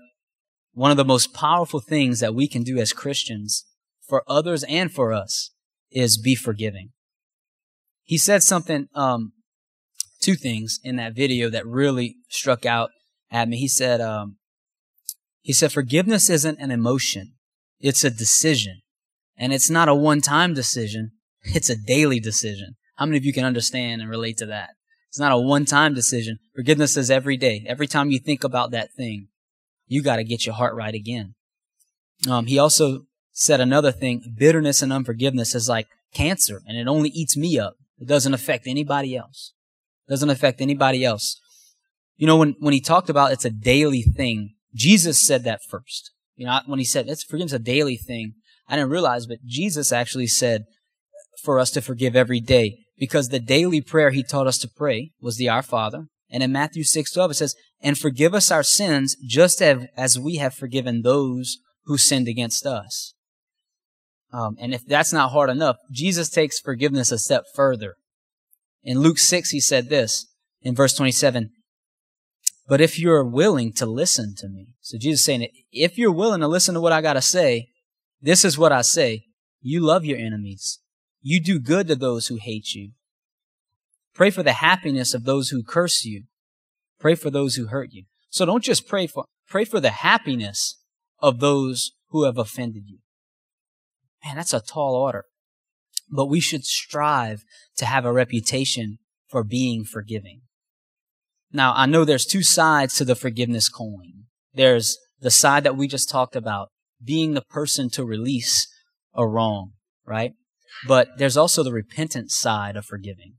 one 0.73 0.91
of 0.91 0.97
the 0.97 1.05
most 1.05 1.35
powerful 1.35 1.81
things 1.81 2.21
that 2.21 2.35
we 2.35 2.49
can 2.49 2.63
do 2.63 2.79
as 2.79 2.93
Christians 2.93 3.67
for 4.07 4.25
others 4.27 4.65
and 4.65 4.91
for 4.91 5.13
us 5.13 5.51
is 5.91 6.19
be 6.19 6.35
forgiving. 6.35 6.91
He 8.03 8.19
said 8.19 8.43
something 8.43 8.89
um, 8.95 9.33
two 10.25 10.35
things 10.35 10.81
in 10.83 10.97
that 10.97 11.15
video 11.15 11.51
that 11.51 11.67
really 11.67 12.17
struck 12.29 12.65
out 12.65 12.91
at 13.31 13.49
me. 13.49 13.59
He 13.59 13.69
said, 13.69 14.01
um, 14.01 14.37
he 15.43 15.53
said, 15.53 15.73
forgiveness 15.73 16.31
isn't 16.31 16.59
an 16.59 16.71
emotion. 16.71 17.35
It's 17.79 18.05
a 18.05 18.11
decision. 18.11 18.81
And 19.37 19.53
it's 19.53 19.69
not 19.69 19.89
a 19.89 19.95
one-time 19.95 20.55
decision. 20.55 21.13
It's 21.47 21.69
a 21.69 21.77
daily 21.77 22.21
decision. 22.21 22.77
How 22.97 23.05
many 23.05 23.19
of 23.19 23.25
you 23.27 23.35
can 23.35 23.45
understand 23.45 24.01
and 24.01 24.09
relate 24.09 24.39
to 24.39 24.47
that? 24.47 24.71
It's 25.11 25.19
not 25.19 25.31
a 25.31 25.39
one-time 25.39 25.93
decision. 25.93 26.39
Forgiveness 26.57 26.97
is 26.97 27.11
every 27.11 27.37
day. 27.37 27.67
Every 27.69 27.87
time 27.87 28.11
you 28.11 28.19
think 28.19 28.45
about 28.45 28.71
that 28.71 28.95
thing, 28.97 29.29
you 29.87 30.03
got 30.03 30.17
to 30.17 30.25
get 30.25 30.47
your 30.47 30.55
heart 30.55 30.75
right 30.75 30.95
again. 30.95 31.35
Um, 32.27 32.47
he 32.47 32.59
also 32.59 33.03
said 33.33 33.61
another 33.61 33.93
thing, 33.93 34.23
bitterness 34.39 34.81
and 34.81 34.91
unforgiveness 34.91 35.55
is 35.55 35.69
like 35.69 35.89
cancer 36.15 36.63
and 36.67 36.79
it 36.79 36.89
only 36.89 37.11
eats 37.11 37.37
me 37.37 37.59
up. 37.59 37.75
It 37.99 38.09
doesn't 38.09 38.33
affect 38.33 38.67
anybody 38.67 39.15
else. 39.15 39.53
Doesn't 40.09 40.31
affect 40.31 40.61
anybody 40.61 41.05
else. 41.05 41.41
You 42.17 42.27
know, 42.27 42.37
when, 42.37 42.55
when 42.59 42.75
he 42.75 42.81
talked 42.81 43.11
about 43.11 43.33
it's 43.33 43.45
a 43.45 43.51
daily 43.51 44.03
thing, 44.03 44.55
Jesus 44.75 45.25
said 45.25 45.45
that 45.45 45.61
first. 45.69 46.13
You 46.37 46.47
know, 46.47 46.61
when 46.67 46.79
he 46.79 46.85
said 46.85 47.09
it's 47.09 47.25
forgiveness 47.25 47.53
a 47.53 47.59
daily 47.59 47.97
thing, 47.97 48.35
I 48.69 48.77
didn't 48.77 48.91
realize, 48.91 49.27
but 49.27 49.45
Jesus 49.45 49.93
actually 49.93 50.27
said 50.27 50.65
for 51.43 51.59
us 51.59 51.71
to 51.73 51.81
forgive 51.81 52.17
every 52.17 52.41
day 52.41 52.79
because 52.99 53.29
the 53.29 53.41
daily 53.41 53.81
prayer 53.81 54.11
he 54.11 54.23
taught 54.23 54.47
us 54.47 54.59
to 54.59 54.69
pray 54.69 55.11
was 55.21 55.37
the 55.37 55.49
Our 55.49 55.63
Father. 55.63 56.07
And 56.31 56.43
in 56.43 56.53
Matthew 56.53 56.85
6:12 56.85 57.31
it 57.31 57.35
says, 57.35 57.55
"And 57.81 57.99
forgive 57.99 58.35
us 58.35 58.51
our 58.51 58.63
sins 58.63 59.17
just 59.27 59.61
as 59.63 60.19
we 60.19 60.37
have 60.37 60.55
forgiven 60.55 61.03
those 61.03 61.59
who 61.85 61.99
sinned 61.99 62.29
against 62.29 62.67
us." 62.67 63.15
Um, 64.33 64.57
and 64.59 64.75
if 64.75 64.85
that's 64.85 65.13
not 65.13 65.31
hard 65.31 65.51
enough, 65.51 65.77
Jesus 65.93 66.29
takes 66.29 66.59
forgiveness 66.59 67.13
a 67.13 67.19
step 67.19 67.45
further. 67.55 67.95
In 68.85 68.99
Luke 68.99 69.19
6, 69.19 69.51
he 69.51 69.61
said 69.61 69.89
this 69.89 70.27
in 70.61 70.75
verse 70.75 70.95
27 70.95 71.51
But 72.69 72.83
if 72.83 72.99
you're 72.99 73.25
willing 73.25 73.73
to 73.75 73.87
listen 73.87 74.35
to 74.39 74.49
me, 74.49 74.75
so 74.81 74.99
Jesus 74.99 75.25
saying, 75.25 75.49
if 75.73 75.97
you're 75.97 76.13
willing 76.13 76.41
to 76.41 76.49
listen 76.49 76.75
to 76.75 76.81
what 76.81 76.93
I 76.93 77.01
got 77.01 77.15
to 77.15 77.23
say, 77.23 77.71
this 78.21 78.45
is 78.45 78.59
what 78.59 78.73
I 78.73 78.83
say 78.83 79.25
you 79.61 79.81
love 79.81 80.05
your 80.05 80.19
enemies, 80.19 80.81
you 81.23 81.41
do 81.41 81.59
good 81.59 81.89
to 81.89 81.97
those 81.97 82.27
who 82.27 82.37
hate 82.37 82.75
you, 82.75 82.91
pray 84.15 84.31
for 84.31 84.43
the 84.43 84.53
happiness 84.53 85.15
of 85.15 85.25
those 85.25 85.49
who 85.49 85.63
curse 85.63 86.05
you, 86.05 86.25
pray 87.01 87.15
for 87.15 87.31
those 87.31 87.55
who 87.55 87.69
hurt 87.69 87.93
you. 87.93 88.05
So 88.29 88.45
don't 88.45 88.65
just 88.65 88.87
pray 88.87 89.07
for, 89.07 89.25
pray 89.49 89.65
for 89.65 89.81
the 89.81 89.91
happiness 89.91 90.83
of 91.21 91.41
those 91.41 91.93
who 92.11 92.25
have 92.25 92.37
offended 92.37 92.85
you. 92.87 92.99
Man, 94.25 94.37
that's 94.37 94.53
a 94.53 94.61
tall 94.61 94.95
order. 94.95 95.25
But 96.11 96.27
we 96.27 96.41
should 96.41 96.65
strive 96.65 97.45
to 97.77 97.87
have 97.87 98.05
a 98.05 98.13
reputation 98.13 98.99
for 99.29 99.43
being 99.43 99.85
forgiving. 99.85 100.43
Now, 101.53 101.73
I 101.75 101.87
know 101.87 102.05
there's 102.05 102.27
two 102.27 102.43
sides 102.43 102.97
to 102.97 103.05
the 103.05 103.15
forgiveness 103.15 103.69
coin. 103.69 104.25
There's 104.53 104.99
the 105.21 105.31
side 105.31 105.65
that 105.65 105.77
we 105.77 105.89
just 105.89 106.11
talked 106.11 106.37
about, 106.37 106.71
being 107.03 107.35
the 107.35 107.43
person 107.43 107.91
to 107.91 108.05
release 108.05 108.69
a 109.15 109.27
wrong, 109.27 109.73
right? 110.05 110.33
But 110.87 111.09
there's 111.19 111.37
also 111.37 111.63
the 111.63 111.73
repentant 111.73 112.31
side 112.31 112.77
of 112.77 112.85
forgiving. 112.85 113.35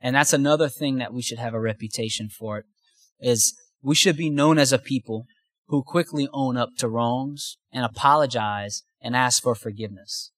And 0.00 0.14
that's 0.14 0.32
another 0.32 0.68
thing 0.68 0.98
that 0.98 1.12
we 1.12 1.22
should 1.22 1.38
have 1.38 1.54
a 1.54 1.60
reputation 1.60 2.28
for 2.28 2.58
it 2.58 2.64
is 3.18 3.54
we 3.82 3.94
should 3.94 4.16
be 4.16 4.30
known 4.30 4.58
as 4.58 4.72
a 4.72 4.78
people 4.78 5.26
who 5.66 5.82
quickly 5.82 6.28
own 6.32 6.56
up 6.56 6.70
to 6.78 6.88
wrongs 6.88 7.58
and 7.72 7.84
apologize 7.84 8.82
and 9.00 9.16
ask 9.16 9.42
for 9.42 9.54
forgiveness. 9.54 10.32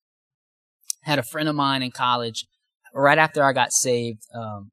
Had 1.02 1.18
a 1.18 1.22
friend 1.22 1.48
of 1.48 1.54
mine 1.54 1.82
in 1.82 1.90
college, 1.90 2.46
right 2.94 3.18
after 3.18 3.42
I 3.42 3.52
got 3.52 3.72
saved, 3.72 4.22
um, 4.34 4.70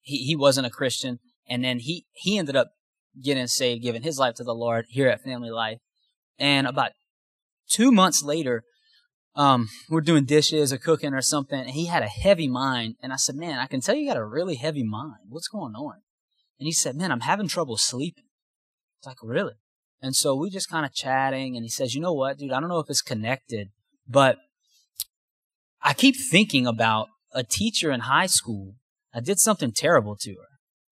he, 0.00 0.18
he 0.18 0.36
wasn't 0.36 0.66
a 0.66 0.70
Christian, 0.70 1.18
and 1.48 1.64
then 1.64 1.80
he, 1.80 2.06
he 2.12 2.38
ended 2.38 2.56
up 2.56 2.68
getting 3.22 3.46
saved, 3.46 3.82
giving 3.82 4.02
his 4.02 4.18
life 4.18 4.34
to 4.36 4.44
the 4.44 4.54
Lord 4.54 4.86
here 4.88 5.08
at 5.08 5.22
Family 5.22 5.50
Life. 5.50 5.78
And 6.38 6.66
about 6.66 6.92
two 7.68 7.90
months 7.90 8.22
later, 8.22 8.64
um, 9.34 9.68
we're 9.90 10.00
doing 10.00 10.24
dishes 10.24 10.72
or 10.72 10.78
cooking 10.78 11.12
or 11.12 11.20
something, 11.20 11.60
and 11.60 11.70
he 11.70 11.86
had 11.86 12.02
a 12.02 12.08
heavy 12.08 12.48
mind. 12.48 12.94
And 13.02 13.12
I 13.12 13.16
said, 13.16 13.36
Man, 13.36 13.58
I 13.58 13.66
can 13.66 13.80
tell 13.80 13.94
you 13.94 14.08
got 14.08 14.16
a 14.16 14.24
really 14.24 14.56
heavy 14.56 14.82
mind. 14.82 15.28
What's 15.28 15.48
going 15.48 15.74
on? 15.74 15.96
And 16.58 16.66
he 16.66 16.72
said, 16.72 16.96
Man, 16.96 17.12
I'm 17.12 17.20
having 17.20 17.48
trouble 17.48 17.76
sleeping. 17.76 18.24
It's 18.98 19.06
like, 19.06 19.18
Really? 19.22 19.54
And 20.00 20.14
so 20.14 20.34
we 20.34 20.50
just 20.50 20.70
kind 20.70 20.86
of 20.86 20.94
chatting, 20.94 21.56
and 21.56 21.64
he 21.64 21.68
says, 21.68 21.94
You 21.94 22.00
know 22.00 22.14
what, 22.14 22.38
dude? 22.38 22.52
I 22.52 22.60
don't 22.60 22.70
know 22.70 22.78
if 22.78 22.88
it's 22.88 23.02
connected, 23.02 23.68
but 24.08 24.38
I 25.86 25.94
keep 25.94 26.16
thinking 26.16 26.66
about 26.66 27.06
a 27.32 27.44
teacher 27.44 27.92
in 27.92 28.00
high 28.00 28.26
school. 28.26 28.74
I 29.14 29.20
did 29.20 29.38
something 29.38 29.70
terrible 29.70 30.16
to 30.16 30.32
her. 30.32 30.48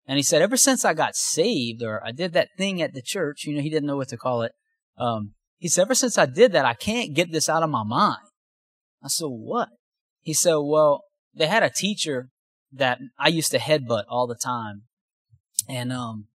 And 0.07 0.17
he 0.17 0.23
said, 0.23 0.41
Ever 0.41 0.57
since 0.57 0.83
I 0.83 0.95
got 0.95 1.15
saved, 1.15 1.83
or 1.83 2.03
I 2.03 2.11
did 2.11 2.33
that 2.33 2.49
thing 2.57 2.81
at 2.81 2.95
the 2.95 3.03
church, 3.03 3.45
you 3.45 3.55
know, 3.55 3.61
he 3.61 3.69
didn't 3.69 3.87
know 3.87 3.99
what 3.99 4.09
to 4.09 4.17
call 4.17 4.41
it. 4.41 4.53
Um, 4.97 5.35
he 5.59 5.69
said, 5.69 5.83
Ever 5.83 5.95
since 5.95 6.17
I 6.17 6.25
did 6.25 6.53
that, 6.53 6.65
I 6.65 6.73
can't 6.73 7.15
get 7.15 7.31
this 7.31 7.51
out 7.51 7.63
of 7.63 7.69
my 7.69 7.85
mind. 7.85 8.23
I 9.05 9.09
said, 9.09 9.27
What? 9.27 9.69
He 10.23 10.33
said, 10.33 10.55
Well, 10.55 11.05
they 11.35 11.49
had 11.49 11.63
a 11.63 11.69
teacher 11.71 12.31
that 12.73 12.99
I 13.19 13.29
used 13.29 13.51
to 13.51 13.59
headbutt 13.59 14.05
all 14.09 14.27
the 14.27 14.39
time. 14.43 14.85
And 15.69 15.93
um, 15.93 16.29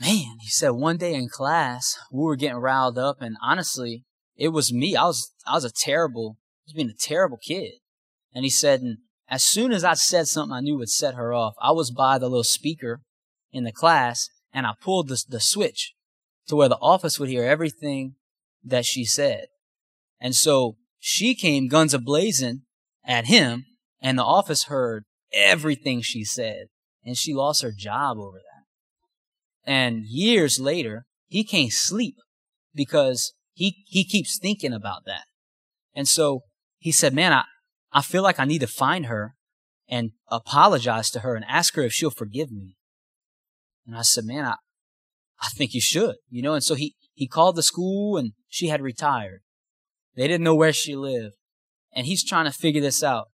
man, 0.00 0.36
he 0.40 0.48
said 0.48 0.70
one 0.70 0.96
day 0.96 1.12
in 1.12 1.28
class, 1.28 1.94
we 2.10 2.22
were 2.22 2.36
getting 2.36 2.56
riled 2.56 2.96
up 2.96 3.20
and 3.20 3.36
honestly, 3.42 4.04
it 4.34 4.48
was 4.48 4.72
me. 4.72 4.96
I 4.96 5.04
was, 5.04 5.30
I 5.46 5.52
was 5.52 5.66
a 5.66 5.70
terrible, 5.70 6.38
Was 6.66 6.74
being 6.74 6.90
a 6.90 6.94
terrible 6.94 7.38
kid. 7.38 7.72
And 8.34 8.44
he 8.44 8.50
said, 8.50 8.80
and 8.80 8.98
as 9.28 9.42
soon 9.42 9.72
as 9.72 9.84
I 9.84 9.94
said 9.94 10.26
something 10.26 10.54
I 10.54 10.60
knew 10.60 10.76
would 10.78 10.88
set 10.90 11.14
her 11.14 11.32
off, 11.32 11.54
I 11.60 11.72
was 11.72 11.90
by 11.90 12.18
the 12.18 12.28
little 12.28 12.44
speaker 12.44 13.00
in 13.50 13.64
the 13.64 13.72
class 13.72 14.28
and 14.52 14.66
I 14.66 14.72
pulled 14.80 15.08
the, 15.08 15.22
the 15.28 15.40
switch 15.40 15.94
to 16.48 16.56
where 16.56 16.68
the 16.68 16.78
office 16.78 17.18
would 17.18 17.28
hear 17.28 17.44
everything 17.44 18.16
that 18.64 18.84
she 18.84 19.04
said. 19.04 19.46
And 20.20 20.34
so 20.34 20.76
she 20.98 21.34
came 21.34 21.68
guns 21.68 21.94
a 21.94 22.00
at 23.04 23.26
him 23.26 23.64
and 24.00 24.18
the 24.18 24.24
office 24.24 24.64
heard 24.64 25.04
everything 25.32 26.02
she 26.02 26.24
said 26.24 26.66
and 27.04 27.16
she 27.16 27.34
lost 27.34 27.62
her 27.62 27.72
job 27.76 28.18
over 28.18 28.38
that. 28.38 29.70
And 29.70 30.04
years 30.04 30.60
later, 30.60 31.06
he 31.26 31.44
can't 31.44 31.72
sleep 31.72 32.16
because 32.74 33.32
he, 33.52 33.84
he 33.86 34.04
keeps 34.04 34.38
thinking 34.38 34.72
about 34.72 35.04
that. 35.06 35.24
And 35.94 36.08
so 36.08 36.42
he 36.82 36.90
said, 36.90 37.14
man, 37.14 37.32
I, 37.32 37.44
I 37.92 38.02
feel 38.02 38.24
like 38.24 38.40
I 38.40 38.44
need 38.44 38.58
to 38.58 38.66
find 38.66 39.06
her 39.06 39.36
and 39.88 40.10
apologize 40.28 41.10
to 41.10 41.20
her 41.20 41.36
and 41.36 41.44
ask 41.48 41.76
her 41.76 41.82
if 41.82 41.92
she'll 41.92 42.10
forgive 42.10 42.50
me. 42.50 42.76
And 43.86 43.96
I 43.96 44.02
said, 44.02 44.24
man, 44.24 44.44
I, 44.44 44.56
I 45.40 45.48
think 45.50 45.74
you 45.74 45.80
should, 45.80 46.16
you 46.28 46.42
know, 46.42 46.54
and 46.54 46.64
so 46.64 46.74
he, 46.74 46.96
he 47.14 47.28
called 47.28 47.54
the 47.54 47.62
school 47.62 48.16
and 48.16 48.32
she 48.48 48.66
had 48.66 48.82
retired. 48.82 49.42
They 50.16 50.26
didn't 50.26 50.42
know 50.42 50.56
where 50.56 50.72
she 50.72 50.96
lived. 50.96 51.36
And 51.92 52.04
he's 52.04 52.24
trying 52.24 52.46
to 52.46 52.50
figure 52.50 52.80
this 52.80 53.04
out. 53.04 53.28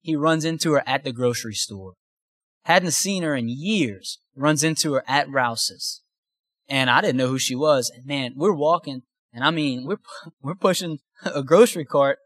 He 0.00 0.14
runs 0.14 0.44
into 0.44 0.72
her 0.74 0.84
at 0.86 1.02
the 1.02 1.12
grocery 1.12 1.54
store. 1.54 1.94
Hadn't 2.66 2.92
seen 2.92 3.24
her 3.24 3.34
in 3.34 3.48
years. 3.48 4.20
Runs 4.36 4.62
into 4.62 4.92
her 4.92 5.02
at 5.08 5.28
Rouse's. 5.28 6.02
And 6.68 6.88
I 6.88 7.00
didn't 7.00 7.16
know 7.16 7.28
who 7.28 7.38
she 7.40 7.56
was. 7.56 7.90
And 7.92 8.06
man, 8.06 8.34
we're 8.36 8.54
walking, 8.54 9.02
and 9.32 9.42
I 9.42 9.50
mean, 9.50 9.86
we're, 9.86 9.98
we're 10.40 10.54
pushing 10.54 10.98
a 11.24 11.42
grocery 11.42 11.84
cart, 11.84 12.20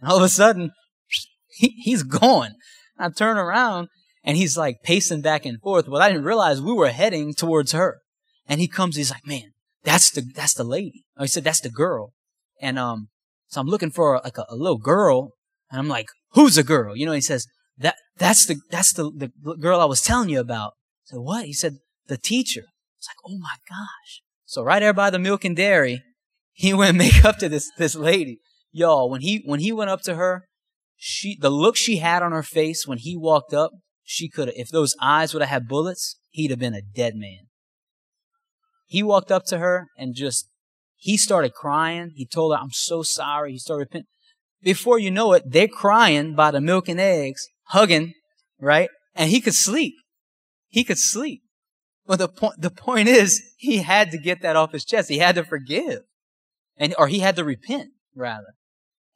and 0.00 0.10
all 0.10 0.16
of 0.16 0.22
a 0.22 0.28
sudden, 0.28 0.72
he, 1.48 1.68
he's 1.78 2.02
gone. 2.02 2.54
I 2.98 3.08
turn 3.10 3.36
around, 3.36 3.88
and 4.24 4.36
he's 4.36 4.56
like 4.56 4.82
pacing 4.82 5.22
back 5.22 5.46
and 5.46 5.60
forth. 5.60 5.86
But 5.88 6.02
I 6.02 6.08
didn't 6.08 6.24
realize 6.24 6.60
we 6.60 6.72
were 6.72 6.88
heading 6.88 7.34
towards 7.34 7.72
her. 7.72 8.00
And 8.48 8.60
he 8.60 8.68
comes, 8.68 8.96
he's 8.96 9.10
like, 9.10 9.26
man, 9.26 9.52
that's 9.84 10.10
the, 10.10 10.22
that's 10.34 10.54
the 10.54 10.64
lady. 10.64 11.04
Or 11.16 11.24
he 11.24 11.28
said, 11.28 11.44
that's 11.44 11.60
the 11.60 11.70
girl. 11.70 12.12
And, 12.60 12.78
um, 12.78 13.08
so 13.48 13.60
I'm 13.60 13.66
looking 13.66 13.90
for 13.90 14.20
like 14.24 14.38
a, 14.38 14.46
a 14.48 14.56
little 14.56 14.78
girl. 14.78 15.32
And 15.70 15.78
I'm 15.78 15.88
like, 15.88 16.08
who's 16.32 16.58
a 16.58 16.62
girl? 16.62 16.96
You 16.96 17.06
know, 17.06 17.12
he 17.12 17.20
says, 17.20 17.46
that, 17.78 17.96
that's 18.16 18.46
the, 18.46 18.56
that's 18.70 18.92
the, 18.92 19.10
the 19.10 19.56
girl 19.56 19.80
I 19.80 19.84
was 19.84 20.02
telling 20.02 20.28
you 20.28 20.40
about. 20.40 20.72
I 20.72 21.12
said, 21.12 21.18
what? 21.20 21.44
He 21.44 21.52
said, 21.52 21.76
the 22.08 22.16
teacher. 22.16 22.64
It's 22.98 23.08
like, 23.08 23.16
oh 23.26 23.38
my 23.38 23.56
gosh. 23.68 24.22
So 24.44 24.62
right 24.62 24.80
there 24.80 24.92
by 24.94 25.10
the 25.10 25.18
milk 25.18 25.44
and 25.44 25.56
dairy, 25.56 26.02
he 26.52 26.74
went 26.74 26.96
make 26.98 27.24
up 27.24 27.38
to 27.38 27.48
this, 27.48 27.70
this 27.78 27.94
lady. 27.94 28.40
Y'all, 28.70 29.10
when 29.10 29.20
he, 29.20 29.42
when 29.44 29.60
he 29.60 29.72
went 29.72 29.90
up 29.90 30.02
to 30.02 30.14
her, 30.14 30.46
she, 30.96 31.36
the 31.40 31.50
look 31.50 31.76
she 31.76 31.98
had 31.98 32.22
on 32.22 32.32
her 32.32 32.42
face 32.42 32.86
when 32.86 32.98
he 32.98 33.16
walked 33.16 33.54
up, 33.54 33.72
she 34.02 34.28
could 34.28 34.48
have, 34.48 34.56
if 34.56 34.68
those 34.68 34.96
eyes 35.00 35.32
would 35.32 35.42
have 35.42 35.50
had 35.50 35.68
bullets, 35.68 36.16
he'd 36.30 36.50
have 36.50 36.58
been 36.58 36.74
a 36.74 36.82
dead 36.82 37.14
man. 37.14 37.48
He 38.86 39.02
walked 39.02 39.30
up 39.30 39.44
to 39.46 39.58
her 39.58 39.88
and 39.96 40.14
just, 40.14 40.48
he 40.96 41.16
started 41.16 41.52
crying. 41.52 42.12
He 42.14 42.26
told 42.26 42.54
her, 42.54 42.60
I'm 42.60 42.72
so 42.72 43.02
sorry. 43.02 43.52
He 43.52 43.58
started 43.58 43.80
repenting. 43.80 44.08
Before 44.62 44.98
you 44.98 45.10
know 45.10 45.32
it, 45.34 45.44
they're 45.46 45.68
crying 45.68 46.34
by 46.34 46.50
the 46.50 46.60
milk 46.60 46.88
and 46.88 46.98
eggs, 46.98 47.48
hugging, 47.66 48.14
right? 48.60 48.88
And 49.14 49.30
he 49.30 49.40
could 49.40 49.54
sleep. 49.54 49.94
He 50.68 50.82
could 50.82 50.98
sleep. 50.98 51.42
But 52.06 52.18
the 52.18 52.28
point, 52.28 52.54
the 52.60 52.70
point 52.70 53.08
is, 53.08 53.40
he 53.58 53.78
had 53.78 54.10
to 54.10 54.18
get 54.18 54.42
that 54.42 54.56
off 54.56 54.72
his 54.72 54.84
chest. 54.84 55.10
He 55.10 55.18
had 55.18 55.36
to 55.36 55.44
forgive. 55.44 56.00
And, 56.76 56.94
or 56.98 57.08
he 57.08 57.20
had 57.20 57.36
to 57.36 57.44
repent, 57.44 57.90
rather. 58.14 58.54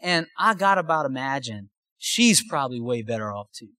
And 0.00 0.26
I 0.38 0.54
got 0.54 0.78
about 0.78 1.06
imagine 1.06 1.70
she's 1.98 2.44
probably 2.46 2.80
way 2.80 3.02
better 3.02 3.32
off 3.32 3.48
too. 3.52 3.70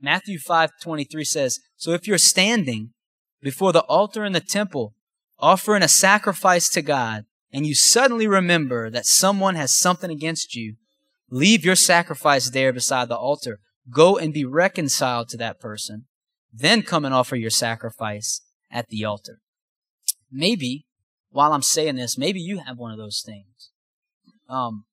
Matthew 0.00 0.38
5:23 0.38 1.24
says, 1.24 1.60
"So 1.76 1.92
if 1.92 2.06
you're 2.06 2.18
standing 2.18 2.92
before 3.40 3.72
the 3.72 3.82
altar 3.82 4.24
in 4.24 4.32
the 4.32 4.40
temple, 4.40 4.94
offering 5.38 5.82
a 5.82 5.88
sacrifice 5.88 6.68
to 6.70 6.82
God, 6.82 7.26
and 7.52 7.66
you 7.66 7.74
suddenly 7.74 8.26
remember 8.26 8.90
that 8.90 9.06
someone 9.06 9.54
has 9.54 9.72
something 9.72 10.10
against 10.10 10.54
you, 10.54 10.76
leave 11.30 11.64
your 11.64 11.76
sacrifice 11.76 12.50
there 12.50 12.72
beside 12.72 13.08
the 13.08 13.16
altar. 13.16 13.60
Go 13.90 14.16
and 14.16 14.32
be 14.32 14.44
reconciled 14.44 15.28
to 15.28 15.36
that 15.36 15.60
person. 15.60 16.06
Then 16.52 16.82
come 16.82 17.04
and 17.04 17.14
offer 17.14 17.36
your 17.36 17.50
sacrifice 17.50 18.40
at 18.70 18.88
the 18.88 19.04
altar. 19.04 19.40
Maybe, 20.30 20.86
while 21.30 21.52
I'm 21.52 21.62
saying 21.62 21.96
this, 21.96 22.16
maybe 22.16 22.40
you 22.40 22.58
have 22.58 22.78
one 22.78 22.92
of 22.92 22.98
those 22.98 23.22
things. 23.24 23.70
Um, 24.54 24.84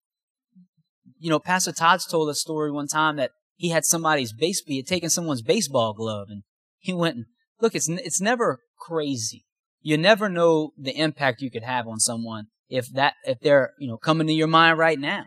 you 1.20 1.30
know, 1.30 1.40
Pastor 1.40 1.72
Todd's 1.72 2.08
told 2.08 2.30
a 2.30 2.34
story 2.34 2.72
one 2.72 2.88
time 2.88 3.16
that 3.18 3.32
he 3.56 3.70
had 3.70 3.86
somebody's 3.86 4.34
base, 4.34 4.64
he 4.66 4.78
had 4.78 4.88
taken 4.88 5.10
someone's 5.10 5.44
baseball 5.44 5.94
glove 5.94 6.28
and 6.30 6.44
he 6.80 6.94
went 6.94 7.16
and, 7.16 7.26
look, 7.62 7.76
it's, 7.76 7.88
it's 7.88 8.20
never 8.20 8.60
crazy. 8.80 9.46
You 9.82 9.98
never 9.98 10.30
know 10.30 10.72
the 10.78 10.98
impact 10.98 11.42
you 11.42 11.52
could 11.52 11.64
have 11.64 11.88
on 11.88 12.00
someone 12.00 12.46
if 12.70 12.88
that, 12.94 13.14
if 13.24 13.40
they're, 13.40 13.74
you 13.80 13.88
know, 13.88 13.98
coming 13.98 14.28
to 14.28 14.34
your 14.34 14.48
mind 14.48 14.80
right 14.80 15.00
now. 15.00 15.26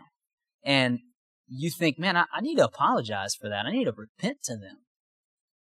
And 0.63 0.99
you 1.47 1.69
think, 1.69 1.97
man, 1.97 2.17
I, 2.17 2.25
I 2.33 2.41
need 2.41 2.55
to 2.55 2.65
apologize 2.65 3.35
for 3.35 3.47
that. 3.49 3.65
I 3.65 3.71
need 3.71 3.85
to 3.85 3.93
repent 3.95 4.39
to 4.43 4.57
them. 4.57 4.79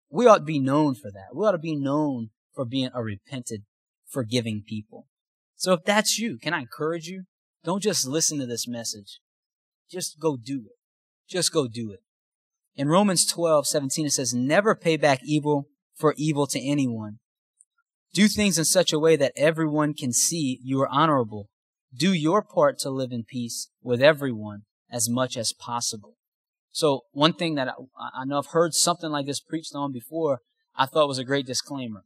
we 0.10 0.28
ought 0.28 0.38
to 0.38 0.44
be 0.44 0.60
known 0.60 0.96
for 0.96 1.12
that. 1.12 1.36
We 1.36 1.46
ought 1.46 1.54
to 1.54 1.58
be 1.58 1.76
known 1.76 2.30
for 2.54 2.66
being 2.66 2.90
a 2.94 3.04
repented, 3.04 3.64
forgiving 4.08 4.64
people. 4.68 5.08
So 5.56 5.74
if 5.74 5.84
that's 5.84 6.20
you, 6.20 6.38
can 6.38 6.54
I 6.54 6.60
encourage 6.60 7.08
you? 7.08 7.24
Don't 7.64 7.84
just 7.84 8.08
listen 8.08 8.40
to 8.40 8.46
this 8.46 8.68
message. 8.68 9.20
Just 9.90 10.20
go 10.20 10.38
do 10.38 10.64
it. 10.66 10.78
Just 11.30 11.54
go 11.54 11.68
do 11.68 11.92
it. 11.92 12.00
In 12.76 12.90
Romans 12.90 13.26
12, 13.26 13.68
17, 13.68 14.08
it 14.08 14.12
says, 14.12 14.34
never 14.34 14.76
pay 14.76 14.98
back 14.98 15.20
evil 15.24 15.68
for 15.96 16.14
evil 16.18 16.48
to 16.48 16.60
anyone. 16.60 17.20
Do 18.14 18.28
things 18.28 18.58
in 18.58 18.66
such 18.66 18.92
a 18.92 19.00
way 19.00 19.16
that 19.16 19.34
everyone 19.36 19.94
can 19.94 20.12
see 20.12 20.60
you 20.64 20.82
are 20.82 20.90
honorable. 20.90 21.50
Do 21.96 22.14
your 22.14 22.44
part 22.44 22.80
to 22.80 22.90
live 22.90 23.12
in 23.12 23.24
peace 23.24 23.70
with 23.82 24.02
everyone 24.02 24.64
as 24.92 25.10
much 25.10 25.38
as 25.38 25.54
possible. 25.54 26.16
So 26.72 27.02
one 27.12 27.34
thing 27.34 27.56
that 27.56 27.68
I, 27.70 28.22
I 28.22 28.26
know 28.26 28.40
I've 28.40 28.48
heard 28.48 28.74
something 28.74 29.10
like 29.10 29.28
this 29.28 29.40
preached 29.40 29.76
on 29.76 29.92
before, 29.92 30.40
I 30.76 30.88
thought 30.88 31.08
was 31.08 31.20
a 31.20 31.24
great 31.24 31.46
disclaimer. 31.46 32.04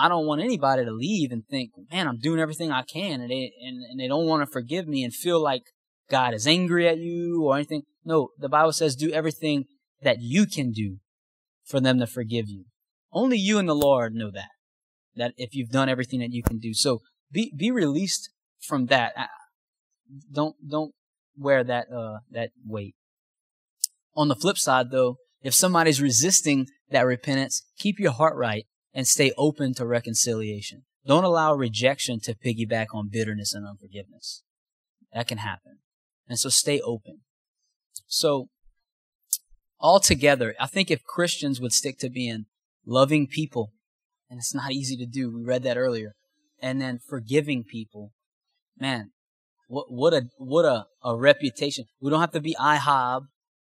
I 0.00 0.08
don't 0.08 0.26
want 0.26 0.40
anybody 0.40 0.84
to 0.84 0.90
leave 0.90 1.30
and 1.30 1.46
think, 1.46 1.72
man, 1.92 2.08
I'm 2.08 2.18
doing 2.18 2.40
everything 2.40 2.70
I 2.70 2.82
can 2.82 3.20
and 3.20 3.30
they, 3.30 3.52
and, 3.62 3.82
and 3.90 4.00
they 4.00 4.08
don't 4.08 4.26
want 4.26 4.42
to 4.42 4.50
forgive 4.50 4.88
me 4.88 5.04
and 5.04 5.14
feel 5.14 5.42
like 5.42 5.62
God 6.10 6.32
is 6.32 6.46
angry 6.46 6.88
at 6.88 6.98
you 6.98 7.44
or 7.44 7.56
anything. 7.56 7.82
No, 8.04 8.30
the 8.38 8.48
Bible 8.48 8.72
says 8.72 8.96
do 8.96 9.12
everything 9.12 9.66
that 10.02 10.16
you 10.20 10.46
can 10.46 10.72
do 10.72 10.96
for 11.64 11.80
them 11.80 11.98
to 11.98 12.06
forgive 12.06 12.48
you. 12.48 12.64
Only 13.12 13.36
you 13.36 13.58
and 13.58 13.68
the 13.68 13.74
Lord 13.74 14.14
know 14.14 14.30
that. 14.30 14.48
That 15.16 15.34
if 15.36 15.54
you've 15.54 15.70
done 15.70 15.90
everything 15.90 16.20
that 16.20 16.32
you 16.32 16.42
can 16.42 16.58
do. 16.58 16.72
So 16.72 17.00
be, 17.30 17.52
be 17.54 17.70
released 17.70 18.30
from 18.66 18.86
that. 18.86 19.12
Don't, 20.32 20.56
don't 20.66 20.92
wear 21.36 21.62
that, 21.62 21.86
uh, 21.94 22.20
that 22.30 22.50
weight. 22.64 22.94
On 24.16 24.28
the 24.28 24.36
flip 24.36 24.56
side 24.56 24.90
though, 24.90 25.16
if 25.42 25.54
somebody's 25.54 26.00
resisting 26.00 26.68
that 26.90 27.06
repentance, 27.06 27.62
keep 27.78 27.98
your 27.98 28.12
heart 28.12 28.36
right 28.36 28.64
and 28.92 29.06
stay 29.06 29.32
open 29.36 29.74
to 29.74 29.86
reconciliation. 29.86 30.84
Don't 31.06 31.24
allow 31.24 31.54
rejection 31.54 32.20
to 32.20 32.34
piggyback 32.34 32.86
on 32.92 33.08
bitterness 33.10 33.54
and 33.54 33.66
unforgiveness. 33.66 34.42
That 35.12 35.28
can 35.28 35.38
happen. 35.38 35.78
And 36.28 36.38
so 36.38 36.48
stay 36.48 36.80
open. 36.80 37.20
So 38.06 38.48
altogether, 39.80 40.54
I 40.60 40.66
think 40.66 40.90
if 40.90 41.02
Christians 41.02 41.60
would 41.60 41.72
stick 41.72 41.98
to 41.98 42.10
being 42.10 42.46
loving 42.86 43.26
people, 43.26 43.72
and 44.28 44.38
it's 44.38 44.54
not 44.54 44.72
easy 44.72 44.96
to 44.96 45.06
do, 45.06 45.34
we 45.34 45.42
read 45.42 45.62
that 45.64 45.76
earlier, 45.76 46.14
and 46.62 46.80
then 46.80 46.98
forgiving 47.08 47.64
people, 47.64 48.12
man, 48.78 49.10
what, 49.68 49.86
what 49.88 50.12
a, 50.12 50.22
what 50.36 50.64
a, 50.64 50.84
a 51.02 51.16
reputation. 51.16 51.84
We 52.00 52.10
don't 52.10 52.20
have 52.20 52.32
to 52.32 52.40
be 52.40 52.56
IHOB. 52.60 53.22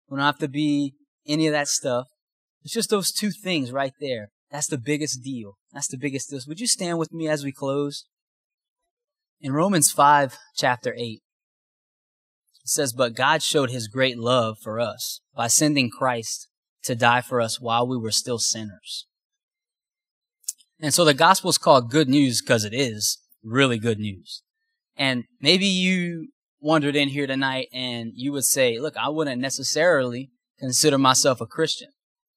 We 0.09 0.17
don't 0.17 0.25
have 0.25 0.39
to 0.39 0.47
be 0.47 0.93
any 1.27 1.47
of 1.47 1.53
that 1.53 1.67
stuff. 1.67 2.07
It's 2.63 2.73
just 2.73 2.89
those 2.89 3.11
two 3.11 3.31
things 3.31 3.71
right 3.71 3.93
there. 3.99 4.29
That's 4.51 4.67
the 4.67 4.77
biggest 4.77 5.23
deal. 5.23 5.57
That's 5.73 5.87
the 5.87 5.97
biggest 5.97 6.29
deal. 6.29 6.39
Would 6.47 6.59
you 6.59 6.67
stand 6.67 6.97
with 6.97 7.11
me 7.11 7.27
as 7.27 7.43
we 7.43 7.51
close? 7.51 8.05
In 9.41 9.53
Romans 9.53 9.91
5, 9.91 10.37
chapter 10.55 10.93
8, 10.97 10.99
it 11.01 11.21
says, 12.63 12.93
But 12.93 13.15
God 13.15 13.43
showed 13.43 13.69
his 13.69 13.87
great 13.87 14.17
love 14.17 14.57
for 14.61 14.79
us 14.79 15.21
by 15.35 15.47
sending 15.47 15.89
Christ 15.89 16.47
to 16.83 16.95
die 16.95 17.21
for 17.21 17.41
us 17.41 17.59
while 17.59 17.87
we 17.87 17.97
were 17.97 18.11
still 18.11 18.39
sinners. 18.39 19.07
And 20.79 20.93
so 20.93 21.05
the 21.05 21.13
gospel 21.13 21.49
is 21.49 21.57
called 21.57 21.91
good 21.91 22.09
news 22.09 22.41
because 22.41 22.65
it 22.65 22.73
is 22.73 23.19
really 23.43 23.79
good 23.79 23.99
news. 23.99 24.41
And 24.97 25.23
maybe 25.41 25.67
you 25.67 26.29
wandered 26.59 26.95
in 26.95 27.09
here 27.09 27.27
tonight 27.27 27.67
and 27.73 28.11
you 28.15 28.31
would 28.31 28.45
say, 28.45 28.79
look, 28.79 28.97
I 28.97 29.09
wouldn't 29.09 29.41
necessarily 29.41 30.31
consider 30.59 30.97
myself 30.97 31.41
a 31.41 31.45
Christian. 31.45 31.89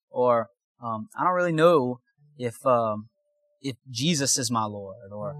Or, 0.09 0.47
um, 0.81 1.09
I 1.17 1.23
don't 1.23 1.33
really 1.33 1.51
know 1.51 1.99
if, 2.37 2.65
um, 2.65 3.09
if 3.61 3.75
Jesus 3.89 4.37
is 4.37 4.49
my 4.49 4.65
Lord. 4.65 4.95
Or, 5.11 5.35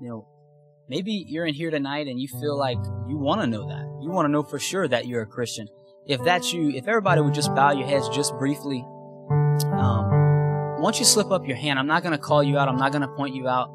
you 0.00 0.08
know, 0.08 0.28
maybe 0.88 1.24
you're 1.28 1.46
in 1.46 1.54
here 1.54 1.70
tonight 1.70 2.06
and 2.06 2.20
you 2.20 2.28
feel 2.28 2.58
like 2.58 2.78
you 3.08 3.16
want 3.16 3.40
to 3.40 3.46
know 3.46 3.68
that. 3.68 4.00
You 4.02 4.10
want 4.10 4.26
to 4.26 4.30
know 4.30 4.42
for 4.42 4.58
sure 4.58 4.86
that 4.88 5.06
you're 5.06 5.22
a 5.22 5.26
Christian. 5.26 5.68
If 6.06 6.22
that's 6.24 6.52
you, 6.52 6.70
if 6.70 6.88
everybody 6.88 7.20
would 7.20 7.34
just 7.34 7.54
bow 7.54 7.72
your 7.72 7.86
heads 7.86 8.08
just 8.08 8.36
briefly, 8.36 8.84
um, 9.72 10.80
once 10.80 10.98
you 10.98 11.04
slip 11.04 11.30
up 11.30 11.46
your 11.46 11.56
hand, 11.56 11.78
I'm 11.78 11.86
not 11.86 12.02
going 12.02 12.12
to 12.12 12.18
call 12.18 12.42
you 12.42 12.58
out. 12.58 12.68
I'm 12.68 12.76
not 12.76 12.90
going 12.90 13.02
to 13.02 13.08
point 13.08 13.34
you 13.34 13.48
out. 13.48 13.70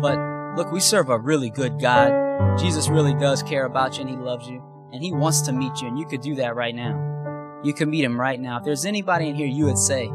But 0.00 0.18
look, 0.56 0.70
we 0.72 0.80
serve 0.80 1.08
a 1.08 1.18
really 1.18 1.50
good 1.50 1.80
God. 1.80 2.58
Jesus 2.58 2.88
really 2.88 3.14
does 3.14 3.42
care 3.42 3.64
about 3.64 3.96
you 3.96 4.02
and 4.02 4.10
he 4.10 4.16
loves 4.16 4.46
you 4.46 4.62
and 4.92 5.02
he 5.02 5.12
wants 5.12 5.42
to 5.42 5.52
meet 5.52 5.80
you 5.80 5.88
and 5.88 5.98
you 5.98 6.06
could 6.06 6.20
do 6.20 6.36
that 6.36 6.54
right 6.54 6.74
now. 6.74 7.60
You 7.64 7.72
can 7.72 7.90
meet 7.90 8.04
him 8.04 8.20
right 8.20 8.40
now. 8.40 8.58
If 8.58 8.64
there's 8.64 8.84
anybody 8.84 9.28
in 9.28 9.34
here, 9.34 9.46
you 9.46 9.64
would 9.64 9.78
say, 9.78 10.10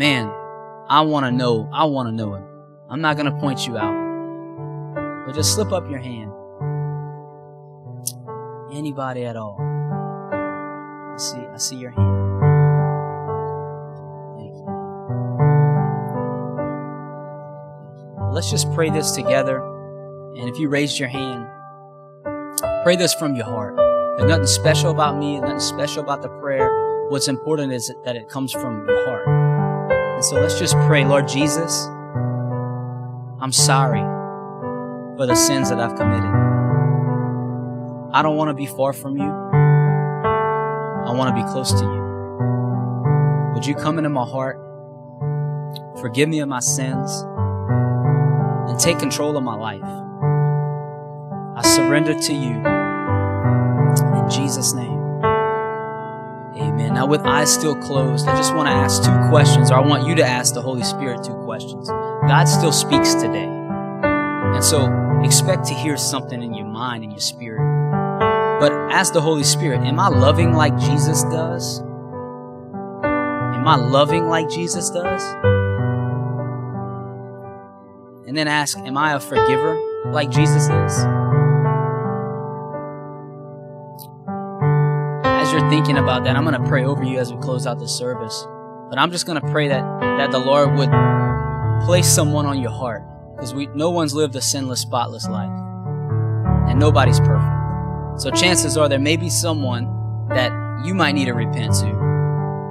man, 0.00 0.32
I 0.88 1.02
want 1.02 1.26
to 1.26 1.30
know, 1.30 1.68
I 1.74 1.84
want 1.84 2.08
to 2.08 2.12
know 2.12 2.34
him. 2.34 2.42
I'm 2.88 3.02
not 3.02 3.18
going 3.18 3.30
to 3.30 3.38
point 3.38 3.66
you 3.66 3.76
out, 3.76 5.26
but 5.26 5.34
just 5.34 5.52
slip 5.52 5.72
up 5.72 5.90
your 5.90 5.98
hand. 5.98 6.32
Anybody 8.72 9.26
at 9.26 9.36
all. 9.36 9.58
I 9.60 11.16
see, 11.18 11.36
I 11.36 11.58
see 11.58 11.76
your 11.76 11.90
hand. 11.90 12.08
Thank 14.38 14.54
you. 14.54 14.64
Let's 18.32 18.50
just 18.50 18.72
pray 18.72 18.88
this 18.88 19.10
together. 19.10 19.60
And 20.38 20.48
if 20.48 20.58
you 20.58 20.70
raised 20.70 20.98
your 20.98 21.10
hand, 21.10 21.46
pray 22.84 22.96
this 22.96 23.12
from 23.12 23.36
your 23.36 23.44
heart. 23.44 23.76
There's 24.16 24.30
nothing 24.30 24.46
special 24.46 24.92
about 24.92 25.18
me, 25.18 25.38
nothing 25.40 25.60
special 25.60 26.02
about 26.02 26.22
the 26.22 26.30
prayer. 26.40 26.70
What's 27.10 27.28
important 27.28 27.74
is 27.74 27.92
that 28.06 28.16
it 28.16 28.30
comes 28.30 28.50
from 28.50 28.88
your 28.88 29.04
heart. 29.04 29.39
And 30.20 30.24
so 30.26 30.36
let's 30.38 30.58
just 30.58 30.74
pray, 30.86 31.02
Lord 31.02 31.26
Jesus, 31.26 31.86
I'm 33.40 33.52
sorry 33.52 34.02
for 35.16 35.24
the 35.24 35.34
sins 35.34 35.70
that 35.70 35.80
I've 35.80 35.96
committed. 35.96 36.30
I 38.12 38.20
don't 38.20 38.36
want 38.36 38.50
to 38.50 38.54
be 38.54 38.66
far 38.66 38.92
from 38.92 39.16
you. 39.16 39.24
I 39.24 41.10
want 41.12 41.34
to 41.34 41.42
be 41.42 41.48
close 41.50 41.72
to 41.72 41.84
you. 41.86 43.54
Would 43.54 43.64
you 43.64 43.74
come 43.74 43.96
into 43.96 44.10
my 44.10 44.26
heart? 44.26 44.58
Forgive 46.02 46.28
me 46.28 46.40
of 46.40 46.50
my 46.50 46.60
sins 46.60 47.24
and 48.68 48.78
take 48.78 48.98
control 48.98 49.38
of 49.38 49.42
my 49.42 49.56
life. 49.56 49.80
I 51.56 51.62
surrender 51.62 52.12
to 52.12 52.34
you. 52.34 52.62
In 54.22 54.28
Jesus' 54.28 54.74
name. 54.74 54.99
Amen. 56.80 56.94
Now, 56.94 57.06
with 57.06 57.20
eyes 57.26 57.52
still 57.52 57.76
closed, 57.76 58.26
I 58.26 58.36
just 58.36 58.54
want 58.54 58.68
to 58.68 58.72
ask 58.72 59.02
two 59.02 59.28
questions, 59.28 59.70
or 59.70 59.74
I 59.74 59.80
want 59.80 60.06
you 60.06 60.14
to 60.14 60.24
ask 60.24 60.54
the 60.54 60.62
Holy 60.62 60.82
Spirit 60.82 61.22
two 61.22 61.34
questions. 61.44 61.88
God 61.88 62.44
still 62.44 62.72
speaks 62.72 63.14
today. 63.14 63.44
And 63.44 64.64
so 64.64 64.88
expect 65.22 65.66
to 65.66 65.74
hear 65.74 65.98
something 65.98 66.42
in 66.42 66.54
your 66.54 66.66
mind 66.66 67.04
and 67.04 67.12
your 67.12 67.20
spirit. 67.20 67.60
But 68.60 68.72
ask 68.72 69.12
the 69.12 69.20
Holy 69.20 69.44
Spirit, 69.44 69.82
am 69.82 70.00
I 70.00 70.08
loving 70.08 70.54
like 70.54 70.78
Jesus 70.78 71.22
does? 71.24 71.80
Am 71.80 73.68
I 73.68 73.76
loving 73.76 74.28
like 74.28 74.48
Jesus 74.48 74.88
does? 74.88 75.22
And 78.26 78.36
then 78.36 78.48
ask, 78.48 78.78
am 78.78 78.96
I 78.96 79.14
a 79.14 79.20
forgiver 79.20 79.78
like 80.06 80.30
Jesus 80.30 80.68
is? 80.68 81.19
You're 85.60 85.70
thinking 85.70 85.98
about 85.98 86.24
that, 86.24 86.36
I'm 86.36 86.44
going 86.44 86.60
to 86.60 86.68
pray 86.68 86.84
over 86.84 87.04
you 87.04 87.18
as 87.18 87.32
we 87.32 87.40
close 87.40 87.66
out 87.66 87.78
the 87.78 87.88
service. 87.88 88.46
But 88.88 88.98
I'm 88.98 89.10
just 89.10 89.26
going 89.26 89.40
to 89.40 89.46
pray 89.48 89.68
that, 89.68 89.82
that 90.00 90.30
the 90.30 90.38
Lord 90.38 90.74
would 90.76 90.90
place 91.84 92.08
someone 92.08 92.46
on 92.46 92.60
your 92.60 92.70
heart 92.70 93.02
because 93.34 93.54
we, 93.54 93.66
no 93.68 93.90
one's 93.90 94.14
lived 94.14 94.34
a 94.36 94.40
sinless, 94.40 94.80
spotless 94.80 95.28
life 95.28 95.50
and 96.68 96.78
nobody's 96.78 97.20
perfect. 97.20 98.20
So 98.20 98.30
chances 98.30 98.76
are 98.76 98.88
there 98.88 98.98
may 98.98 99.16
be 99.16 99.30
someone 99.30 100.28
that 100.28 100.52
you 100.84 100.94
might 100.94 101.12
need 101.12 101.26
to 101.26 101.32
repent 101.32 101.74
to 101.74 101.86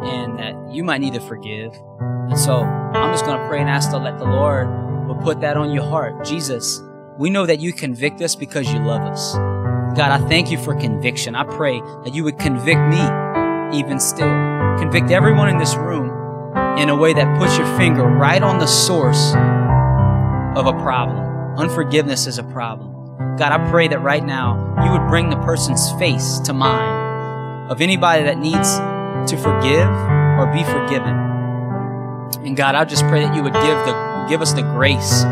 and 0.04 0.38
that 0.40 0.56
you 0.72 0.84
might 0.84 1.00
need 1.00 1.14
to 1.14 1.22
forgive. 1.22 1.74
And 2.00 2.38
so 2.38 2.62
I'm 2.62 3.14
just 3.14 3.26
going 3.26 3.40
to 3.40 3.48
pray 3.48 3.60
and 3.60 3.70
ask 3.70 3.92
let 3.92 4.20
the 4.20 4.26
Lord 4.26 4.68
will 5.08 5.16
put 5.16 5.42
that 5.42 5.58
on 5.58 5.72
your 5.72 5.84
heart. 5.84 6.26
Jesus, 6.26 6.82
we 7.18 7.30
know 7.30 7.46
that 7.46 7.60
you 7.60 7.74
convict 7.74 8.22
us 8.22 8.36
because 8.36 8.72
you 8.72 8.80
love 8.80 9.02
us. 9.02 9.59
God, 9.96 10.12
I 10.12 10.28
thank 10.28 10.52
you 10.52 10.58
for 10.58 10.76
conviction. 10.76 11.36
I 11.36 11.44
pray 11.44 11.80
that 12.04 12.14
you 12.14 12.24
would 12.24 12.38
convict 12.38 12.80
me 12.80 13.02
even 13.78 14.00
still. 14.00 14.30
Convict 14.80 15.12
everyone 15.12 15.50
in 15.50 15.58
this 15.58 15.76
room 15.76 16.10
in 16.78 16.90
a 16.90 16.96
way 16.96 17.14
that 17.14 17.40
puts 17.40 17.58
your 17.58 17.68
finger 17.78 18.04
right 18.04 18.42
on 18.42 18.60
the 18.60 18.68
source 18.68 19.34
of 20.56 20.68
a 20.68 20.74
problem. 20.82 21.58
Unforgiveness 21.58 22.28
is 22.28 22.38
a 22.38 22.44
problem. 22.44 23.38
God, 23.38 23.52
I 23.52 23.70
pray 23.70 23.88
that 23.88 24.00
right 24.00 24.24
now 24.24 24.76
you 24.86 24.92
would 24.92 25.08
bring 25.10 25.30
the 25.30 25.38
person's 25.38 25.92
face 25.94 26.40
to 26.40 26.54
mind 26.54 27.72
of 27.72 27.82
anybody 27.82 28.24
that 28.24 28.38
needs 28.38 28.78
to 29.30 29.38
forgive 29.38 29.90
or 29.90 30.52
be 30.54 30.64
forgiven. 30.64 31.16
And 32.46 32.56
God, 32.56 32.76
I 32.76 32.86
just 32.86 33.04
pray 33.04 33.22
that 33.22 33.36
you 33.36 33.44
would 33.44 33.54
give 33.54 33.64
the 33.64 34.26
give 34.30 34.42
us 34.42 34.54
the 34.54 34.62
grace 34.62 35.24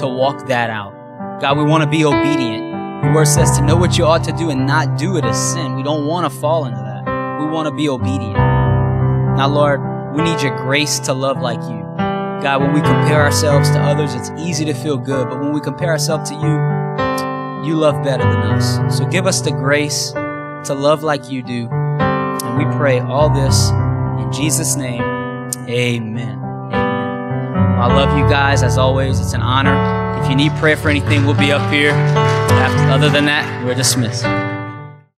to 0.00 0.08
walk 0.08 0.48
that 0.48 0.70
out. 0.70 1.40
God, 1.40 1.58
we 1.58 1.64
want 1.64 1.84
to 1.84 1.90
be 1.90 2.04
obedient. 2.04 2.63
The 3.04 3.12
word 3.14 3.26
says 3.26 3.56
to 3.58 3.64
know 3.64 3.76
what 3.76 3.96
you 3.96 4.04
ought 4.04 4.24
to 4.24 4.32
do 4.32 4.50
and 4.50 4.66
not 4.66 4.98
do 4.98 5.16
it 5.16 5.24
is 5.24 5.36
sin. 5.36 5.76
We 5.76 5.82
don't 5.82 6.06
want 6.06 6.30
to 6.30 6.38
fall 6.40 6.64
into 6.64 6.78
that. 6.80 7.04
We 7.40 7.46
want 7.46 7.68
to 7.68 7.74
be 7.74 7.88
obedient. 7.88 8.34
Now, 8.34 9.48
Lord, 9.48 9.80
We 10.14 10.22
need 10.22 10.40
your 10.42 10.56
grace 10.56 11.00
to 11.00 11.12
love 11.12 11.40
like 11.40 11.60
you. 11.62 11.82
God, 12.40 12.60
when 12.60 12.72
we 12.72 12.80
compare 12.80 13.20
ourselves 13.20 13.68
to 13.70 13.80
others, 13.80 14.14
it's 14.14 14.30
easy 14.38 14.64
to 14.66 14.72
feel 14.72 14.96
good, 14.96 15.28
but 15.28 15.40
when 15.40 15.52
we 15.52 15.60
compare 15.60 15.88
ourselves 15.88 16.30
to 16.30 16.36
you, 16.36 17.66
you 17.66 17.74
love 17.74 18.04
better 18.04 18.22
than 18.22 18.36
us. 18.42 18.96
So 18.96 19.06
give 19.06 19.26
us 19.26 19.40
the 19.40 19.50
grace 19.50 20.12
to 20.12 20.74
love 20.74 21.02
like 21.02 21.28
you 21.30 21.42
do. 21.42 21.68
And 21.68 22.58
we 22.58 22.64
pray 22.76 23.00
all 23.00 23.28
this 23.28 23.70
in 23.70 24.30
Jesus' 24.32 24.76
name. 24.76 25.02
Amen. 25.68 26.38
Amen. 26.38 26.72
I 26.72 27.86
love 27.92 28.16
you 28.16 28.28
guys. 28.28 28.62
As 28.62 28.78
always, 28.78 29.18
it's 29.18 29.32
an 29.32 29.42
honor. 29.42 30.03
If 30.24 30.30
you 30.30 30.36
need 30.36 30.52
prayer 30.52 30.74
for 30.74 30.88
anything, 30.88 31.26
we'll 31.26 31.38
be 31.38 31.52
up 31.52 31.70
here. 31.70 31.92
Other 32.90 33.10
than 33.10 33.26
that, 33.26 33.62
we're 33.62 33.74
dismissed. 33.74 34.24